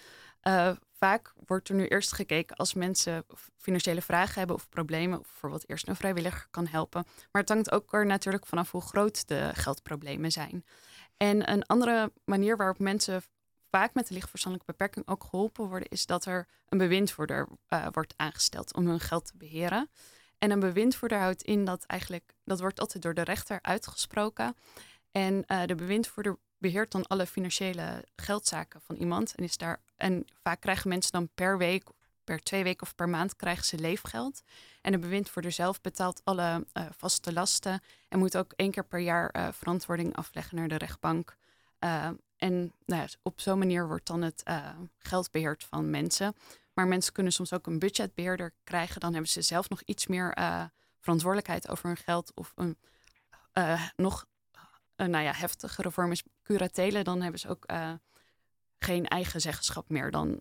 vaak 0.96 1.32
wordt 1.46 1.68
er 1.68 1.74
nu 1.74 1.86
eerst 1.86 2.12
gekeken 2.12 2.56
als 2.56 2.74
mensen 2.74 3.24
financiële 3.56 4.02
vragen 4.02 4.38
hebben 4.38 4.56
of 4.56 4.68
problemen, 4.68 5.18
of 5.18 5.26
bijvoorbeeld 5.26 5.68
eerst 5.68 5.88
een 5.88 5.96
vrijwilliger 5.96 6.46
kan 6.50 6.66
helpen. 6.66 7.04
Maar 7.32 7.42
het 7.42 7.50
hangt 7.50 7.70
ook 7.70 7.92
er 7.92 8.06
natuurlijk 8.06 8.46
vanaf 8.46 8.70
hoe 8.70 8.80
groot 8.80 9.28
de 9.28 9.50
geldproblemen 9.54 10.32
zijn. 10.32 10.64
En 11.16 11.50
een 11.50 11.66
andere 11.66 12.12
manier 12.24 12.56
waarop 12.56 12.78
mensen 12.78 13.22
vaak 13.70 13.94
met 13.94 14.08
een 14.08 14.14
lichtverstandelijke 14.14 14.72
beperking 14.72 15.08
ook 15.08 15.24
geholpen 15.24 15.68
worden, 15.68 15.88
is 15.88 16.06
dat 16.06 16.24
er 16.24 16.48
een 16.68 16.78
bewindvoerder 16.78 17.48
wordt 17.92 18.14
aangesteld 18.16 18.74
om 18.74 18.86
hun 18.86 19.00
geld 19.00 19.26
te 19.26 19.36
beheren. 19.36 19.90
En 20.38 20.50
een 20.50 20.60
bewindvoerder 20.60 21.18
houdt 21.18 21.42
in 21.42 21.64
dat 21.64 21.84
eigenlijk, 21.84 22.34
dat 22.44 22.60
wordt 22.60 22.80
altijd 22.80 23.02
door 23.02 23.14
de 23.14 23.24
rechter 23.24 23.58
uitgesproken. 23.62 24.56
En 25.10 25.44
uh, 25.46 25.64
de 25.64 25.74
bewindvoerder 25.74 26.36
beheert 26.58 26.92
dan 26.92 27.06
alle 27.06 27.26
financiële 27.26 28.04
geldzaken 28.16 28.80
van 28.80 28.96
iemand. 28.96 29.34
En, 29.34 29.44
is 29.44 29.56
daar, 29.56 29.80
en 29.96 30.26
vaak 30.42 30.60
krijgen 30.60 30.88
mensen 30.88 31.12
dan 31.12 31.28
per 31.34 31.58
week, 31.58 31.84
per 32.24 32.40
twee 32.40 32.62
weken 32.62 32.82
of 32.82 32.94
per 32.94 33.08
maand 33.08 33.36
krijgen 33.36 33.64
ze 33.64 33.78
leefgeld. 33.78 34.42
En 34.82 34.92
de 34.92 34.98
bewindvoerder 34.98 35.52
zelf 35.52 35.80
betaalt 35.80 36.20
alle 36.24 36.66
uh, 36.74 36.84
vaste 36.96 37.32
lasten 37.32 37.80
en 38.08 38.18
moet 38.18 38.36
ook 38.36 38.52
één 38.56 38.70
keer 38.70 38.84
per 38.84 38.98
jaar 38.98 39.34
uh, 39.36 39.48
verantwoording 39.52 40.16
afleggen 40.16 40.56
naar 40.56 40.68
de 40.68 40.76
rechtbank. 40.76 41.36
En 42.36 42.72
nou 42.86 43.02
ja, 43.02 43.06
op 43.22 43.40
zo'n 43.40 43.58
manier 43.58 43.86
wordt 43.86 44.06
dan 44.06 44.22
het 44.22 44.42
geld 44.98 45.30
beheerd 45.30 45.64
van 45.64 45.90
mensen. 45.90 46.34
Maar 46.76 46.86
mensen 46.86 47.12
kunnen 47.12 47.32
soms 47.32 47.52
ook 47.52 47.66
een 47.66 47.78
budgetbeheerder 47.78 48.52
krijgen. 48.64 49.00
Dan 49.00 49.12
hebben 49.12 49.30
ze 49.30 49.42
zelf 49.42 49.68
nog 49.68 49.82
iets 49.84 50.06
meer 50.06 50.34
verantwoordelijkheid 51.00 51.68
over 51.68 51.86
hun 51.86 51.96
geld 51.96 52.32
of 52.34 52.52
een 52.54 52.76
nog 53.96 54.26
uh, 54.96 55.06
nou 55.06 55.24
ja, 55.24 55.32
heftigere 55.32 55.90
vorm 55.90 56.10
is 56.10 56.22
curatelen, 56.42 57.04
dan 57.04 57.22
hebben 57.22 57.40
ze 57.40 57.48
ook 57.48 57.66
geen 58.78 59.06
eigen 59.06 59.40
zeggenschap 59.40 59.88
meer. 59.88 60.10
Dan 60.10 60.40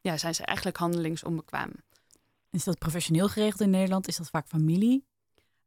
ja, 0.00 0.16
zijn 0.16 0.34
ze 0.34 0.44
eigenlijk 0.44 0.76
handelingsonbekwaam. 0.76 1.70
Is 2.50 2.64
dat 2.64 2.78
professioneel 2.78 3.28
geregeld 3.28 3.60
in 3.60 3.70
Nederland? 3.70 4.08
Is 4.08 4.16
dat 4.16 4.30
vaak 4.30 4.46
familie? 4.46 5.04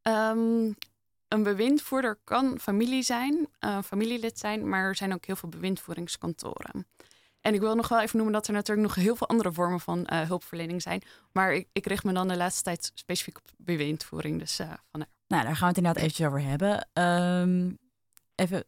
Um, 0.01 0.75
een 1.27 1.43
bewindvoerder 1.43 2.19
kan 2.23 2.59
familie 2.59 3.03
zijn, 3.03 3.47
familielid 3.83 4.39
zijn, 4.39 4.69
maar 4.69 4.83
er 4.83 4.95
zijn 4.95 5.13
ook 5.13 5.25
heel 5.25 5.35
veel 5.35 5.49
bewindvoeringskantoren. 5.49 6.87
En 7.45 7.53
ik 7.53 7.59
wil 7.59 7.75
nog 7.75 7.87
wel 7.87 8.01
even 8.01 8.15
noemen 8.15 8.33
dat 8.33 8.47
er 8.47 8.53
natuurlijk 8.53 8.87
nog 8.87 8.95
heel 8.95 9.15
veel 9.15 9.27
andere 9.27 9.51
vormen 9.51 9.79
van 9.79 10.07
hulpverlening 10.13 10.81
zijn. 10.81 11.01
Maar 11.31 11.53
ik, 11.53 11.67
ik, 11.71 11.85
richt 11.85 12.03
me 12.03 12.13
dan 12.13 12.27
de 12.27 12.37
laatste 12.37 12.63
tijd 12.63 12.91
specifiek 12.93 13.37
op 13.37 13.43
bewindvoering. 13.57 14.39
Dus, 14.39 14.55
van, 14.91 15.05
nou, 15.27 15.43
daar 15.43 15.55
gaan 15.55 15.59
we 15.59 15.65
het 15.65 15.77
inderdaad 15.77 16.01
eventjes 16.01 16.27
over 16.27 16.41
hebben. 16.41 16.87
Um, 16.93 17.77
even 18.35 18.63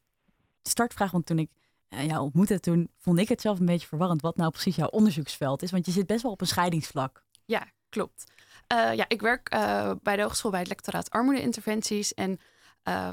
startvraag, 0.64 1.12
want 1.12 1.26
toen 1.26 1.40
ik 1.40 1.50
uh, 1.90 2.06
jou 2.06 2.22
ontmoette, 2.22 2.60
toen 2.60 2.90
vond 2.98 3.20
ik 3.20 3.30
het 3.30 3.42
zelf 3.42 3.60
een 3.60 3.66
beetje 3.66 3.88
verwarrend 3.88 4.22
wat 4.22 4.36
nou 4.36 4.52
precies 4.52 4.76
jouw 4.76 4.88
onderzoeksveld 4.88 5.62
is. 5.62 5.72
Want 5.72 5.86
je 5.86 5.92
zit 5.92 6.08
best 6.08 6.22
wel 6.22 6.32
op 6.32 6.42
een 6.42 6.48
scheidingsvlak. 6.48 7.24
Ja, 7.46 7.68
klopt. 7.90 8.32
Uh, 8.74 8.94
ja, 8.94 9.06
ik 9.08 9.22
werk 9.22 9.54
uh, 9.54 9.92
bij 10.02 10.16
de 10.16 10.22
hogeschool 10.22 10.52
bij 10.52 10.60
het 10.60 10.70
lectoraat 10.70 11.10
armoedeinterventies. 11.10 12.14
En 12.14 12.40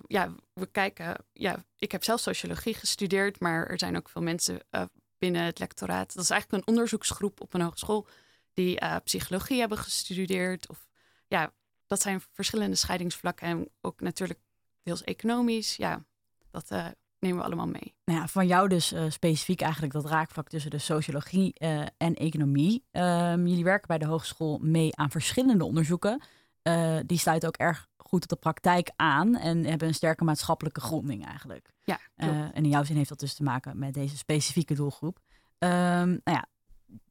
ja, 0.06 0.34
we 0.52 0.66
kijken, 0.66 1.16
ja, 1.32 1.64
ik 1.78 1.92
heb 1.92 2.04
zelf 2.04 2.20
sociologie 2.20 2.74
gestudeerd, 2.74 3.40
maar 3.40 3.66
er 3.66 3.78
zijn 3.78 3.96
ook 3.96 4.08
veel 4.08 4.22
mensen 4.22 4.60
binnen 5.24 5.44
het 5.44 5.58
lectoraat. 5.58 6.14
Dat 6.14 6.24
is 6.24 6.30
eigenlijk 6.30 6.62
een 6.62 6.74
onderzoeksgroep 6.74 7.40
op 7.40 7.54
een 7.54 7.60
hogeschool 7.60 8.06
die 8.54 8.78
psychologie 9.04 9.58
hebben 9.60 9.78
gestudeerd. 9.78 10.68
Of 10.68 10.86
ja, 11.28 11.52
dat 11.86 12.02
zijn 12.02 12.20
verschillende 12.32 12.76
scheidingsvlakken 12.76 13.46
en 13.46 13.68
ook 13.80 14.00
natuurlijk 14.00 14.40
deels 14.82 15.04
economisch. 15.04 15.76
Ja, 15.76 16.04
dat 16.50 16.70
uh, 16.70 16.86
nemen 17.18 17.38
we 17.38 17.44
allemaal 17.44 17.66
mee. 17.66 17.94
Nou 18.04 18.20
ja, 18.20 18.28
van 18.28 18.46
jou 18.46 18.68
dus 18.68 18.92
uh, 18.92 19.10
specifiek 19.10 19.60
eigenlijk 19.60 19.92
dat 19.92 20.04
raakvlak 20.04 20.48
tussen 20.48 20.70
de 20.70 20.78
sociologie 20.78 21.52
en 21.96 22.14
economie. 22.14 22.84
Um, 22.92 23.46
jullie 23.46 23.64
werken 23.64 23.88
bij 23.88 23.98
de 23.98 24.06
hogeschool 24.06 24.58
mee 24.58 24.96
aan 24.96 25.10
verschillende 25.10 25.64
onderzoeken. 25.64 26.22
Die 27.06 27.18
sluiten 27.18 27.48
ook 27.48 27.56
erg 27.56 27.88
goed 27.96 28.22
op 28.22 28.28
de 28.28 28.36
praktijk 28.36 28.90
aan 28.96 29.36
en 29.36 29.64
hebben 29.64 29.88
een 29.88 29.94
sterke 29.94 30.24
maatschappelijke 30.24 30.80
gronding 30.80 31.26
eigenlijk. 31.26 31.72
Ja, 31.84 31.98
en 32.16 32.52
in 32.52 32.68
jouw 32.68 32.84
zin 32.84 32.96
heeft 32.96 33.08
dat 33.08 33.20
dus 33.20 33.34
te 33.34 33.42
maken 33.42 33.78
met 33.78 33.94
deze 33.94 34.16
specifieke 34.16 34.74
doelgroep. 34.74 35.18
Um, 35.58 35.70
nou 35.70 36.20
ja, 36.24 36.46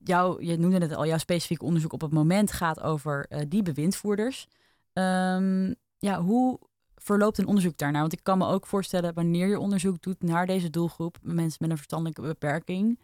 jou, 0.03 0.45
je 0.45 0.57
noemde 0.57 0.77
het 0.77 0.95
al, 0.95 1.05
jouw 1.05 1.17
specifieke 1.17 1.65
onderzoek 1.65 1.93
op 1.93 2.01
het 2.01 2.11
moment 2.11 2.51
gaat 2.51 2.81
over 2.81 3.27
die 3.47 3.63
bewindvoerders. 3.63 4.47
Um, 4.93 5.75
ja, 5.97 6.21
hoe 6.21 6.59
verloopt 6.95 7.37
een 7.37 7.47
onderzoek 7.47 7.77
daarnaar? 7.77 8.01
Want 8.01 8.13
ik 8.13 8.23
kan 8.23 8.37
me 8.37 8.47
ook 8.47 8.67
voorstellen, 8.67 9.13
wanneer 9.13 9.47
je 9.47 9.59
onderzoek 9.59 10.01
doet 10.01 10.23
naar 10.23 10.45
deze 10.45 10.69
doelgroep, 10.69 11.17
mensen 11.21 11.57
met 11.59 11.69
een 11.69 11.77
verstandelijke 11.77 12.21
beperking, 12.21 12.99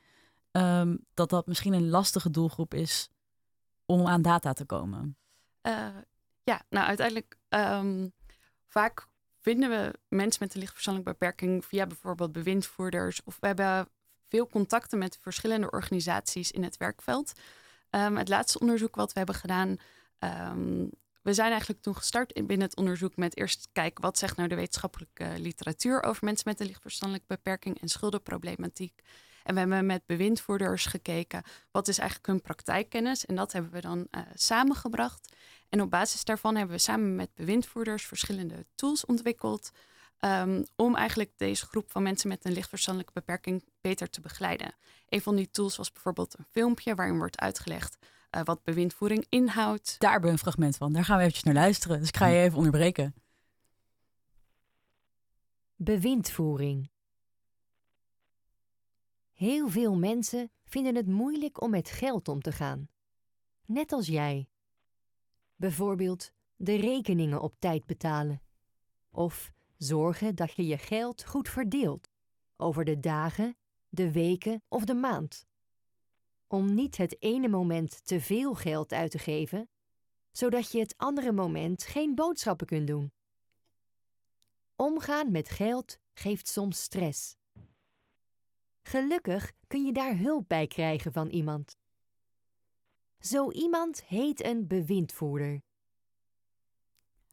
ehm, 0.51 0.97
dat 1.13 1.29
dat 1.29 1.47
misschien 1.47 1.73
een 1.73 1.89
lastige 1.89 2.29
doelgroep 2.29 2.73
is 2.73 3.09
om 3.85 4.07
aan 4.07 4.21
data 4.21 4.53
te 4.53 4.65
komen. 4.65 5.17
Uh, 5.61 5.87
ja, 6.49 6.61
nou 6.69 6.87
uiteindelijk 6.87 7.37
um, 7.49 8.13
vaak 8.67 9.07
vinden 9.39 9.69
we 9.69 9.93
mensen 10.07 10.43
met 10.43 10.53
een 10.53 10.59
licht 10.59 10.73
verstandelijke 10.73 11.19
beperking 11.19 11.65
via 11.65 11.87
bijvoorbeeld 11.87 12.31
bewindvoerders. 12.31 13.23
Of 13.23 13.37
we 13.39 13.47
hebben 13.47 13.89
veel 14.27 14.47
contacten 14.47 14.97
met 14.97 15.17
verschillende 15.21 15.71
organisaties 15.71 16.51
in 16.51 16.63
het 16.63 16.77
werkveld. 16.77 17.31
Um, 17.91 18.17
het 18.17 18.29
laatste 18.29 18.59
onderzoek 18.59 18.95
wat 18.95 19.11
we 19.13 19.17
hebben 19.17 19.35
gedaan. 19.35 19.77
Um, 20.19 20.89
we 21.21 21.33
zijn 21.33 21.51
eigenlijk 21.51 21.81
toen 21.81 21.95
gestart 21.95 22.33
binnen 22.33 22.67
het 22.67 22.75
onderzoek 22.75 23.15
met 23.15 23.37
eerst 23.37 23.69
kijken 23.71 24.01
wat 24.01 24.17
zegt 24.17 24.37
nou 24.37 24.49
de 24.49 24.55
wetenschappelijke 24.55 25.33
literatuur 25.37 26.03
over 26.03 26.25
mensen 26.25 26.49
met 26.49 26.59
een 26.59 26.65
lichtverstandelijke 26.65 27.35
beperking 27.35 27.81
en 27.81 27.87
schuldenproblematiek. 27.87 29.01
En 29.43 29.53
we 29.53 29.59
hebben 29.59 29.85
met 29.85 30.05
bewindvoerders 30.05 30.85
gekeken 30.85 31.43
wat 31.71 31.87
is 31.87 31.97
eigenlijk 31.97 32.27
hun 32.27 32.41
praktijkkennis. 32.41 33.25
En 33.25 33.35
dat 33.35 33.51
hebben 33.51 33.71
we 33.71 33.81
dan 33.81 34.07
uh, 34.11 34.21
samengebracht. 34.33 35.35
En 35.70 35.82
op 35.82 35.89
basis 35.89 36.24
daarvan 36.24 36.55
hebben 36.55 36.76
we 36.76 36.82
samen 36.82 37.15
met 37.15 37.30
bewindvoerders 37.36 38.05
verschillende 38.05 38.65
tools 38.76 39.05
ontwikkeld. 39.05 39.72
Um, 40.22 40.65
om 40.76 40.95
eigenlijk 40.95 41.32
deze 41.38 41.65
groep 41.65 41.91
van 41.91 42.03
mensen 42.03 42.30
met 42.30 42.45
een 42.45 42.51
lichtverstandelijke 42.51 43.13
beperking 43.13 43.63
beter 43.82 44.09
te 44.09 44.22
begeleiden. 44.22 44.74
Een 45.09 45.22
van 45.22 45.36
die 45.36 45.49
tools 45.51 45.76
was 45.76 45.91
bijvoorbeeld 45.91 46.38
een 46.38 46.45
filmpje 46.49 46.95
waarin 46.95 47.17
wordt 47.17 47.39
uitgelegd 47.39 47.97
uh, 48.32 48.41
wat 48.43 48.63
bewindvoering 48.63 49.26
inhoudt. 49.30 49.95
Daar 49.99 50.11
hebben 50.11 50.30
we 50.30 50.36
een 50.36 50.41
fragment 50.41 50.78
van. 50.78 50.93
Daar 50.93 51.05
gaan 51.05 51.15
we 51.15 51.22
eventjes 51.22 51.43
naar 51.43 51.53
luisteren. 51.53 51.99
Dus 51.99 52.07
ik 52.07 52.17
ga 52.17 52.28
je 52.28 52.41
even 52.41 52.57
onderbreken. 52.57 53.13
Bewindvoering. 55.76 56.89
Heel 59.34 59.70
veel 59.70 59.95
mensen 59.95 60.51
vinden 60.65 60.95
het 60.95 61.07
moeilijk 61.07 61.61
om 61.61 61.70
met 61.70 61.89
geld 61.89 62.28
om 62.28 62.41
te 62.41 62.51
gaan. 62.51 62.89
Net 63.65 63.91
als 63.91 64.07
jij. 64.07 64.47
Bijvoorbeeld 65.60 66.32
de 66.55 66.76
rekeningen 66.76 67.41
op 67.41 67.55
tijd 67.60 67.86
betalen. 67.86 68.41
Of 69.12 69.51
zorgen 69.78 70.36
dat 70.36 70.51
je 70.53 70.68
je 70.68 70.78
geld 70.78 71.26
goed 71.26 71.49
verdeelt 71.49 72.10
over 72.57 72.86
de 72.86 72.99
dagen, 72.99 73.57
de 73.89 74.12
weken 74.12 74.64
of 74.68 74.84
de 74.84 74.93
maand. 74.93 75.47
Om 76.47 76.74
niet 76.74 76.97
het 76.97 77.22
ene 77.22 77.47
moment 77.47 78.05
te 78.05 78.22
veel 78.22 78.53
geld 78.53 78.93
uit 78.93 79.12
te 79.12 79.20
geven, 79.20 79.70
zodat 80.32 80.72
je 80.72 80.80
het 80.80 80.97
andere 80.97 81.32
moment 81.32 81.84
geen 81.84 82.16
boodschappen 82.16 82.68
kunt 82.68 82.88
doen. 82.88 83.12
Omgaan 84.76 85.32
met 85.32 85.49
geld 85.49 85.97
geeft 86.14 86.47
soms 86.47 86.82
stress. 86.82 87.38
Gelukkig 88.82 89.51
kun 89.68 89.86
je 89.86 89.93
daar 89.93 90.18
hulp 90.18 90.47
bij 90.47 90.68
krijgen 90.68 91.14
van 91.14 91.28
iemand. 91.28 91.78
Zo 93.20 93.51
iemand 93.51 94.03
heet 94.03 94.43
een 94.45 94.67
bewindvoerder. 94.67 95.61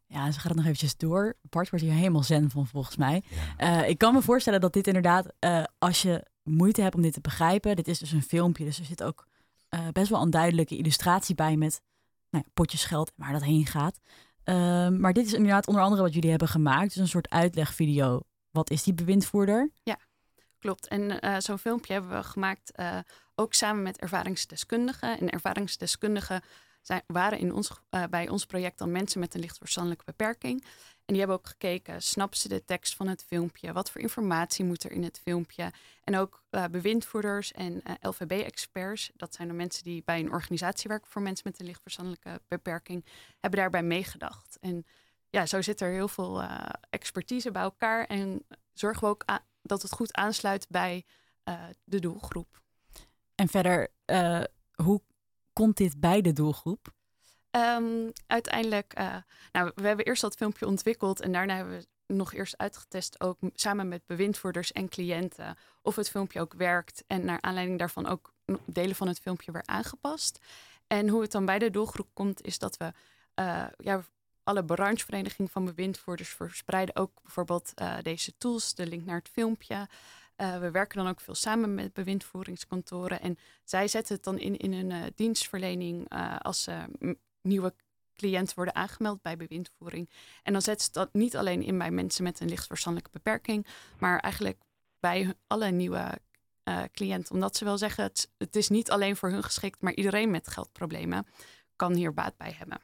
Ja, 0.07 0.31
ze 0.31 0.39
gaat 0.39 0.49
het 0.49 0.57
nog 0.57 0.65
eventjes 0.65 0.97
door. 0.97 1.37
Bart 1.43 1.71
wordt 1.71 1.85
hier 1.85 1.95
helemaal 1.95 2.23
zen 2.23 2.51
van, 2.51 2.67
volgens 2.67 2.97
mij. 2.97 3.23
Uh, 3.59 3.89
ik 3.89 3.99
kan 3.99 4.15
me 4.15 4.23
voorstellen 4.23 4.61
dat 4.61 4.73
dit 4.73 4.87
inderdaad, 4.87 5.27
uh, 5.41 5.65
als 5.79 6.03
je 6.03 6.27
moeite 6.43 6.83
hebt 6.83 6.95
om 6.95 7.03
dit 7.03 7.13
te 7.13 7.21
begrijpen... 7.21 7.77
Dit 7.77 7.89
is 7.89 7.99
dus 7.99 8.13
een 8.13 8.23
filmpje, 8.23 8.65
dus 8.65 8.79
er 8.79 8.85
zit 8.85 9.03
ook 9.03 9.27
uh, 9.71 9.89
best 9.93 10.11
wel 10.11 10.23
een 10.23 10.31
duidelijke 10.31 10.77
illustratie 10.77 11.35
bij... 11.35 11.57
met 11.57 11.81
nou 12.31 12.45
ja, 12.47 12.51
potjes 12.55 12.85
geld 12.85 13.09
en 13.09 13.15
waar 13.17 13.33
dat 13.33 13.45
heen 13.45 13.67
gaat. 13.67 14.01
Ehm, 14.45 15.01
maar 15.01 15.13
dit 15.13 15.27
is 15.27 15.33
inderdaad 15.33 15.67
onder 15.67 15.83
andere 15.83 16.03
wat 16.03 16.15
jullie 16.15 16.31
hebben 16.31 16.49
gemaakt. 16.49 16.89
Dus 16.89 16.97
een 16.97 17.09
soort 17.09 17.31
uitlegvideo. 17.31 18.21
Wat 18.51 18.71
is 18.71 18.83
die 18.83 18.95
bewindvoerder? 18.95 19.71
Ja, 19.83 19.99
klopt. 20.59 20.89
En 20.89 21.43
zo'n 21.43 21.59
filmpje 21.59 21.93
hebben 21.93 22.11
we 22.11 22.23
gemaakt 22.23 22.73
ook 23.37 23.55
samen 23.55 23.83
met 23.83 23.99
ervaringsdeskundigen. 23.99 25.19
En 25.19 25.31
ervaringsdeskundigen 25.31 26.43
zijn, 26.87 27.03
waren 27.07 27.39
in 27.39 27.53
ons, 27.53 27.71
uh, 27.91 28.05
bij 28.11 28.29
ons 28.29 28.47
project 28.47 28.79
dan 28.79 28.91
mensen 28.91 29.21
met 29.21 29.35
een 29.35 29.41
licht 29.41 29.59
verstandelijke 29.59 30.05
beperking. 30.05 30.63
En 31.05 31.15
die 31.15 31.19
hebben 31.19 31.37
ook 31.37 31.47
gekeken, 31.47 32.03
snappen 32.03 32.39
ze 32.39 32.49
de 32.49 32.65
tekst 32.65 32.95
van 32.95 33.09
het 33.09 33.25
filmpje? 33.27 33.73
Wat 33.73 33.91
voor 33.91 34.01
informatie 34.01 34.65
moet 34.65 34.85
er 34.85 34.93
in 34.93 35.03
het 35.03 35.21
filmpje? 35.23 35.73
En 36.05 36.17
ook 36.17 36.43
uh, 36.51 36.65
bewindvoerders 36.71 37.53
en 37.53 37.83
eh, 37.83 37.95
LVB-experts, 38.01 39.11
dat 39.15 39.35
zijn 39.35 39.49
de 39.49 39.55
mensen 39.55 39.85
die 39.85 40.03
bij 40.05 40.21
een 40.21 40.33
organisatie 40.33 40.89
werken 40.89 41.11
voor 41.11 41.23
mensen 41.23 41.49
met 41.51 41.61
een 41.61 41.67
lichtverstandelijke 41.67 42.41
beperking, 42.49 43.05
hebben 43.41 43.61
daarbij 43.61 43.83
meegedacht. 43.83 44.59
En 44.61 44.87
ja, 45.31 45.47
zo 45.47 45.63
zit 45.63 45.81
er 45.81 45.91
heel 45.91 46.09
veel 46.09 46.43
expertise 46.91 47.51
bij 47.51 47.63
elkaar 47.63 48.05
en 48.05 48.47
zorgen 48.73 49.03
we 49.03 49.09
ook 49.09 49.25
dat 49.63 49.83
het 49.83 49.93
goed 49.93 50.15
aansluit 50.15 50.67
bij 50.69 51.05
de 51.85 51.99
doelgroep. 51.99 52.65
En 53.37 53.49
verder, 53.49 53.89
hoe 54.75 55.03
komt 55.53 55.77
dit 55.77 56.01
bij 56.01 56.21
de 56.21 56.33
doelgroep? 56.33 56.95
Um, 57.51 58.13
uiteindelijk, 58.27 58.99
uh, 58.99 59.17
nou, 59.53 59.73
we 59.75 59.87
hebben 59.87 60.07
eerst 60.07 60.23
dat 60.23 60.35
filmpje 60.35 60.67
ontwikkeld 60.67 61.21
en 61.21 61.33
daarna 61.33 61.57
hebben 61.57 61.79
we 61.79 62.15
nog 62.15 62.33
eerst 62.33 62.59
uitgetest, 62.59 63.21
ook 63.21 63.39
samen 63.55 63.89
met 63.89 64.07
bewindvoerders 64.07 64.73
en 64.73 64.89
cliënten, 64.89 65.57
of 65.83 65.97
het 65.97 66.11
filmpje 66.11 66.41
ook 66.41 66.55
werkt. 66.55 67.05
En 67.07 67.25
naar 67.25 67.41
aanleiding 67.41 67.79
daarvan 67.79 68.07
ook 68.07 68.33
delen 68.65 68.97
van 68.97 69.09
het 69.09 69.19
filmpje 69.19 69.53
weer 69.53 69.67
aangepast. 69.67 70.39
En 70.87 71.09
hoe 71.09 71.23
het 71.23 71.33
dan 71.33 71.47
bij 71.47 71.59
de 71.59 71.71
doelgroep 71.71 72.09
komt, 72.13 72.43
is 72.43 72.59
dat 72.59 72.77
we 72.77 72.93
uh, 73.35 73.67
ja, 73.77 74.05
alle 74.43 74.65
brancheverenigingen 74.65 75.51
van 75.51 75.65
bewindvoerders 75.65 76.29
verspreiden 76.29 76.97
ook 76.97 77.11
bijvoorbeeld 77.23 77.73
deze 78.03 78.37
tools, 78.39 78.75
de 78.75 78.87
link 78.87 79.05
naar 79.05 79.19
het 79.19 79.29
filmpje. 79.29 79.89
Uh, 80.37 80.59
we 80.59 80.71
werken 80.71 80.99
dan 80.99 81.09
ook 81.09 81.21
veel 81.21 81.35
samen 81.35 81.75
met 81.75 81.93
bewindvoeringskantoren. 81.93 83.21
En 83.21 83.39
zij 83.65 83.89
zetten 83.89 84.15
het 84.15 84.25
dan 84.25 84.39
in, 84.39 84.57
in 84.57 84.73
hun 84.73 84.91
uh, 84.91 85.03
dienstverlening 85.15 86.13
uh, 86.13 86.37
als 86.39 86.69
nieuwe 87.43 87.75
cliënten 88.15 88.55
worden 88.55 88.75
aangemeld 88.75 89.23
bij 89.23 89.37
bewindvoering. 89.37 90.11
En 90.43 90.53
dan 90.53 90.63
zetten 90.63 90.87
ze 90.87 90.93
dat 90.93 91.09
niet 91.13 91.37
alleen 91.37 91.63
in 91.63 91.79
bij 91.79 91.91
mensen 91.91 92.25
met 92.25 92.41
een 92.41 92.49
licht 92.49 92.67
verstandelijke 92.67 93.19
beperking, 93.19 93.67
maar 93.99 94.19
eigenlijk 94.19 94.59
bij 95.01 95.35
alle 95.47 95.71
nieuwe 95.71 96.19
cliënten. 96.93 97.35
Omdat 97.35 97.57
ze 97.57 97.65
wel 97.65 97.79
zeggen, 97.79 98.05
het, 98.05 98.31
het 98.39 98.57
is 98.57 98.69
niet 98.69 98.91
alleen 98.91 99.17
voor 99.17 99.31
hun 99.31 99.43
geschikt, 99.43 99.83
maar 99.83 99.95
iedereen 99.95 100.31
met 100.31 100.49
geldproblemen 100.49 101.27
kan 101.77 101.95
hier 101.95 102.15
baat 102.15 102.37
bij 102.37 102.55
hebben. 102.59 102.81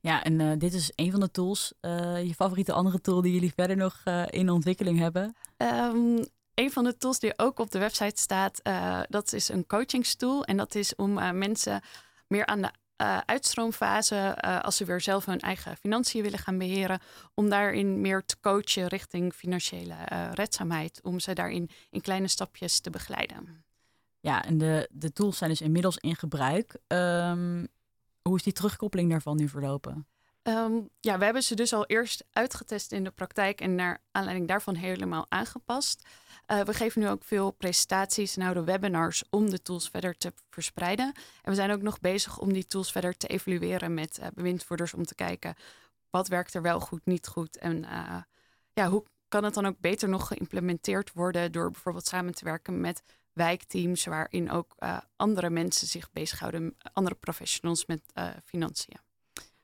Ja, 0.00 0.22
en 0.24 0.40
uh, 0.40 0.52
dit 0.58 0.74
is 0.74 0.92
een 0.94 1.10
van 1.10 1.20
de 1.20 1.30
tools. 1.30 1.72
Uh, 1.80 2.24
je 2.26 2.34
favoriete 2.34 2.72
andere 2.72 3.00
tool 3.00 3.22
die 3.22 3.32
jullie 3.32 3.52
verder 3.54 3.76
nog 3.76 4.02
uh, 4.04 4.24
in 4.30 4.50
ontwikkeling 4.50 4.98
hebben? 4.98 5.36
Um, 5.56 6.26
een 6.56 6.72
van 6.72 6.84
de 6.84 6.96
tools 6.96 7.18
die 7.18 7.38
ook 7.38 7.58
op 7.58 7.70
de 7.70 7.78
website 7.78 8.20
staat, 8.20 8.60
uh, 8.62 9.00
dat 9.08 9.32
is 9.32 9.48
een 9.48 9.66
coachingstool. 9.66 10.44
En 10.44 10.56
dat 10.56 10.74
is 10.74 10.94
om 10.94 11.18
uh, 11.18 11.30
mensen 11.30 11.80
meer 12.26 12.46
aan 12.46 12.62
de 12.62 12.70
uh, 13.02 13.18
uitstroomfase, 13.18 14.40
als 14.62 14.76
ze 14.76 14.84
weer 14.84 15.00
zelf 15.00 15.24
hun 15.24 15.40
eigen 15.40 15.76
financiën 15.76 16.22
willen 16.22 16.38
gaan 16.38 16.58
beheren, 16.58 17.00
om 17.34 17.48
daarin 17.48 18.00
meer 18.00 18.24
te 18.24 18.36
coachen 18.40 18.86
richting 18.86 19.34
financiële 19.34 19.94
redzaamheid. 20.32 21.00
Om 21.02 21.20
ze 21.20 21.32
daarin 21.32 21.70
in 21.90 22.00
kleine 22.00 22.28
stapjes 22.28 22.80
te 22.80 22.90
begeleiden. 22.90 23.64
Ja, 24.20 24.44
en 24.44 24.58
de, 24.58 24.88
de 24.92 25.12
tools 25.12 25.38
zijn 25.38 25.50
dus 25.50 25.60
inmiddels 25.60 25.96
in 25.96 26.16
gebruik. 26.16 26.78
Um, 26.86 27.68
hoe 28.22 28.36
is 28.36 28.42
die 28.42 28.52
terugkoppeling 28.52 29.10
daarvan 29.10 29.36
nu 29.36 29.48
verlopen? 29.48 30.06
Um, 30.42 30.88
ja, 31.00 31.18
we 31.18 31.24
hebben 31.24 31.42
ze 31.42 31.54
dus 31.54 31.72
al 31.72 31.86
eerst 31.86 32.24
uitgetest 32.32 32.92
in 32.92 33.04
de 33.04 33.10
praktijk 33.10 33.60
en 33.60 33.74
naar 33.74 34.02
aanleiding 34.10 34.48
daarvan 34.48 34.74
helemaal 34.74 35.26
aangepast. 35.28 36.08
Uh, 36.46 36.60
we 36.60 36.74
geven 36.74 37.00
nu 37.00 37.08
ook 37.08 37.24
veel 37.24 37.50
presentaties 37.50 38.36
en 38.36 38.42
houden 38.42 38.64
webinars 38.64 39.24
om 39.30 39.50
de 39.50 39.62
tools 39.62 39.88
verder 39.88 40.16
te 40.16 40.32
verspreiden. 40.50 41.06
En 41.42 41.50
we 41.50 41.54
zijn 41.54 41.70
ook 41.70 41.82
nog 41.82 42.00
bezig 42.00 42.38
om 42.38 42.52
die 42.52 42.66
tools 42.66 42.92
verder 42.92 43.16
te 43.16 43.26
evalueren 43.26 43.94
met 43.94 44.18
uh, 44.20 44.26
bewindvoerders 44.34 44.94
om 44.94 45.04
te 45.04 45.14
kijken 45.14 45.54
wat 46.10 46.28
werkt 46.28 46.54
er 46.54 46.62
wel 46.62 46.80
goed, 46.80 47.06
niet 47.06 47.26
goed. 47.26 47.58
En 47.58 47.76
uh, 47.76 48.16
ja, 48.72 48.88
hoe 48.88 49.04
kan 49.28 49.44
het 49.44 49.54
dan 49.54 49.66
ook 49.66 49.80
beter 49.80 50.08
nog 50.08 50.26
geïmplementeerd 50.26 51.12
worden 51.12 51.52
door 51.52 51.70
bijvoorbeeld 51.70 52.06
samen 52.06 52.34
te 52.34 52.44
werken 52.44 52.80
met 52.80 53.02
wijkteams 53.32 54.04
waarin 54.04 54.50
ook 54.50 54.76
andere 55.16 55.50
mensen 55.50 55.86
zich 55.86 56.12
bezighouden, 56.12 56.76
andere 56.92 57.14
professionals 57.14 57.86
met 57.86 58.00
financiën. 58.44 58.98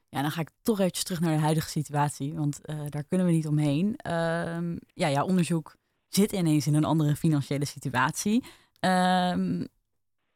Ja, 0.09 0.23
dan 0.23 0.31
ga 0.31 0.41
ik 0.41 0.51
toch 0.63 0.79
eventjes 0.79 1.05
terug 1.05 1.21
naar 1.21 1.35
de 1.35 1.43
huidige 1.43 1.69
situatie, 1.69 2.35
want 2.35 2.61
daar 2.89 3.05
kunnen 3.05 3.27
we 3.27 3.33
niet 3.33 3.47
omheen. 3.47 3.97
Ehm, 3.97 4.77
ja, 4.95 5.07
ja, 5.07 5.25
onderzoek 5.25 5.77
zit 6.15 6.33
ineens 6.33 6.67
in 6.67 6.75
een 6.75 6.85
andere 6.85 7.17
financiële 7.17 7.65
situatie. 7.65 8.45
Um, 8.81 9.69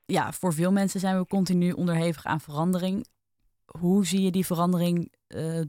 ja, 0.05 0.33
voor 0.33 0.53
veel 0.53 0.73
mensen 0.73 1.01
zijn 1.01 1.19
we 1.19 1.27
continu 1.27 1.73
onderhevig 1.73 2.25
aan 2.25 2.41
verandering. 2.41 3.07
Hoe 3.65 4.07
zie 4.07 4.21
je 4.21 4.31
die 4.31 4.47
verandering 4.47 5.13
uh, 5.29 5.61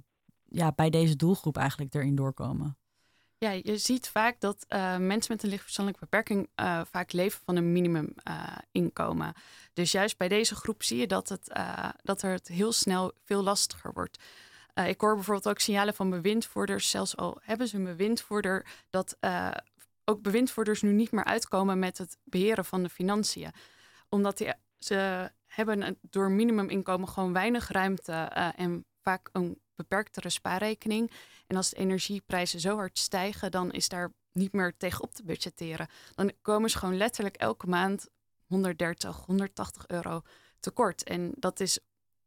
ja, 0.45 0.71
bij 0.75 0.89
deze 0.89 1.15
doelgroep 1.15 1.57
eigenlijk 1.57 1.93
erin 1.93 2.15
doorkomen? 2.15 2.77
Ja, 3.37 3.51
je 3.51 3.77
ziet 3.77 4.09
vaak 4.09 4.39
dat 4.39 4.65
uh, 4.69 4.97
mensen 4.97 5.33
met 5.33 5.43
een 5.43 5.49
lichtverstandelijke 5.49 6.05
beperking 6.09 6.49
uh, 6.55 6.81
vaak 6.91 7.11
leven 7.11 7.41
van 7.45 7.55
een 7.55 7.71
minimuminkomen. 7.71 9.33
dus 9.73 9.91
juist 9.91 10.17
bij 10.17 10.27
deze 10.27 10.55
groep 10.55 10.83
zie 10.83 10.97
je 10.97 11.07
dat, 11.07 11.29
het, 11.29 11.59
dat 12.03 12.21
het 12.21 12.47
heel 12.47 12.71
snel 12.71 13.11
veel 13.23 13.43
lastiger 13.43 13.93
wordt. 13.93 14.17
Uh, 14.77 14.87
ik 14.87 15.01
hoor 15.01 15.15
bijvoorbeeld 15.15 15.47
ook 15.47 15.59
signalen 15.59 15.93
van 15.93 16.09
bewindvoerders, 16.09 16.89
zelfs 16.89 17.17
al 17.17 17.37
hebben 17.41 17.67
ze 17.67 17.75
een 17.75 17.83
bewindvoerder, 17.83 18.65
dat 18.89 19.17
uh, 19.21 19.51
ook 20.09 20.21
bewindvoerders 20.21 20.81
nu 20.81 20.91
niet 20.91 21.11
meer 21.11 21.23
uitkomen 21.23 21.79
met 21.79 21.97
het 21.97 22.17
beheren 22.23 22.65
van 22.65 22.83
de 22.83 22.89
financiën. 22.89 23.51
Omdat 24.09 24.37
die, 24.37 24.53
ze 24.77 25.31
hebben 25.45 25.97
door 26.01 26.31
minimuminkomen 26.31 27.09
gewoon 27.09 27.33
weinig 27.33 27.67
ruimte 27.67 28.31
uh, 28.37 28.49
en 28.59 28.85
vaak 29.01 29.29
een 29.31 29.61
beperktere 29.75 30.29
spaarrekening. 30.29 31.11
En 31.47 31.55
als 31.55 31.69
de 31.69 31.75
energieprijzen 31.75 32.59
zo 32.59 32.75
hard 32.75 32.97
stijgen, 32.97 33.51
dan 33.51 33.71
is 33.71 33.89
daar 33.89 34.13
niet 34.31 34.53
meer 34.53 34.77
tegenop 34.77 35.13
te 35.13 35.23
budgetteren. 35.23 35.87
Dan 36.15 36.31
komen 36.41 36.69
ze 36.69 36.77
gewoon 36.77 36.97
letterlijk 36.97 37.35
elke 37.35 37.67
maand 37.67 38.07
130, 38.45 39.25
180 39.25 39.87
euro 39.87 40.21
tekort. 40.59 41.03
En 41.03 41.31
dat 41.35 41.59
is 41.59 41.79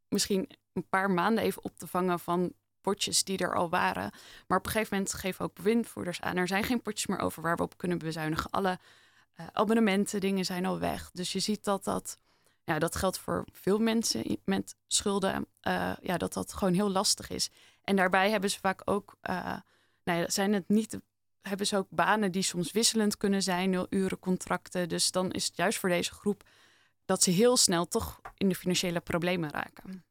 misschien 0.08 0.50
een 0.72 0.88
paar 0.88 1.10
maanden 1.10 1.44
even 1.44 1.64
op 1.64 1.78
te 1.78 1.86
vangen 1.86 2.20
van 2.20 2.52
potjes 2.80 3.24
die 3.24 3.38
er 3.38 3.54
al 3.54 3.68
waren. 3.68 4.12
Maar 4.46 4.58
op 4.58 4.66
een 4.66 4.72
gegeven 4.72 4.96
moment 4.96 5.14
geven 5.14 5.44
ook 5.44 5.54
bewindvoerders 5.54 6.20
aan. 6.20 6.36
Er 6.36 6.46
zijn 6.46 6.64
geen 6.64 6.82
potjes 6.82 7.06
meer 7.06 7.18
over 7.18 7.42
waar 7.42 7.56
we 7.56 7.62
op 7.62 7.76
kunnen 7.76 7.98
bezuinigen. 7.98 8.50
Alle 8.50 8.78
uh, 9.40 9.46
abonnementen, 9.52 10.20
dingen 10.20 10.44
zijn 10.44 10.66
al 10.66 10.78
weg. 10.78 11.10
Dus 11.12 11.32
je 11.32 11.40
ziet 11.40 11.64
dat 11.64 11.84
dat, 11.84 12.18
ja, 12.64 12.78
dat 12.78 12.96
geldt 12.96 13.18
voor 13.18 13.44
veel 13.52 13.78
mensen 13.78 14.38
met 14.44 14.76
schulden. 14.86 15.46
Uh, 15.62 15.92
ja, 16.00 16.16
dat 16.16 16.32
dat 16.32 16.52
gewoon 16.52 16.74
heel 16.74 16.90
lastig 16.90 17.30
is. 17.30 17.50
En 17.84 17.96
daarbij 17.96 18.30
hebben 18.30 18.50
ze 18.50 18.58
vaak 18.58 18.82
ook, 18.84 19.16
uh, 19.22 19.56
nou 20.04 20.18
ja, 20.18 20.28
zijn 20.28 20.52
het 20.52 20.68
niet, 20.68 20.98
hebben 21.42 21.66
ze 21.66 21.76
ook 21.76 21.88
banen 21.90 22.32
die 22.32 22.42
soms 22.42 22.72
wisselend 22.72 23.16
kunnen 23.16 23.42
zijn, 23.42 23.70
nul 23.70 23.86
uren 23.90 24.18
contracten. 24.18 24.88
Dus 24.88 25.10
dan 25.10 25.30
is 25.30 25.46
het 25.46 25.56
juist 25.56 25.78
voor 25.78 25.88
deze 25.88 26.12
groep 26.12 26.48
dat 27.04 27.22
ze 27.22 27.30
heel 27.30 27.56
snel 27.56 27.86
toch 27.86 28.20
in 28.36 28.48
de 28.48 28.54
financiële 28.54 29.00
problemen 29.00 29.50
raken. 29.50 30.04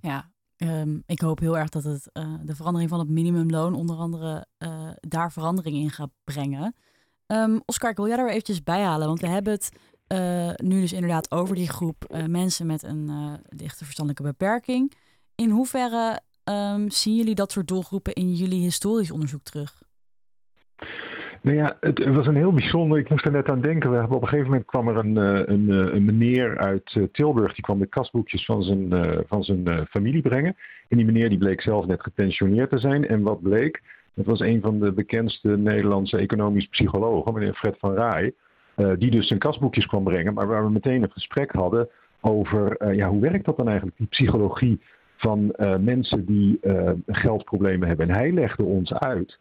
Ja, 0.00 0.30
um, 0.62 1.02
ik 1.06 1.20
hoop 1.20 1.38
heel 1.38 1.58
erg 1.58 1.68
dat 1.68 1.84
het 1.84 2.10
uh, 2.12 2.34
de 2.42 2.54
verandering 2.54 2.90
van 2.90 2.98
het 2.98 3.08
minimumloon 3.08 3.74
onder 3.74 3.96
andere 3.96 4.46
uh, 4.58 4.90
daar 5.00 5.32
verandering 5.32 5.76
in 5.76 5.90
gaat 5.90 6.10
brengen. 6.24 6.74
Um, 7.26 7.62
Oscar, 7.64 7.90
ik 7.90 7.96
wil 7.96 8.06
jij 8.06 8.16
daar 8.16 8.24
weer 8.24 8.34
eventjes 8.34 8.62
bij 8.62 8.82
halen, 8.82 9.06
want 9.06 9.20
we 9.20 9.26
hebben 9.26 9.52
het 9.52 9.68
uh, 10.08 10.50
nu 10.56 10.80
dus 10.80 10.92
inderdaad 10.92 11.30
over 11.30 11.54
die 11.54 11.68
groep 11.68 12.22
mensen 12.26 12.66
met 12.66 12.82
een 12.82 13.10
lichte 13.48 13.84
verstandelijke 13.84 14.32
beperking. 14.32 14.92
In 15.34 15.50
hoeverre 15.50 16.20
um, 16.44 16.90
zien 16.90 17.16
jullie 17.16 17.34
dat 17.34 17.52
soort 17.52 17.68
doelgroepen 17.68 18.12
in 18.12 18.34
jullie 18.34 18.62
historisch 18.62 19.10
onderzoek 19.10 19.42
terug? 19.42 19.82
Nou 21.42 21.56
ja, 21.56 21.76
het, 21.80 22.04
was 22.04 22.26
een 22.26 22.36
heel 22.36 22.52
bijzonder. 22.52 22.98
Ik 22.98 23.08
moest 23.10 23.24
er 23.24 23.32
net 23.32 23.48
aan 23.48 23.60
denken. 23.60 23.90
We 23.90 23.96
hebben 23.96 24.16
op 24.16 24.22
een 24.22 24.28
gegeven 24.28 24.50
moment 24.50 24.68
kwam 24.68 24.88
er 24.88 24.96
een, 24.96 25.16
een, 25.52 25.94
een 25.96 26.04
meneer 26.04 26.58
uit 26.58 26.98
Tilburg. 27.12 27.54
Die 27.54 27.64
kwam 27.64 27.78
de 27.78 27.86
kasboekjes 27.86 28.44
van 28.44 28.62
zijn, 28.62 28.92
van 29.26 29.44
zijn 29.44 29.86
familie 29.90 30.22
brengen. 30.22 30.56
En 30.88 30.96
die 30.96 31.06
meneer 31.06 31.28
die 31.28 31.38
bleek 31.38 31.60
zelf 31.60 31.86
net 31.86 32.02
gepensioneerd 32.02 32.70
te 32.70 32.78
zijn. 32.78 33.08
En 33.08 33.22
wat 33.22 33.42
bleek? 33.42 33.82
Dat 34.14 34.26
was 34.26 34.40
een 34.40 34.60
van 34.60 34.80
de 34.80 34.92
bekendste 34.92 35.48
Nederlandse 35.48 36.16
economisch 36.16 36.66
psychologen, 36.66 37.34
meneer 37.34 37.54
Fred 37.54 37.76
van 37.78 37.94
Rij. 37.94 38.32
die 38.98 39.10
dus 39.10 39.26
zijn 39.26 39.38
kasboekjes 39.38 39.86
kwam 39.86 40.04
brengen. 40.04 40.34
Maar 40.34 40.46
waar 40.46 40.64
we 40.64 40.70
meteen 40.70 41.02
een 41.02 41.12
gesprek 41.12 41.52
hadden 41.52 41.88
over 42.20 42.94
ja, 42.94 43.08
hoe 43.08 43.20
werkt 43.20 43.44
dat 43.44 43.56
dan 43.56 43.68
eigenlijk, 43.68 43.96
die 43.96 44.06
psychologie 44.06 44.80
van 45.16 45.54
mensen 45.80 46.24
die 46.24 46.60
geldproblemen 47.06 47.88
hebben. 47.88 48.08
En 48.08 48.14
hij 48.14 48.32
legde 48.32 48.62
ons 48.62 48.94
uit. 48.94 49.38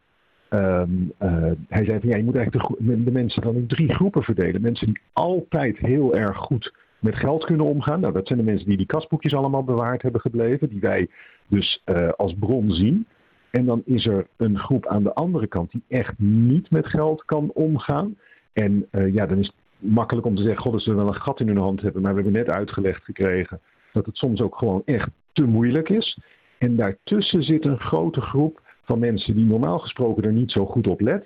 Um, 0.54 1.14
uh, 1.24 1.52
hij 1.68 1.86
zei 1.86 2.00
van 2.00 2.10
ja, 2.10 2.18
je 2.18 2.24
moet 2.24 2.36
eigenlijk 2.36 2.68
de, 2.80 3.04
de, 3.04 3.12
mensen 3.12 3.42
dan 3.42 3.56
in 3.56 3.68
drie 3.68 3.94
groepen 3.94 4.24
verdelen. 4.24 4.62
Mensen 4.62 4.88
die 4.88 5.00
altijd 5.14 5.78
heel 5.78 6.16
erg 6.16 6.38
goed 6.38 6.74
met 7.00 7.16
geld 7.16 7.46
kunnen 7.46 7.66
omgaan. 7.66 8.00
Nou, 8.00 8.14
dat 8.14 8.28
zijn 8.28 8.40
de 8.40 8.46
mensen 8.46 8.68
die 8.68 8.78
die 8.78 8.86
kasboekjes 8.86 9.34
allemaal 9.34 9.64
bewaard 9.64 10.02
hebben 10.02 10.22
gebleven. 10.22 10.70
Die 10.70 10.80
wij 10.80 11.08
dus 11.48 11.84
als 12.18 12.36
bron 12.40 12.72
zien. 12.72 13.06
En 13.52 13.66
dan 13.66 13.82
is 13.86 14.06
er 14.06 14.28
een 14.38 14.60
groep 14.60 14.88
aan 14.88 15.04
de 15.04 15.14
andere 15.14 15.48
kant 15.48 15.72
die 15.72 15.84
echt 15.88 16.20
niet 16.20 16.72
met 16.72 16.88
geld 16.88 17.26
kan 17.26 17.52
omgaan. 17.54 18.18
En 18.54 18.88
ja, 18.92 19.26
dan 19.26 19.38
is 19.38 19.48
het 19.48 19.56
makkelijk 19.90 20.28
om 20.28 20.36
te 20.36 20.42
zeggen, 20.42 20.62
god, 20.62 20.72
dat 20.72 20.82
ze 20.82 20.94
wel 20.94 21.08
een 21.08 21.22
gat 21.22 21.40
in 21.40 21.48
hun 21.48 21.58
hand 21.58 21.82
hebben. 21.82 22.02
Maar 22.02 22.16
we 22.16 22.22
hebben 22.22 22.40
net 22.46 22.50
uitgelegd 22.50 23.04
gekregen 23.04 23.60
dat 23.94 24.06
het 24.06 24.18
soms 24.18 24.42
ook 24.42 24.58
gewoon 24.58 24.82
echt 24.86 25.10
te 25.32 25.44
moeilijk 25.44 25.90
is. 25.90 26.20
En 26.58 26.76
daartussen 26.76 27.44
zit 27.44 27.66
een 27.66 27.80
grote 27.80 28.22
groep 28.22 28.62
van 28.84 29.00
mensen 29.00 29.36
die 29.36 29.46
normaal 29.46 29.80
gesproken 29.80 30.24
er 30.24 30.34
niet 30.34 30.52
zo 30.52 30.66
goed 30.66 30.88
op 30.88 31.02
let. 31.02 31.26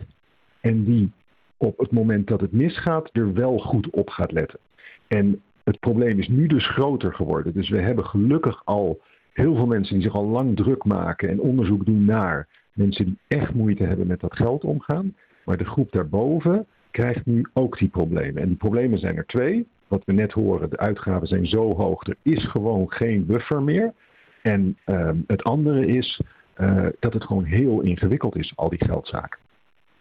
En 0.62 0.84
die 0.84 1.12
op 1.58 1.78
het 1.78 1.92
moment 1.92 2.28
dat 2.28 2.42
het 2.42 2.52
misgaat 2.52 3.10
er 3.14 3.34
wel 3.34 3.58
goed 3.58 3.90
op 3.90 4.10
gaat 4.10 4.32
letten. 4.32 4.60
En 5.08 5.42
het 5.64 5.80
probleem 5.80 6.20
is 6.20 6.28
nu 6.28 6.48
dus 6.48 6.68
groter 6.68 7.14
geworden. 7.14 7.54
Dus 7.54 7.70
we 7.70 7.82
hebben 7.82 8.06
gelukkig 8.06 8.62
al 8.66 9.00
heel 9.34 9.56
veel 9.56 9.66
mensen 9.66 9.94
die 9.94 10.04
zich 10.04 10.16
al 10.16 10.26
lang 10.26 10.56
druk 10.56 10.84
maken 10.84 11.30
en 11.30 11.40
onderzoek 11.40 11.86
doen 11.86 12.06
naar 12.06 12.48
mensen 12.74 13.06
die 13.06 13.18
echt 13.28 13.54
moeite 13.54 13.84
hebben 13.84 14.08
met 14.08 14.20
dat 14.20 14.36
geld 14.36 14.64
omgaan. 14.64 15.16
Maar 15.46 15.58
de 15.58 15.66
groep 15.66 15.92
daarboven 15.92 16.66
krijgt 16.92 17.26
nu 17.26 17.46
ook 17.54 17.78
die 17.78 17.90
problemen. 17.90 18.42
En 18.42 18.48
die 18.48 18.58
problemen 18.58 19.00
zijn 19.00 19.18
er 19.18 19.26
twee 19.26 19.68
wat 19.88 20.06
we 20.06 20.14
net 20.14 20.32
horen, 20.32 20.70
de 20.70 20.78
uitgaven 20.78 21.28
zijn 21.28 21.48
zo 21.48 21.76
hoog, 21.76 22.08
er 22.08 22.18
is 22.22 22.44
gewoon 22.44 22.92
geen 22.92 23.26
buffer 23.26 23.64
meer. 23.64 23.94
En 24.42 24.78
uh, 24.86 25.10
het 25.28 25.44
andere 25.44 25.86
is 25.86 26.22
uh, 26.58 26.86
dat 27.00 27.14
het 27.14 27.24
gewoon 27.24 27.44
heel 27.44 27.82
ingewikkeld 27.82 28.36
is, 28.36 28.54
al 28.56 28.70
die 28.70 28.86
geldzaken. 28.86 29.40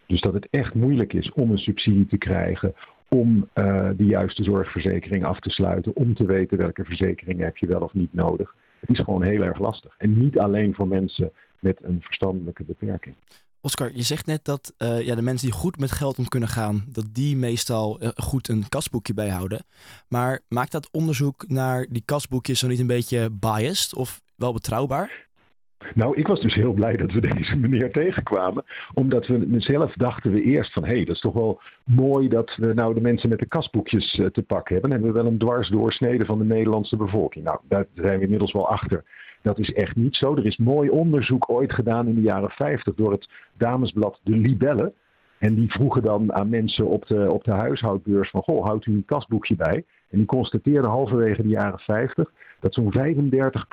Dus 0.06 0.20
dat 0.20 0.32
het 0.32 0.48
echt 0.50 0.74
moeilijk 0.74 1.12
is 1.12 1.32
om 1.32 1.50
een 1.50 1.58
subsidie 1.58 2.06
te 2.06 2.18
krijgen, 2.18 2.74
om 3.08 3.48
uh, 3.54 3.88
de 3.96 4.04
juiste 4.04 4.42
zorgverzekering 4.42 5.24
af 5.24 5.40
te 5.40 5.50
sluiten, 5.50 5.96
om 5.96 6.14
te 6.14 6.24
weten 6.24 6.58
welke 6.58 6.84
verzekeringen 6.84 7.44
heb 7.44 7.56
je 7.56 7.66
wel 7.66 7.80
of 7.80 7.94
niet 7.94 8.14
nodig. 8.14 8.54
Het 8.80 8.90
is 8.90 9.04
gewoon 9.04 9.22
heel 9.22 9.42
erg 9.42 9.58
lastig. 9.58 9.94
En 9.98 10.18
niet 10.18 10.38
alleen 10.38 10.74
voor 10.74 10.88
mensen 10.88 11.32
met 11.58 11.78
een 11.82 12.00
verstandelijke 12.00 12.64
beperking. 12.64 13.14
Oscar, 13.60 13.90
je 13.94 14.02
zegt 14.02 14.26
net 14.26 14.44
dat 14.44 14.74
uh, 14.78 15.00
ja, 15.00 15.14
de 15.14 15.22
mensen 15.22 15.48
die 15.48 15.56
goed 15.56 15.78
met 15.78 15.92
geld 15.92 16.18
om 16.18 16.28
kunnen 16.28 16.48
gaan, 16.48 16.84
dat 16.88 17.06
die 17.12 17.36
meestal 17.36 18.00
goed 18.16 18.48
een 18.48 18.68
kasboekje 18.68 19.14
bijhouden. 19.14 19.64
Maar 20.08 20.40
maakt 20.48 20.72
dat 20.72 20.88
onderzoek 20.92 21.48
naar 21.48 21.86
die 21.90 22.02
kasboekjes 22.04 22.58
zo 22.58 22.66
niet 22.68 22.80
een 22.80 22.86
beetje 22.86 23.30
biased 23.30 23.94
of 23.94 24.20
wel 24.36 24.52
betrouwbaar? 24.52 25.23
Nou, 25.94 26.16
ik 26.16 26.26
was 26.26 26.40
dus 26.40 26.54
heel 26.54 26.72
blij 26.72 26.96
dat 26.96 27.12
we 27.12 27.20
deze 27.34 27.56
meneer 27.56 27.92
tegenkwamen. 27.92 28.64
Omdat 28.94 29.26
we 29.26 29.54
zelf 29.58 29.92
dachten 29.92 30.32
we 30.32 30.42
eerst 30.42 30.72
van... 30.72 30.84
hé, 30.84 30.94
hey, 30.94 31.04
dat 31.04 31.14
is 31.14 31.20
toch 31.20 31.32
wel 31.34 31.60
mooi 31.84 32.28
dat 32.28 32.56
we 32.56 32.74
nou 32.74 32.94
de 32.94 33.00
mensen 33.00 33.28
met 33.28 33.38
de 33.38 33.46
kasboekjes 33.46 34.18
uh, 34.18 34.26
te 34.26 34.42
pakken 34.42 34.72
hebben. 34.72 34.90
Dan 34.90 35.00
hebben 35.00 35.16
we 35.16 35.22
wel 35.22 35.32
een 35.32 35.38
dwarsdoorsnede 35.38 36.24
van 36.24 36.38
de 36.38 36.44
Nederlandse 36.44 36.96
bevolking. 36.96 37.44
Nou, 37.44 37.58
daar 37.68 37.86
zijn 37.94 38.18
we 38.18 38.24
inmiddels 38.24 38.52
wel 38.52 38.68
achter. 38.68 39.04
Dat 39.42 39.58
is 39.58 39.72
echt 39.72 39.96
niet 39.96 40.16
zo. 40.16 40.36
Er 40.36 40.46
is 40.46 40.56
mooi 40.56 40.88
onderzoek 40.88 41.50
ooit 41.50 41.72
gedaan 41.72 42.06
in 42.06 42.14
de 42.14 42.20
jaren 42.20 42.50
50 42.50 42.94
door 42.94 43.12
het 43.12 43.28
damesblad 43.56 44.20
De 44.22 44.36
Libelle. 44.36 44.92
En 45.38 45.54
die 45.54 45.70
vroegen 45.72 46.02
dan 46.02 46.32
aan 46.32 46.48
mensen 46.48 46.86
op 46.86 47.06
de, 47.06 47.30
op 47.30 47.44
de 47.44 47.50
huishoudbeurs 47.50 48.30
van, 48.30 48.42
goh, 48.42 48.64
houdt 48.64 48.86
u 48.86 48.92
een 48.92 49.04
kasboekje 49.04 49.56
bij? 49.56 49.84
En 50.10 50.18
die 50.18 50.26
constateerden 50.26 50.90
halverwege 50.90 51.42
de 51.42 51.48
jaren 51.48 51.78
50 51.78 52.30
dat 52.60 52.74
zo'n 52.74 52.92
35 52.92 53.66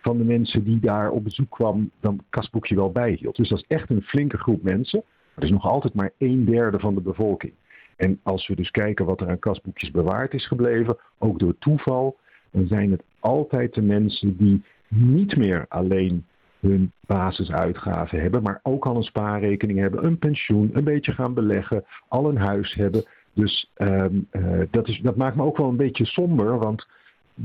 van 0.00 0.18
de 0.18 0.24
mensen 0.24 0.64
die 0.64 0.80
daar 0.80 1.10
op 1.10 1.24
bezoek 1.24 1.50
kwam, 1.50 1.90
dan 2.00 2.20
kasboekje 2.28 2.74
wel 2.74 2.92
bijhield. 2.92 3.36
Dus 3.36 3.48
dat 3.48 3.58
is 3.58 3.64
echt 3.68 3.90
een 3.90 4.02
flinke 4.02 4.38
groep 4.38 4.62
mensen. 4.62 5.02
Dat 5.34 5.44
is 5.44 5.50
nog 5.50 5.64
altijd 5.64 5.94
maar 5.94 6.10
een 6.18 6.44
derde 6.44 6.78
van 6.78 6.94
de 6.94 7.00
bevolking. 7.00 7.52
En 7.96 8.20
als 8.22 8.46
we 8.46 8.54
dus 8.54 8.70
kijken 8.70 9.06
wat 9.06 9.20
er 9.20 9.28
aan 9.28 9.38
kasboekjes 9.38 9.90
bewaard 9.90 10.34
is 10.34 10.46
gebleven, 10.46 10.96
ook 11.18 11.38
door 11.38 11.58
toeval, 11.58 12.16
dan 12.50 12.66
zijn 12.66 12.90
het 12.90 13.02
altijd 13.20 13.74
de 13.74 13.82
mensen 13.82 14.36
die 14.36 14.62
niet 14.88 15.36
meer 15.36 15.66
alleen 15.68 16.26
hun 16.60 16.92
basisuitgaven 17.06 18.20
hebben, 18.20 18.42
maar 18.42 18.60
ook 18.62 18.86
al 18.86 18.96
een 18.96 19.02
spaarrekening 19.02 19.78
hebben, 19.78 20.04
een 20.04 20.18
pensioen, 20.18 20.70
een 20.72 20.84
beetje 20.84 21.12
gaan 21.12 21.34
beleggen, 21.34 21.84
al 22.08 22.28
een 22.28 22.36
huis 22.36 22.74
hebben. 22.74 23.04
Dus 23.32 23.72
um, 23.76 24.28
uh, 24.32 24.60
dat, 24.70 24.88
is, 24.88 25.00
dat 25.02 25.16
maakt 25.16 25.36
me 25.36 25.42
ook 25.42 25.56
wel 25.56 25.68
een 25.68 25.76
beetje 25.76 26.04
somber, 26.04 26.58
want 26.58 26.86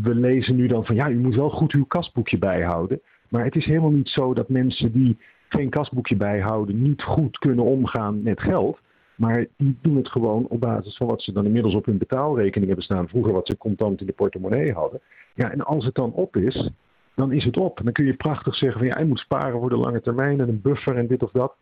we 0.02 0.16
lezen 0.16 0.56
nu 0.56 0.68
dan 0.68 0.86
van 0.86 0.96
ja, 0.96 1.10
u 1.10 1.18
moet 1.18 1.36
wel 1.36 1.50
goed 1.50 1.72
uw 1.72 1.86
kasboekje 1.86 2.38
bijhouden. 2.38 3.02
Maar 3.30 3.44
het 3.44 3.56
is 3.56 3.66
helemaal 3.66 3.92
niet 3.92 4.10
zo 4.10 4.34
dat 4.34 4.50
mensen 4.50 4.92
die 4.92 5.18
geen 5.50 5.70
kasboekje 5.70 6.16
bijhouden 6.16 6.82
niet 6.82 7.04
goed 7.04 7.38
kunnen 7.38 7.66
omgaan 7.66 8.24
met 8.24 8.42
geld. 8.42 8.80
Maar 9.16 9.46
die 9.58 9.78
doen 9.82 9.96
het 9.96 10.10
gewoon 10.10 10.48
op 10.48 10.60
basis 10.60 10.98
van 10.98 11.08
wat 11.08 11.22
ze 11.22 11.32
dan 11.32 11.46
inmiddels 11.46 11.76
op 11.76 11.86
hun 11.86 11.98
betaalrekening 11.98 12.66
hebben 12.66 12.86
staan. 12.86 13.08
Vroeger 13.08 13.34
wat 13.34 13.48
ze 13.48 13.58
contant 13.58 14.00
in 14.00 14.06
de 14.06 14.14
portemonnee 14.14 14.74
hadden. 14.74 15.02
Ja, 15.36 15.52
en 15.52 15.62
als 15.62 15.86
het 15.86 15.96
dan 15.96 16.14
op 16.14 16.36
is, 16.36 16.70
dan 17.16 17.32
is 17.32 17.44
het 17.44 17.58
op. 17.58 17.80
Dan 17.84 17.94
kun 17.94 18.06
je 18.06 18.14
prachtig 18.14 18.56
zeggen 18.56 18.80
van 18.80 18.88
ja, 18.88 19.00
je 19.00 19.06
moet 19.06 19.20
sparen 19.20 19.60
voor 19.60 19.70
de 19.70 19.78
lange 19.78 20.02
termijn 20.02 20.40
en 20.40 20.50
een 20.50 20.62
buffer 20.62 20.98
en 20.98 21.08
dit 21.08 21.24
of 21.24 21.32
dat. 21.32 21.56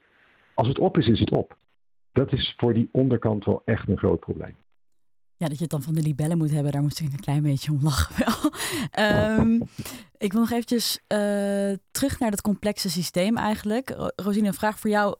Als 0.53 0.67
het 0.67 0.79
op 0.79 0.97
is, 0.97 1.07
is 1.07 1.19
het 1.19 1.31
op. 1.31 1.55
Dat 2.11 2.31
is 2.31 2.53
voor 2.57 2.73
die 2.73 2.89
onderkant 2.91 3.45
wel 3.45 3.61
echt 3.65 3.87
een 3.87 3.97
groot 3.97 4.19
probleem. 4.19 4.55
Ja, 5.41 5.47
dat 5.47 5.57
je 5.57 5.63
het 5.63 5.71
dan 5.71 5.81
van 5.81 5.93
de 5.93 6.01
libellen 6.01 6.37
moet 6.37 6.51
hebben, 6.51 6.71
daar 6.71 6.81
moest 6.81 6.99
ik 6.99 7.13
een 7.13 7.19
klein 7.19 7.41
beetje 7.41 7.71
om 7.71 7.79
lachen 7.81 8.25
wel. 8.25 8.51
um, 9.39 9.61
ik 10.17 10.31
wil 10.31 10.41
nog 10.41 10.51
eventjes 10.51 10.99
uh, 11.07 11.77
terug 11.91 12.19
naar 12.19 12.31
dat 12.31 12.41
complexe 12.41 12.89
systeem 12.89 13.37
eigenlijk. 13.37 13.93
Rosine, 14.15 14.47
een 14.47 14.53
vraag 14.53 14.79
voor 14.79 14.89
jou 14.89 15.15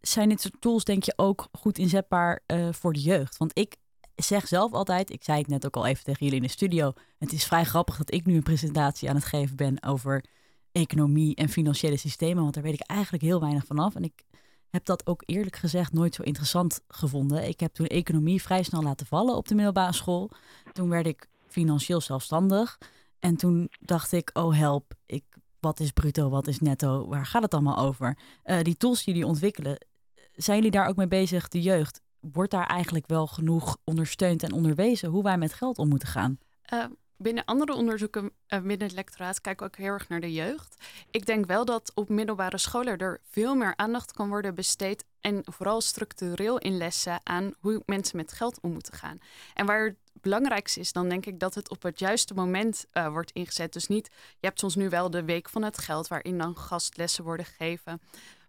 zijn 0.00 0.28
dit 0.28 0.40
soort 0.40 0.60
tools 0.60 0.84
denk 0.84 1.02
je 1.02 1.12
ook 1.16 1.48
goed 1.52 1.78
inzetbaar 1.78 2.40
uh, 2.46 2.68
voor 2.72 2.92
de 2.92 3.00
jeugd? 3.00 3.36
Want 3.36 3.58
ik 3.58 3.76
zeg 4.14 4.48
zelf 4.48 4.72
altijd, 4.72 5.10
ik 5.10 5.24
zei 5.24 5.38
het 5.38 5.48
net 5.48 5.66
ook 5.66 5.76
al 5.76 5.86
even 5.86 6.04
tegen 6.04 6.24
jullie 6.24 6.40
in 6.40 6.46
de 6.46 6.52
studio, 6.52 6.92
het 7.18 7.32
is 7.32 7.44
vrij 7.44 7.64
grappig 7.64 7.96
dat 7.96 8.12
ik 8.12 8.26
nu 8.26 8.34
een 8.34 8.42
presentatie 8.42 9.08
aan 9.08 9.14
het 9.14 9.24
geven 9.24 9.56
ben 9.56 9.82
over 9.82 10.24
economie 10.72 11.34
en 11.34 11.48
financiële 11.48 11.96
systemen, 11.96 12.42
want 12.42 12.54
daar 12.54 12.62
weet 12.62 12.80
ik 12.80 12.86
eigenlijk 12.86 13.22
heel 13.22 13.40
weinig 13.40 13.66
vanaf. 13.66 13.94
En 13.94 14.04
ik 14.04 14.24
heb 14.70 14.84
dat 14.84 15.06
ook 15.06 15.22
eerlijk 15.26 15.56
gezegd 15.56 15.92
nooit 15.92 16.14
zo 16.14 16.22
interessant 16.22 16.80
gevonden. 16.88 17.48
Ik 17.48 17.60
heb 17.60 17.72
toen 17.72 17.86
economie 17.86 18.42
vrij 18.42 18.62
snel 18.62 18.82
laten 18.82 19.06
vallen 19.06 19.36
op 19.36 19.48
de 19.48 19.54
middelbare 19.54 19.92
school. 19.92 20.30
Toen 20.72 20.88
werd 20.88 21.06
ik 21.06 21.28
financieel 21.46 22.00
zelfstandig. 22.00 22.78
En 23.18 23.36
toen 23.36 23.70
dacht 23.80 24.12
ik, 24.12 24.30
oh 24.32 24.56
help, 24.56 24.94
ik, 25.06 25.24
wat 25.60 25.80
is 25.80 25.90
bruto, 25.90 26.28
wat 26.28 26.46
is 26.46 26.58
netto, 26.58 27.08
waar 27.08 27.26
gaat 27.26 27.42
het 27.42 27.54
allemaal 27.54 27.78
over? 27.78 28.18
Uh, 28.44 28.60
die 28.60 28.76
tools 28.76 29.04
die 29.04 29.14
jullie 29.14 29.28
ontwikkelen, 29.28 29.86
zijn 30.32 30.56
jullie 30.56 30.70
daar 30.70 30.88
ook 30.88 30.96
mee 30.96 31.08
bezig, 31.08 31.48
de 31.48 31.62
jeugd? 31.62 32.00
Wordt 32.20 32.50
daar 32.50 32.66
eigenlijk 32.66 33.06
wel 33.06 33.26
genoeg 33.26 33.76
ondersteund 33.84 34.42
en 34.42 34.52
onderwezen 34.52 35.08
hoe 35.08 35.22
wij 35.22 35.38
met 35.38 35.52
geld 35.52 35.78
om 35.78 35.88
moeten 35.88 36.08
gaan? 36.08 36.38
Uh, 36.72 36.84
binnen 37.22 37.44
andere 37.44 37.74
onderzoeken 37.74 38.24
uh, 38.24 38.30
binnen 38.48 38.86
het 38.86 38.92
lectoraat 38.92 39.40
kijken 39.40 39.66
we 39.66 39.72
ook 39.72 39.78
heel 39.78 39.92
erg 39.92 40.08
naar 40.08 40.20
de 40.20 40.32
jeugd. 40.32 40.84
Ik 41.10 41.26
denk 41.26 41.46
wel 41.46 41.64
dat 41.64 41.92
op 41.94 42.08
middelbare 42.08 42.58
scholen 42.58 42.98
er 42.98 43.20
veel 43.30 43.54
meer 43.54 43.72
aandacht 43.76 44.12
kan 44.12 44.28
worden 44.28 44.54
besteed. 44.54 45.04
En 45.20 45.42
vooral 45.44 45.80
structureel 45.80 46.58
in 46.58 46.76
lessen 46.76 47.20
aan 47.22 47.54
hoe 47.58 47.82
mensen 47.86 48.16
met 48.16 48.32
geld 48.32 48.60
om 48.60 48.72
moeten 48.72 48.94
gaan. 48.94 49.18
En 49.54 49.66
waar 49.66 49.84
het 49.84 49.96
belangrijkste 50.12 50.80
is, 50.80 50.92
dan 50.92 51.08
denk 51.08 51.26
ik 51.26 51.40
dat 51.40 51.54
het 51.54 51.70
op 51.70 51.82
het 51.82 51.98
juiste 51.98 52.34
moment 52.34 52.86
uh, 52.92 53.08
wordt 53.08 53.30
ingezet. 53.30 53.72
Dus 53.72 53.86
niet, 53.86 54.06
je 54.12 54.46
hebt 54.46 54.60
soms 54.60 54.74
nu 54.74 54.88
wel 54.88 55.10
de 55.10 55.24
week 55.24 55.48
van 55.48 55.62
het 55.62 55.78
geld, 55.78 56.08
waarin 56.08 56.38
dan 56.38 56.56
gastlessen 56.56 57.24
worden 57.24 57.46
gegeven. 57.46 58.00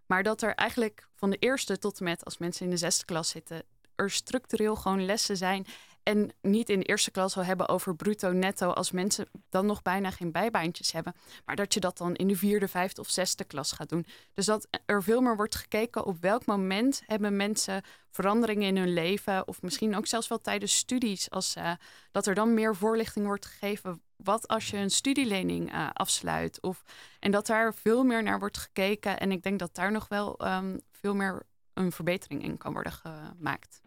Maar 0.06 0.22
dat 0.22 0.42
er 0.42 0.54
eigenlijk 0.54 1.08
van 1.14 1.30
de 1.30 1.36
eerste 1.36 1.78
tot 1.78 1.98
en 1.98 2.04
met 2.04 2.24
als 2.24 2.38
mensen 2.38 2.64
in 2.64 2.70
de 2.70 2.76
zesde 2.76 3.04
klas 3.04 3.28
zitten, 3.28 3.62
er 3.94 4.10
structureel 4.10 4.76
gewoon 4.76 5.04
lessen 5.04 5.36
zijn 5.36 5.66
en 6.02 6.30
niet 6.40 6.68
in 6.68 6.78
de 6.78 6.84
eerste 6.84 7.10
klas 7.10 7.36
al 7.36 7.44
hebben 7.44 7.68
over 7.68 7.96
bruto, 7.96 8.32
netto, 8.32 8.70
als 8.70 8.90
mensen 8.90 9.26
dan 9.48 9.66
nog 9.66 9.82
bijna 9.82 10.10
geen 10.10 10.32
bijbaantjes 10.32 10.92
hebben. 10.92 11.14
Maar 11.44 11.56
dat 11.56 11.74
je 11.74 11.80
dat 11.80 11.98
dan 11.98 12.14
in 12.14 12.28
de 12.28 12.36
vierde, 12.36 12.68
vijfde 12.68 13.00
of 13.00 13.10
zesde 13.10 13.44
klas 13.44 13.72
gaat 13.72 13.88
doen. 13.88 14.06
Dus 14.34 14.46
dat 14.46 14.68
er 14.86 15.02
veel 15.02 15.20
meer 15.20 15.36
wordt 15.36 15.54
gekeken 15.54 16.04
op 16.04 16.20
welk 16.20 16.46
moment 16.46 17.02
hebben 17.06 17.36
mensen 17.36 17.82
veranderingen 18.10 18.68
in 18.68 18.76
hun 18.76 18.92
leven. 18.92 19.48
Of 19.48 19.62
misschien 19.62 19.96
ook 19.96 20.06
zelfs 20.06 20.28
wel 20.28 20.40
tijdens 20.40 20.76
studies. 20.76 21.30
Als, 21.30 21.56
uh, 21.56 21.72
dat 22.10 22.26
er 22.26 22.34
dan 22.34 22.54
meer 22.54 22.76
voorlichting 22.76 23.26
wordt 23.26 23.46
gegeven. 23.46 24.02
Wat 24.16 24.48
als 24.48 24.70
je 24.70 24.76
een 24.76 24.90
studielening 24.90 25.72
uh, 25.72 25.88
afsluit? 25.92 26.60
Of, 26.60 26.82
en 27.18 27.30
dat 27.30 27.46
daar 27.46 27.74
veel 27.74 28.04
meer 28.04 28.22
naar 28.22 28.38
wordt 28.38 28.58
gekeken. 28.58 29.20
En 29.20 29.32
ik 29.32 29.42
denk 29.42 29.58
dat 29.58 29.74
daar 29.74 29.92
nog 29.92 30.08
wel 30.08 30.46
um, 30.46 30.80
veel 30.90 31.14
meer 31.14 31.42
een 31.74 31.92
verbetering 31.92 32.42
in 32.42 32.56
kan 32.56 32.72
worden 32.72 32.92
gemaakt. 32.92 33.80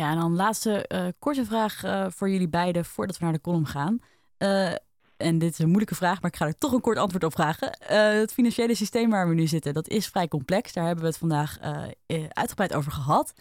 Ja, 0.00 0.10
en 0.10 0.18
dan 0.18 0.36
laatste 0.36 0.84
uh, 0.88 1.06
korte 1.18 1.44
vraag 1.44 1.84
uh, 1.84 2.06
voor 2.08 2.30
jullie 2.30 2.48
beiden 2.48 2.84
voordat 2.84 3.18
we 3.18 3.24
naar 3.24 3.32
de 3.32 3.40
column 3.40 3.66
gaan. 3.66 3.98
Uh, 4.38 4.72
en 5.16 5.38
dit 5.38 5.52
is 5.52 5.58
een 5.58 5.66
moeilijke 5.66 5.94
vraag, 5.94 6.20
maar 6.20 6.30
ik 6.30 6.36
ga 6.36 6.46
er 6.46 6.58
toch 6.58 6.72
een 6.72 6.80
kort 6.80 6.98
antwoord 6.98 7.24
op 7.24 7.32
vragen. 7.32 7.76
het 8.20 8.32
financiële 8.32 8.74
systeem 8.74 9.10
waar 9.10 9.28
we 9.28 9.34
nu 9.34 9.46
zitten, 9.46 9.74
dat 9.74 9.88
is 9.88 10.06
vrij 10.06 10.28
complex. 10.28 10.72
Daar 10.72 10.84
hebben 10.84 11.04
we 11.04 11.10
het 11.10 11.18
vandaag 11.18 11.58
uitgebreid 12.28 12.74
over 12.74 12.92
gehad. 12.92 13.32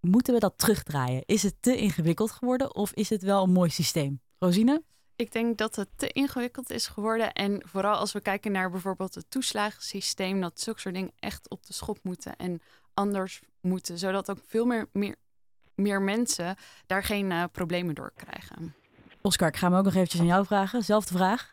Moeten 0.00 0.34
we 0.34 0.40
dat 0.40 0.58
terugdraaien? 0.58 1.22
Is 1.24 1.42
het 1.42 1.54
te 1.60 1.76
ingewikkeld 1.76 2.30
geworden 2.30 2.74
of 2.74 2.92
is 2.92 3.10
het 3.10 3.22
wel 3.22 3.42
een 3.42 3.52
mooi 3.52 3.70
systeem? 3.70 4.20
Rosine? 4.38 4.82
Ik 5.16 5.32
denk 5.32 5.58
dat 5.58 5.76
het 5.76 5.88
te 5.96 6.08
ingewikkeld 6.08 6.70
is 6.70 6.86
geworden. 6.86 7.32
En 7.32 7.62
vooral 7.66 7.96
als 7.96 8.12
we 8.12 8.20
kijken 8.20 8.52
naar 8.52 8.70
bijvoorbeeld 8.70 9.14
het 9.14 9.30
toeslagensysteem, 9.30 10.40
dat 10.40 10.60
zulke 10.60 10.80
soort 10.80 10.94
dingen 10.94 11.12
echt 11.18 11.50
op 11.50 11.66
de 11.66 11.72
schop 11.72 11.98
moeten 12.02 12.36
en 12.36 12.60
anders 12.94 13.40
moeten. 13.60 13.98
Zodat 13.98 14.30
ook 14.30 14.40
veel 14.46 14.66
meer, 14.66 14.88
meer 14.92 15.16
meer 15.76 16.02
mensen 16.02 16.56
daar 16.86 17.02
geen 17.02 17.30
uh, 17.30 17.44
problemen 17.52 17.94
door 17.94 18.12
krijgen. 18.16 18.74
Oscar, 19.20 19.48
ik 19.48 19.56
ga 19.56 19.68
hem 19.68 19.76
ook 19.76 19.84
nog 19.84 19.94
eventjes 19.94 20.20
aan 20.20 20.26
jou 20.26 20.46
vragen. 20.46 20.82
Zelfde 20.82 21.16
vraag. 21.16 21.50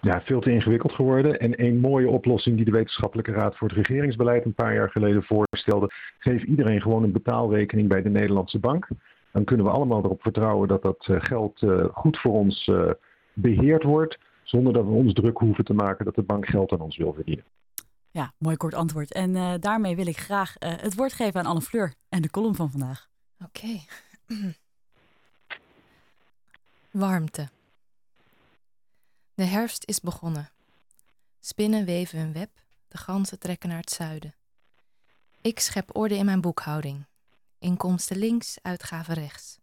Ja, 0.00 0.20
veel 0.20 0.40
te 0.40 0.50
ingewikkeld 0.50 0.92
geworden. 0.92 1.38
En 1.38 1.64
een 1.64 1.80
mooie 1.80 2.08
oplossing 2.08 2.56
die 2.56 2.64
de 2.64 2.70
Wetenschappelijke 2.70 3.32
Raad 3.32 3.56
voor 3.56 3.68
het 3.68 3.76
Regeringsbeleid 3.76 4.44
een 4.44 4.54
paar 4.54 4.74
jaar 4.74 4.90
geleden 4.90 5.22
voorstelde. 5.22 5.90
Geef 6.18 6.42
iedereen 6.42 6.80
gewoon 6.80 7.02
een 7.02 7.12
betaalrekening 7.12 7.88
bij 7.88 8.02
de 8.02 8.08
Nederlandse 8.08 8.58
bank. 8.58 8.88
Dan 9.32 9.44
kunnen 9.44 9.66
we 9.66 9.72
allemaal 9.72 10.04
erop 10.04 10.22
vertrouwen 10.22 10.68
dat 10.68 10.82
dat 10.82 11.06
uh, 11.10 11.16
geld 11.20 11.62
uh, 11.62 11.84
goed 11.92 12.18
voor 12.18 12.32
ons 12.32 12.70
beheerd 13.32 13.82
wordt. 13.82 14.18
Zonder 14.42 14.72
dat 14.72 14.84
we 14.84 14.90
ons 14.90 15.12
druk 15.12 15.38
hoeven 15.38 15.64
te 15.64 15.74
maken 15.74 16.04
dat 16.04 16.14
de 16.14 16.22
bank 16.22 16.46
geld 16.46 16.72
aan 16.72 16.80
ons 16.80 16.96
wil 16.96 17.12
verdienen. 17.12 17.44
Ja, 18.10 18.32
mooi 18.38 18.56
kort 18.56 18.74
antwoord. 18.74 19.12
En 19.12 19.60
daarmee 19.60 19.96
wil 19.96 20.06
ik 20.06 20.16
graag 20.16 20.54
het 20.58 20.94
woord 20.94 21.12
geven 21.12 21.40
aan 21.40 21.46
Anne 21.46 21.60
Fleur 21.60 21.94
en 22.08 22.22
de 22.22 22.30
column 22.30 22.54
van 22.54 22.70
vandaag. 22.70 23.09
Oké. 23.44 23.80
Warmte. 26.90 27.48
De 29.34 29.44
herfst 29.44 29.84
is 29.84 30.00
begonnen. 30.00 30.50
Spinnen 31.40 31.84
weven 31.84 32.18
een 32.18 32.32
web, 32.32 32.50
de 32.88 32.98
ganzen 32.98 33.38
trekken 33.38 33.68
naar 33.68 33.78
het 33.78 33.90
zuiden. 33.90 34.34
Ik 35.40 35.60
schep 35.60 35.96
orde 35.96 36.16
in 36.16 36.24
mijn 36.24 36.40
boekhouding. 36.40 37.06
Inkomsten 37.58 38.16
links, 38.16 38.58
uitgaven 38.62 39.14
rechts. 39.14 39.58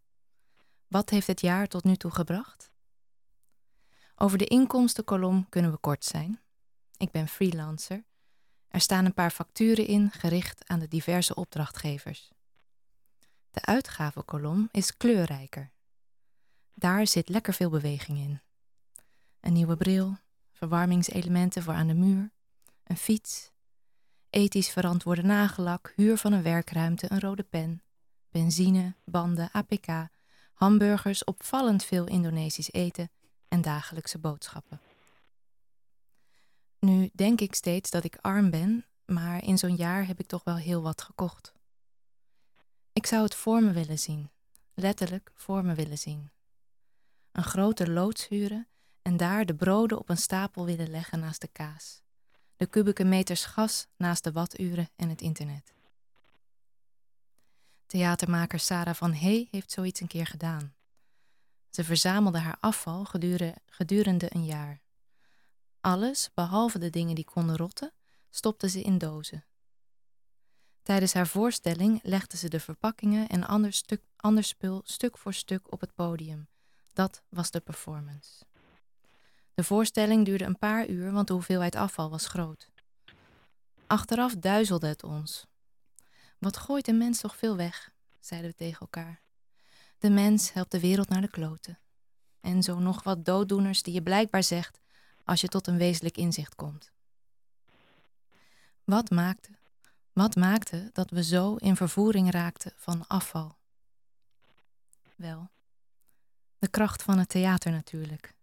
Wat 0.86 1.10
heeft 1.10 1.26
het 1.26 1.40
jaar 1.40 1.66
tot 1.66 1.84
nu 1.84 1.96
toe 1.96 2.10
gebracht? 2.10 2.70
Over 4.16 4.38
de 4.38 4.46
inkomstenkolom 4.46 5.48
kunnen 5.48 5.70
we 5.70 5.78
kort 5.78 6.04
zijn. 6.04 6.40
Ik 6.96 7.10
ben 7.10 7.28
freelancer. 7.28 8.04
Er 8.68 8.80
staan 8.80 9.04
een 9.04 9.14
paar 9.14 9.30
facturen 9.30 9.86
in 9.86 10.10
gericht 10.10 10.68
aan 10.68 10.78
de 10.78 10.88
diverse 10.88 11.34
opdrachtgevers. 11.34 12.30
De 13.50 13.64
uitgavenkolom 13.64 14.68
is 14.70 14.96
kleurrijker. 14.96 15.70
Daar 16.74 17.06
zit 17.06 17.28
lekker 17.28 17.54
veel 17.54 17.70
beweging 17.70 18.18
in. 18.18 18.40
Een 19.40 19.52
nieuwe 19.52 19.76
bril, 19.76 20.16
verwarmingselementen 20.52 21.62
voor 21.62 21.74
aan 21.74 21.86
de 21.86 21.94
muur, 21.94 22.30
een 22.84 22.96
fiets, 22.96 23.50
ethisch 24.30 24.70
verantwoorde 24.70 25.22
nagellak, 25.22 25.92
huur 25.96 26.16
van 26.16 26.32
een 26.32 26.42
werkruimte, 26.42 27.10
een 27.10 27.20
rode 27.20 27.42
pen, 27.42 27.82
benzine, 28.30 28.94
banden, 29.04 29.48
APK, 29.52 30.08
hamburgers, 30.54 31.24
opvallend 31.24 31.84
veel 31.84 32.06
Indonesisch 32.06 32.72
eten 32.72 33.10
en 33.48 33.60
dagelijkse 33.60 34.18
boodschappen. 34.18 34.80
Nu 36.78 37.10
denk 37.12 37.40
ik 37.40 37.54
steeds 37.54 37.90
dat 37.90 38.04
ik 38.04 38.18
arm 38.20 38.50
ben, 38.50 38.86
maar 39.04 39.44
in 39.44 39.58
zo'n 39.58 39.76
jaar 39.76 40.06
heb 40.06 40.20
ik 40.20 40.26
toch 40.26 40.44
wel 40.44 40.56
heel 40.56 40.82
wat 40.82 41.02
gekocht. 41.02 41.52
Ik 42.98 43.06
zou 43.06 43.22
het 43.22 43.34
voor 43.34 43.62
me 43.62 43.72
willen 43.72 43.98
zien, 43.98 44.30
letterlijk 44.74 45.32
voor 45.34 45.64
me 45.64 45.74
willen 45.74 45.98
zien. 45.98 46.30
Een 47.32 47.44
grote 47.44 47.90
loods 47.90 48.28
huren 48.28 48.68
en 49.02 49.16
daar 49.16 49.46
de 49.46 49.54
broden 49.54 49.98
op 49.98 50.08
een 50.08 50.16
stapel 50.16 50.64
willen 50.64 50.90
leggen 50.90 51.20
naast 51.20 51.40
de 51.40 51.48
kaas. 51.48 52.02
De 52.56 52.66
kubieke 52.66 53.04
meters 53.04 53.44
gas 53.44 53.86
naast 53.96 54.24
de 54.24 54.32
watturen 54.32 54.90
en 54.96 55.08
het 55.08 55.20
internet. 55.20 55.72
Theatermaker 57.86 58.58
Sarah 58.58 58.94
van 58.94 59.12
Hey 59.12 59.48
heeft 59.50 59.70
zoiets 59.70 60.00
een 60.00 60.06
keer 60.06 60.26
gedaan. 60.26 60.74
Ze 61.70 61.84
verzamelde 61.84 62.38
haar 62.38 62.56
afval 62.60 63.04
gedurende 63.66 64.26
een 64.34 64.44
jaar. 64.44 64.80
Alles, 65.80 66.30
behalve 66.34 66.78
de 66.78 66.90
dingen 66.90 67.14
die 67.14 67.24
konden 67.24 67.56
rotten, 67.56 67.92
stopte 68.30 68.68
ze 68.68 68.82
in 68.82 68.98
dozen. 68.98 69.44
Tijdens 70.88 71.12
haar 71.12 71.26
voorstelling 71.26 72.00
legde 72.02 72.36
ze 72.36 72.48
de 72.48 72.60
verpakkingen 72.60 73.28
en 73.28 73.46
ander, 73.46 73.72
stuk, 73.72 74.02
ander 74.16 74.44
spul 74.44 74.80
stuk 74.84 75.18
voor 75.18 75.34
stuk 75.34 75.72
op 75.72 75.80
het 75.80 75.94
podium. 75.94 76.48
Dat 76.92 77.22
was 77.28 77.50
de 77.50 77.60
performance. 77.60 78.44
De 79.54 79.64
voorstelling 79.64 80.24
duurde 80.24 80.44
een 80.44 80.58
paar 80.58 80.88
uur, 80.88 81.12
want 81.12 81.26
de 81.26 81.32
hoeveelheid 81.32 81.74
afval 81.74 82.10
was 82.10 82.26
groot. 82.26 82.68
Achteraf 83.86 84.34
duizelde 84.34 84.86
het 84.86 85.02
ons. 85.02 85.46
Wat 86.38 86.56
gooit 86.56 86.88
een 86.88 86.98
mens 86.98 87.20
toch 87.20 87.36
veel 87.36 87.56
weg, 87.56 87.90
zeiden 88.20 88.50
we 88.50 88.56
tegen 88.56 88.80
elkaar. 88.80 89.20
De 89.98 90.10
mens 90.10 90.52
helpt 90.52 90.70
de 90.70 90.80
wereld 90.80 91.08
naar 91.08 91.20
de 91.20 91.30
kloten. 91.30 91.78
En 92.40 92.62
zo 92.62 92.78
nog 92.78 93.02
wat 93.02 93.24
dooddoeners 93.24 93.82
die 93.82 93.94
je 93.94 94.02
blijkbaar 94.02 94.42
zegt 94.42 94.80
als 95.24 95.40
je 95.40 95.48
tot 95.48 95.66
een 95.66 95.78
wezenlijk 95.78 96.16
inzicht 96.16 96.54
komt. 96.54 96.92
Wat 98.84 99.10
maakte 99.10 99.57
wat 100.18 100.36
maakte 100.36 100.90
dat 100.92 101.10
we 101.10 101.22
zo 101.22 101.54
in 101.54 101.76
vervoering 101.76 102.30
raakten 102.30 102.72
van 102.76 103.06
afval? 103.06 103.58
Wel, 105.16 105.50
de 106.58 106.68
kracht 106.68 107.02
van 107.02 107.18
het 107.18 107.28
theater 107.28 107.72
natuurlijk. 107.72 108.34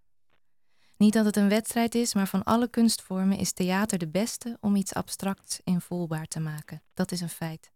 Niet 0.98 1.14
dat 1.14 1.26
het 1.26 1.36
een 1.36 1.50
wedstrijd 1.50 1.96
is, 1.96 2.14
maar 2.14 2.28
van 2.28 2.44
alle 2.44 2.70
kunstvormen 2.70 3.38
is 3.38 3.52
theater 3.52 3.98
de 3.98 4.08
beste 4.08 4.58
om 4.62 4.76
iets 4.76 4.94
abstracts 4.94 5.60
invoelbaar 5.64 6.26
te 6.26 6.40
maken. 6.40 6.82
Dat 6.94 7.12
is 7.12 7.22
een 7.22 7.30
feit. 7.30 7.72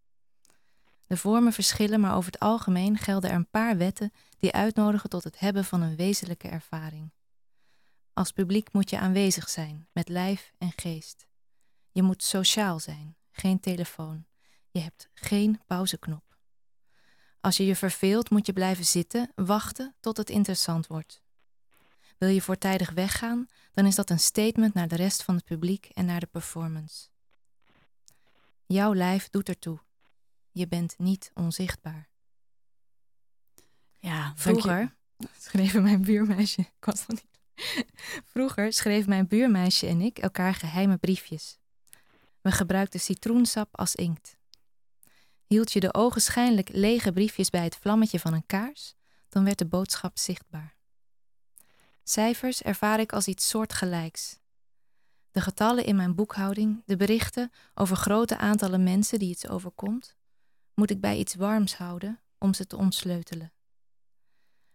De 1.06 1.18
vormen 1.18 1.54
verschillen, 1.54 2.00
maar 2.00 2.16
over 2.16 2.32
het 2.32 2.42
algemeen 2.42 2.98
gelden 2.98 3.30
er 3.30 3.36
een 3.36 3.50
paar 3.50 3.78
wetten 3.78 4.12
die 4.38 4.54
uitnodigen 4.54 5.10
tot 5.10 5.24
het 5.24 5.40
hebben 5.40 5.66
van 5.66 5.82
een 5.82 5.96
wezenlijke 5.96 6.48
ervaring. 6.48 7.12
Als 8.14 8.32
publiek 8.32 8.74
moet 8.74 8.90
je 8.90 9.00
aanwezig 9.00 9.50
zijn, 9.50 9.88
met 9.92 10.10
lijf 10.10 10.54
en 10.58 10.72
geest. 10.76 11.28
Je 11.92 12.04
moet 12.04 12.24
sociaal 12.24 12.80
zijn, 12.80 13.18
geen 13.40 13.60
telefoon. 13.60 14.26
Je 14.72 14.80
hebt 14.80 15.10
geen 15.14 15.62
pauzeknop. 15.68 16.38
Als 17.42 17.58
je 17.58 17.66
je 17.66 17.76
verveelt, 17.76 18.30
moet 18.30 18.46
je 18.46 18.54
blijven 18.54 18.86
zitten, 18.86 19.32
wachten 19.36 19.96
tot 20.00 20.18
het 20.18 20.30
interessant 20.30 20.88
wordt. 20.88 21.22
Wil 22.18 22.30
je 22.30 22.42
voortijdig 22.42 22.90
weggaan, 22.90 23.48
dan 23.74 23.86
is 23.86 23.96
dat 23.96 24.10
een 24.10 24.20
statement 24.20 24.74
naar 24.74 24.88
de 24.88 24.96
rest 24.96 25.24
van 25.24 25.36
het 25.36 25.46
publiek 25.46 25.86
en 25.86 26.06
naar 26.06 26.20
de 26.20 26.26
performance. 26.26 27.08
Jouw 28.66 28.94
lijf 28.94 29.30
doet 29.30 29.50
ertoe. 29.50 29.80
Je 30.52 30.68
bent 30.68 30.98
niet 30.98 31.32
onzichtbaar. 31.34 32.10
Ja, 34.00 34.34
Vroeger 34.36 34.96
schreven 35.38 35.84
mijn 35.84 36.02
buurmeisje. 36.02 36.62
Ik 36.62 36.86
was 36.86 37.06
nog 37.08 37.22
niet. 37.22 37.40
Vroeger 38.34 38.74
schreef 38.74 39.08
mijn 39.08 39.28
buurmeisje 39.28 39.88
en 39.88 40.02
ik 40.02 40.18
elkaar 40.18 40.54
geheime 40.54 40.98
briefjes. 40.98 41.60
We 42.50 42.56
gebruikten 42.56 43.00
citroensap 43.00 43.78
als 43.78 43.96
inkt. 43.96 44.38
Hield 45.46 45.72
je 45.72 45.80
de 45.80 45.94
ogenschijnlijk 45.94 46.70
lege 46.72 47.12
briefjes 47.12 47.50
bij 47.50 47.64
het 47.64 47.76
vlammetje 47.76 48.20
van 48.20 48.34
een 48.34 48.46
kaars, 48.46 48.96
dan 49.28 49.44
werd 49.44 49.58
de 49.58 49.66
boodschap 49.66 50.18
zichtbaar. 50.18 50.76
Cijfers 52.04 52.62
ervaar 52.62 53.00
ik 53.00 53.14
als 53.14 53.28
iets 53.28 53.50
soortgelijks. 53.50 54.40
De 55.32 55.42
getallen 55.42 55.86
in 55.86 55.96
mijn 55.96 56.16
boekhouding, 56.16 56.84
de 56.86 56.96
berichten 56.96 57.52
over 57.74 57.96
grote 57.96 58.38
aantallen 58.38 58.84
mensen 58.84 59.20
die 59.20 59.30
iets 59.30 59.48
overkomt, 59.48 60.16
moet 60.74 60.90
ik 60.90 61.02
bij 61.02 61.18
iets 61.18 61.36
warms 61.36 61.76
houden 61.76 62.20
om 62.38 62.54
ze 62.54 62.68
te 62.68 62.78
ontsleutelen. 62.78 63.54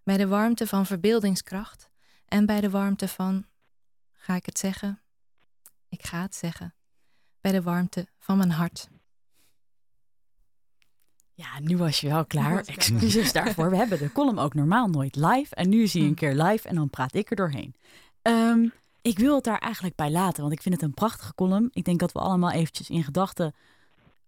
Bij 0.03 0.17
de 0.17 0.27
warmte 0.27 0.67
van 0.67 0.87
verbeeldingskracht 0.87 1.91
en 2.27 2.47
bij 2.47 2.61
de 2.61 2.71
warmte 2.71 3.09
van, 3.09 3.47
ga 4.13 4.35
ik 4.35 4.47
het 4.47 4.59
zeggen? 4.59 5.03
Ik 5.89 6.07
ga 6.07 6.23
het 6.23 6.35
zeggen. 6.35 6.75
Bij 7.45 7.53
de 7.53 7.63
warmte 7.63 8.07
van 8.19 8.37
mijn 8.37 8.51
hart. 8.51 8.89
Ja, 11.35 11.61
nu 11.61 11.77
was 11.77 12.01
je 12.01 12.09
wel 12.09 12.25
klaar. 12.25 12.65
Excuses 12.65 13.33
daarvoor. 13.33 13.71
We 13.71 13.77
hebben 13.77 13.99
de 13.99 14.13
column 14.13 14.39
ook 14.39 14.55
normaal 14.55 14.89
nooit 14.89 15.17
live. 15.17 15.55
En 15.55 15.69
nu 15.69 15.87
zie 15.87 16.03
je 16.03 16.09
een 16.09 16.15
keer 16.15 16.35
live 16.35 16.69
en 16.69 16.75
dan 16.75 16.91
praat 16.91 17.15
ik 17.15 17.31
er 17.31 17.37
doorheen. 17.37 17.75
Um, 18.23 18.73
ik 19.03 19.19
wil 19.19 19.35
het 19.35 19.45
daar 19.45 19.59
eigenlijk 19.59 19.97
bij 19.97 20.11
laten, 20.11 20.41
want 20.41 20.53
ik 20.53 20.63
vind 20.63 20.75
het 20.75 20.85
een 20.85 20.95
prachtige 20.95 21.35
column. 21.35 21.71
Ik 21.73 21.85
denk 21.85 22.01
dat 22.01 22.13
we 22.13 22.19
allemaal 22.19 22.51
eventjes 22.51 22.91
in 22.91 23.05
gedachten 23.05 23.55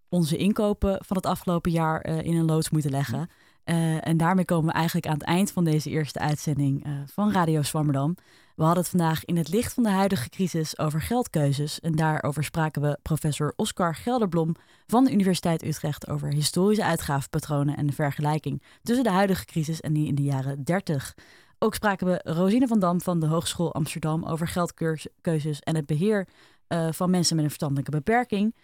onze 0.09 0.37
inkopen 0.37 1.05
van 1.05 1.17
het 1.17 1.27
afgelopen 1.27 1.71
jaar 1.71 2.09
uh, 2.09 2.23
in 2.23 2.37
een 2.37 2.45
loods 2.45 2.71
moeten 2.71 2.91
leggen. 2.91 3.31
Uh, 3.67 4.07
en 4.07 4.17
daarmee 4.17 4.45
komen 4.45 4.67
we 4.67 4.73
eigenlijk 4.73 5.07
aan 5.07 5.13
het 5.13 5.23
eind 5.23 5.53
van 5.53 5.65
deze 5.65 5.91
eerste 5.91 6.19
uitzending 6.19 6.87
uh, 6.87 6.93
van 7.07 7.33
Radio 7.33 7.63
Swammerdam. 7.63 8.17
We 8.57 8.63
hadden 8.63 8.83
het 8.83 8.91
vandaag 8.91 9.25
in 9.25 9.37
het 9.37 9.49
licht 9.49 9.73
van 9.73 9.83
de 9.83 9.89
huidige 9.89 10.29
crisis 10.29 10.79
over 10.79 11.03
geldkeuzes. 11.03 11.81
En 11.81 11.93
daarover 11.93 12.45
spraken 12.45 12.83
we 12.83 12.99
professor 13.03 13.53
Oscar 13.57 13.95
Gelderblom 13.95 14.55
van 14.87 15.05
de 15.05 15.13
Universiteit 15.13 15.65
Utrecht 15.65 16.09
over 16.09 16.33
historische 16.33 16.85
uitgavenpatronen 16.85 17.77
en 17.77 17.87
de 17.87 17.93
vergelijking 17.93 18.63
tussen 18.83 19.05
de 19.05 19.11
huidige 19.11 19.45
crisis 19.45 19.81
en 19.81 19.93
die 19.93 20.07
in 20.07 20.15
de 20.15 20.23
jaren 20.23 20.65
30. 20.65 21.15
Ook 21.59 21.75
spraken 21.75 22.07
we 22.07 22.21
Rosine 22.25 22.67
van 22.67 22.79
Dam 22.79 23.01
van 23.01 23.21
de 23.21 23.27
Hogeschool 23.27 23.75
Amsterdam 23.75 24.25
over 24.25 24.49
geldkeuzes 24.49 25.61
en 25.61 25.77
het 25.77 25.87
beheer 25.87 26.29
uh, 26.69 26.89
van 26.91 27.11
mensen 27.11 27.35
met 27.35 27.45
een 27.45 27.51
verstandelijke 27.51 27.91
beperking 27.91 28.55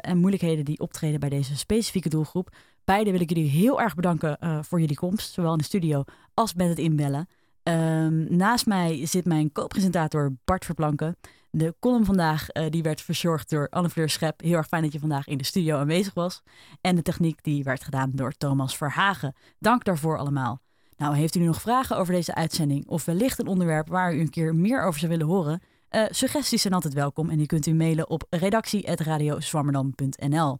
en 0.00 0.18
moeilijkheden 0.18 0.64
die 0.64 0.80
optreden 0.80 1.20
bij 1.20 1.28
deze 1.28 1.56
specifieke 1.56 2.08
doelgroep. 2.08 2.50
Beide 2.88 3.10
wil 3.10 3.20
ik 3.20 3.28
jullie 3.28 3.50
heel 3.50 3.80
erg 3.80 3.94
bedanken 3.94 4.36
uh, 4.40 4.58
voor 4.62 4.80
jullie 4.80 4.96
komst, 4.96 5.32
zowel 5.32 5.52
in 5.52 5.58
de 5.58 5.64
studio 5.64 6.04
als 6.34 6.54
met 6.54 6.68
het 6.68 6.78
inbellen. 6.78 7.28
Um, 7.62 8.36
naast 8.36 8.66
mij 8.66 9.06
zit 9.06 9.24
mijn 9.24 9.52
co-presentator 9.52 10.36
Bart 10.44 10.64
Verplanken. 10.64 11.16
De 11.50 11.74
column 11.80 12.04
vandaag 12.04 12.46
die 12.46 12.82
werd 12.82 13.00
verzorgd 13.00 13.50
door 13.50 13.68
Anne-Fleur 13.68 14.08
Schep. 14.08 14.40
Heel 14.40 14.56
erg 14.56 14.66
fijn 14.66 14.82
dat 14.82 14.92
je 14.92 14.98
vandaag 14.98 15.26
in 15.26 15.38
de 15.38 15.44
studio 15.44 15.76
aanwezig 15.76 16.14
was. 16.14 16.42
En 16.80 16.96
de 16.96 17.02
techniek 17.02 17.42
die 17.42 17.64
werd 17.64 17.84
gedaan 17.84 18.10
door 18.14 18.32
Thomas 18.32 18.76
Verhagen. 18.76 19.34
Dank 19.58 19.84
daarvoor 19.84 20.18
allemaal. 20.18 20.60
Nou, 20.96 21.16
heeft 21.16 21.34
u 21.34 21.38
nu 21.38 21.46
nog 21.46 21.60
vragen 21.60 21.96
over 21.96 22.14
deze 22.14 22.34
uitzending 22.34 22.86
of 22.86 23.04
wellicht 23.04 23.38
een 23.38 23.46
onderwerp 23.46 23.88
waar 23.88 24.14
u 24.14 24.20
een 24.20 24.30
keer 24.30 24.54
meer 24.54 24.82
over 24.82 25.00
zou 25.00 25.12
willen 25.12 25.26
horen? 25.26 25.60
Uh, 25.90 26.04
suggesties 26.10 26.62
zijn 26.62 26.74
altijd 26.74 26.94
welkom 26.94 27.30
en 27.30 27.36
die 27.36 27.46
kunt 27.46 27.66
u 27.66 27.74
mailen 27.74 28.10
op 28.10 28.26
redactie.radioswammerdam.nl. 28.30 30.58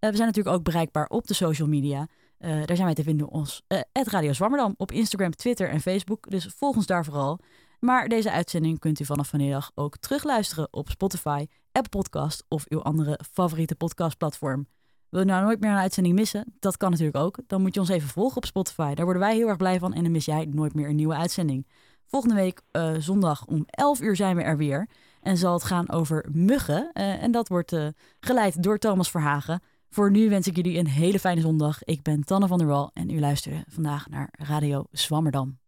Uh, 0.00 0.10
we 0.10 0.16
zijn 0.16 0.28
natuurlijk 0.28 0.56
ook 0.56 0.62
bereikbaar 0.62 1.06
op 1.06 1.26
de 1.26 1.34
social 1.34 1.68
media. 1.68 2.06
Uh, 2.38 2.50
daar 2.50 2.76
zijn 2.76 2.84
wij 2.84 2.94
te 2.94 3.02
vinden 3.02 3.28
ons 3.28 3.62
uh, 3.68 3.80
Radio 3.92 4.32
Zwammerdam 4.32 4.74
op 4.76 4.92
Instagram, 4.92 5.30
Twitter 5.30 5.68
en 5.68 5.80
Facebook. 5.80 6.30
Dus 6.30 6.46
volg 6.56 6.76
ons 6.76 6.86
daar 6.86 7.04
vooral. 7.04 7.38
Maar 7.80 8.08
deze 8.08 8.30
uitzending 8.30 8.78
kunt 8.78 9.00
u 9.00 9.04
vanaf 9.04 9.28
vanmiddag 9.28 9.70
ook 9.74 9.96
terugluisteren 9.96 10.68
op 10.70 10.88
Spotify, 10.88 11.46
Apple 11.72 12.00
Podcast 12.00 12.44
of 12.48 12.64
uw 12.68 12.82
andere 12.82 13.20
favoriete 13.32 13.74
podcastplatform. 13.74 14.66
Wil 15.08 15.20
je 15.20 15.26
nou 15.26 15.44
nooit 15.44 15.60
meer 15.60 15.70
een 15.70 15.76
uitzending 15.76 16.14
missen? 16.14 16.56
Dat 16.58 16.76
kan 16.76 16.90
natuurlijk 16.90 17.18
ook. 17.18 17.38
Dan 17.46 17.60
moet 17.60 17.74
je 17.74 17.80
ons 17.80 17.88
even 17.88 18.08
volgen 18.08 18.36
op 18.36 18.44
Spotify. 18.44 18.94
Daar 18.94 19.04
worden 19.04 19.22
wij 19.22 19.34
heel 19.34 19.48
erg 19.48 19.56
blij 19.56 19.78
van 19.78 19.92
en 19.92 20.02
dan 20.02 20.12
mis 20.12 20.24
jij 20.24 20.44
nooit 20.50 20.74
meer 20.74 20.88
een 20.88 20.96
nieuwe 20.96 21.14
uitzending. 21.14 21.66
Volgende 22.06 22.34
week 22.34 22.62
zondag 22.98 23.46
om 23.46 23.64
11 23.66 24.00
uur 24.00 24.16
zijn 24.16 24.36
we 24.36 24.42
er 24.42 24.56
weer. 24.56 24.88
En 25.20 25.36
zal 25.36 25.52
het 25.52 25.64
gaan 25.64 25.90
over 25.90 26.28
muggen. 26.32 26.92
En 26.92 27.30
dat 27.30 27.48
wordt 27.48 27.76
geleid 28.20 28.62
door 28.62 28.78
Thomas 28.78 29.10
Verhagen. 29.10 29.62
Voor 29.90 30.10
nu 30.10 30.28
wens 30.28 30.46
ik 30.46 30.56
jullie 30.56 30.78
een 30.78 30.88
hele 30.88 31.18
fijne 31.18 31.40
zondag. 31.40 31.84
Ik 31.84 32.02
ben 32.02 32.24
Tanne 32.24 32.46
van 32.46 32.58
der 32.58 32.66
Wal 32.66 32.90
en 32.94 33.10
u 33.10 33.20
luistert 33.20 33.64
vandaag 33.68 34.08
naar 34.08 34.28
Radio 34.32 34.84
Zwammerdam. 34.90 35.58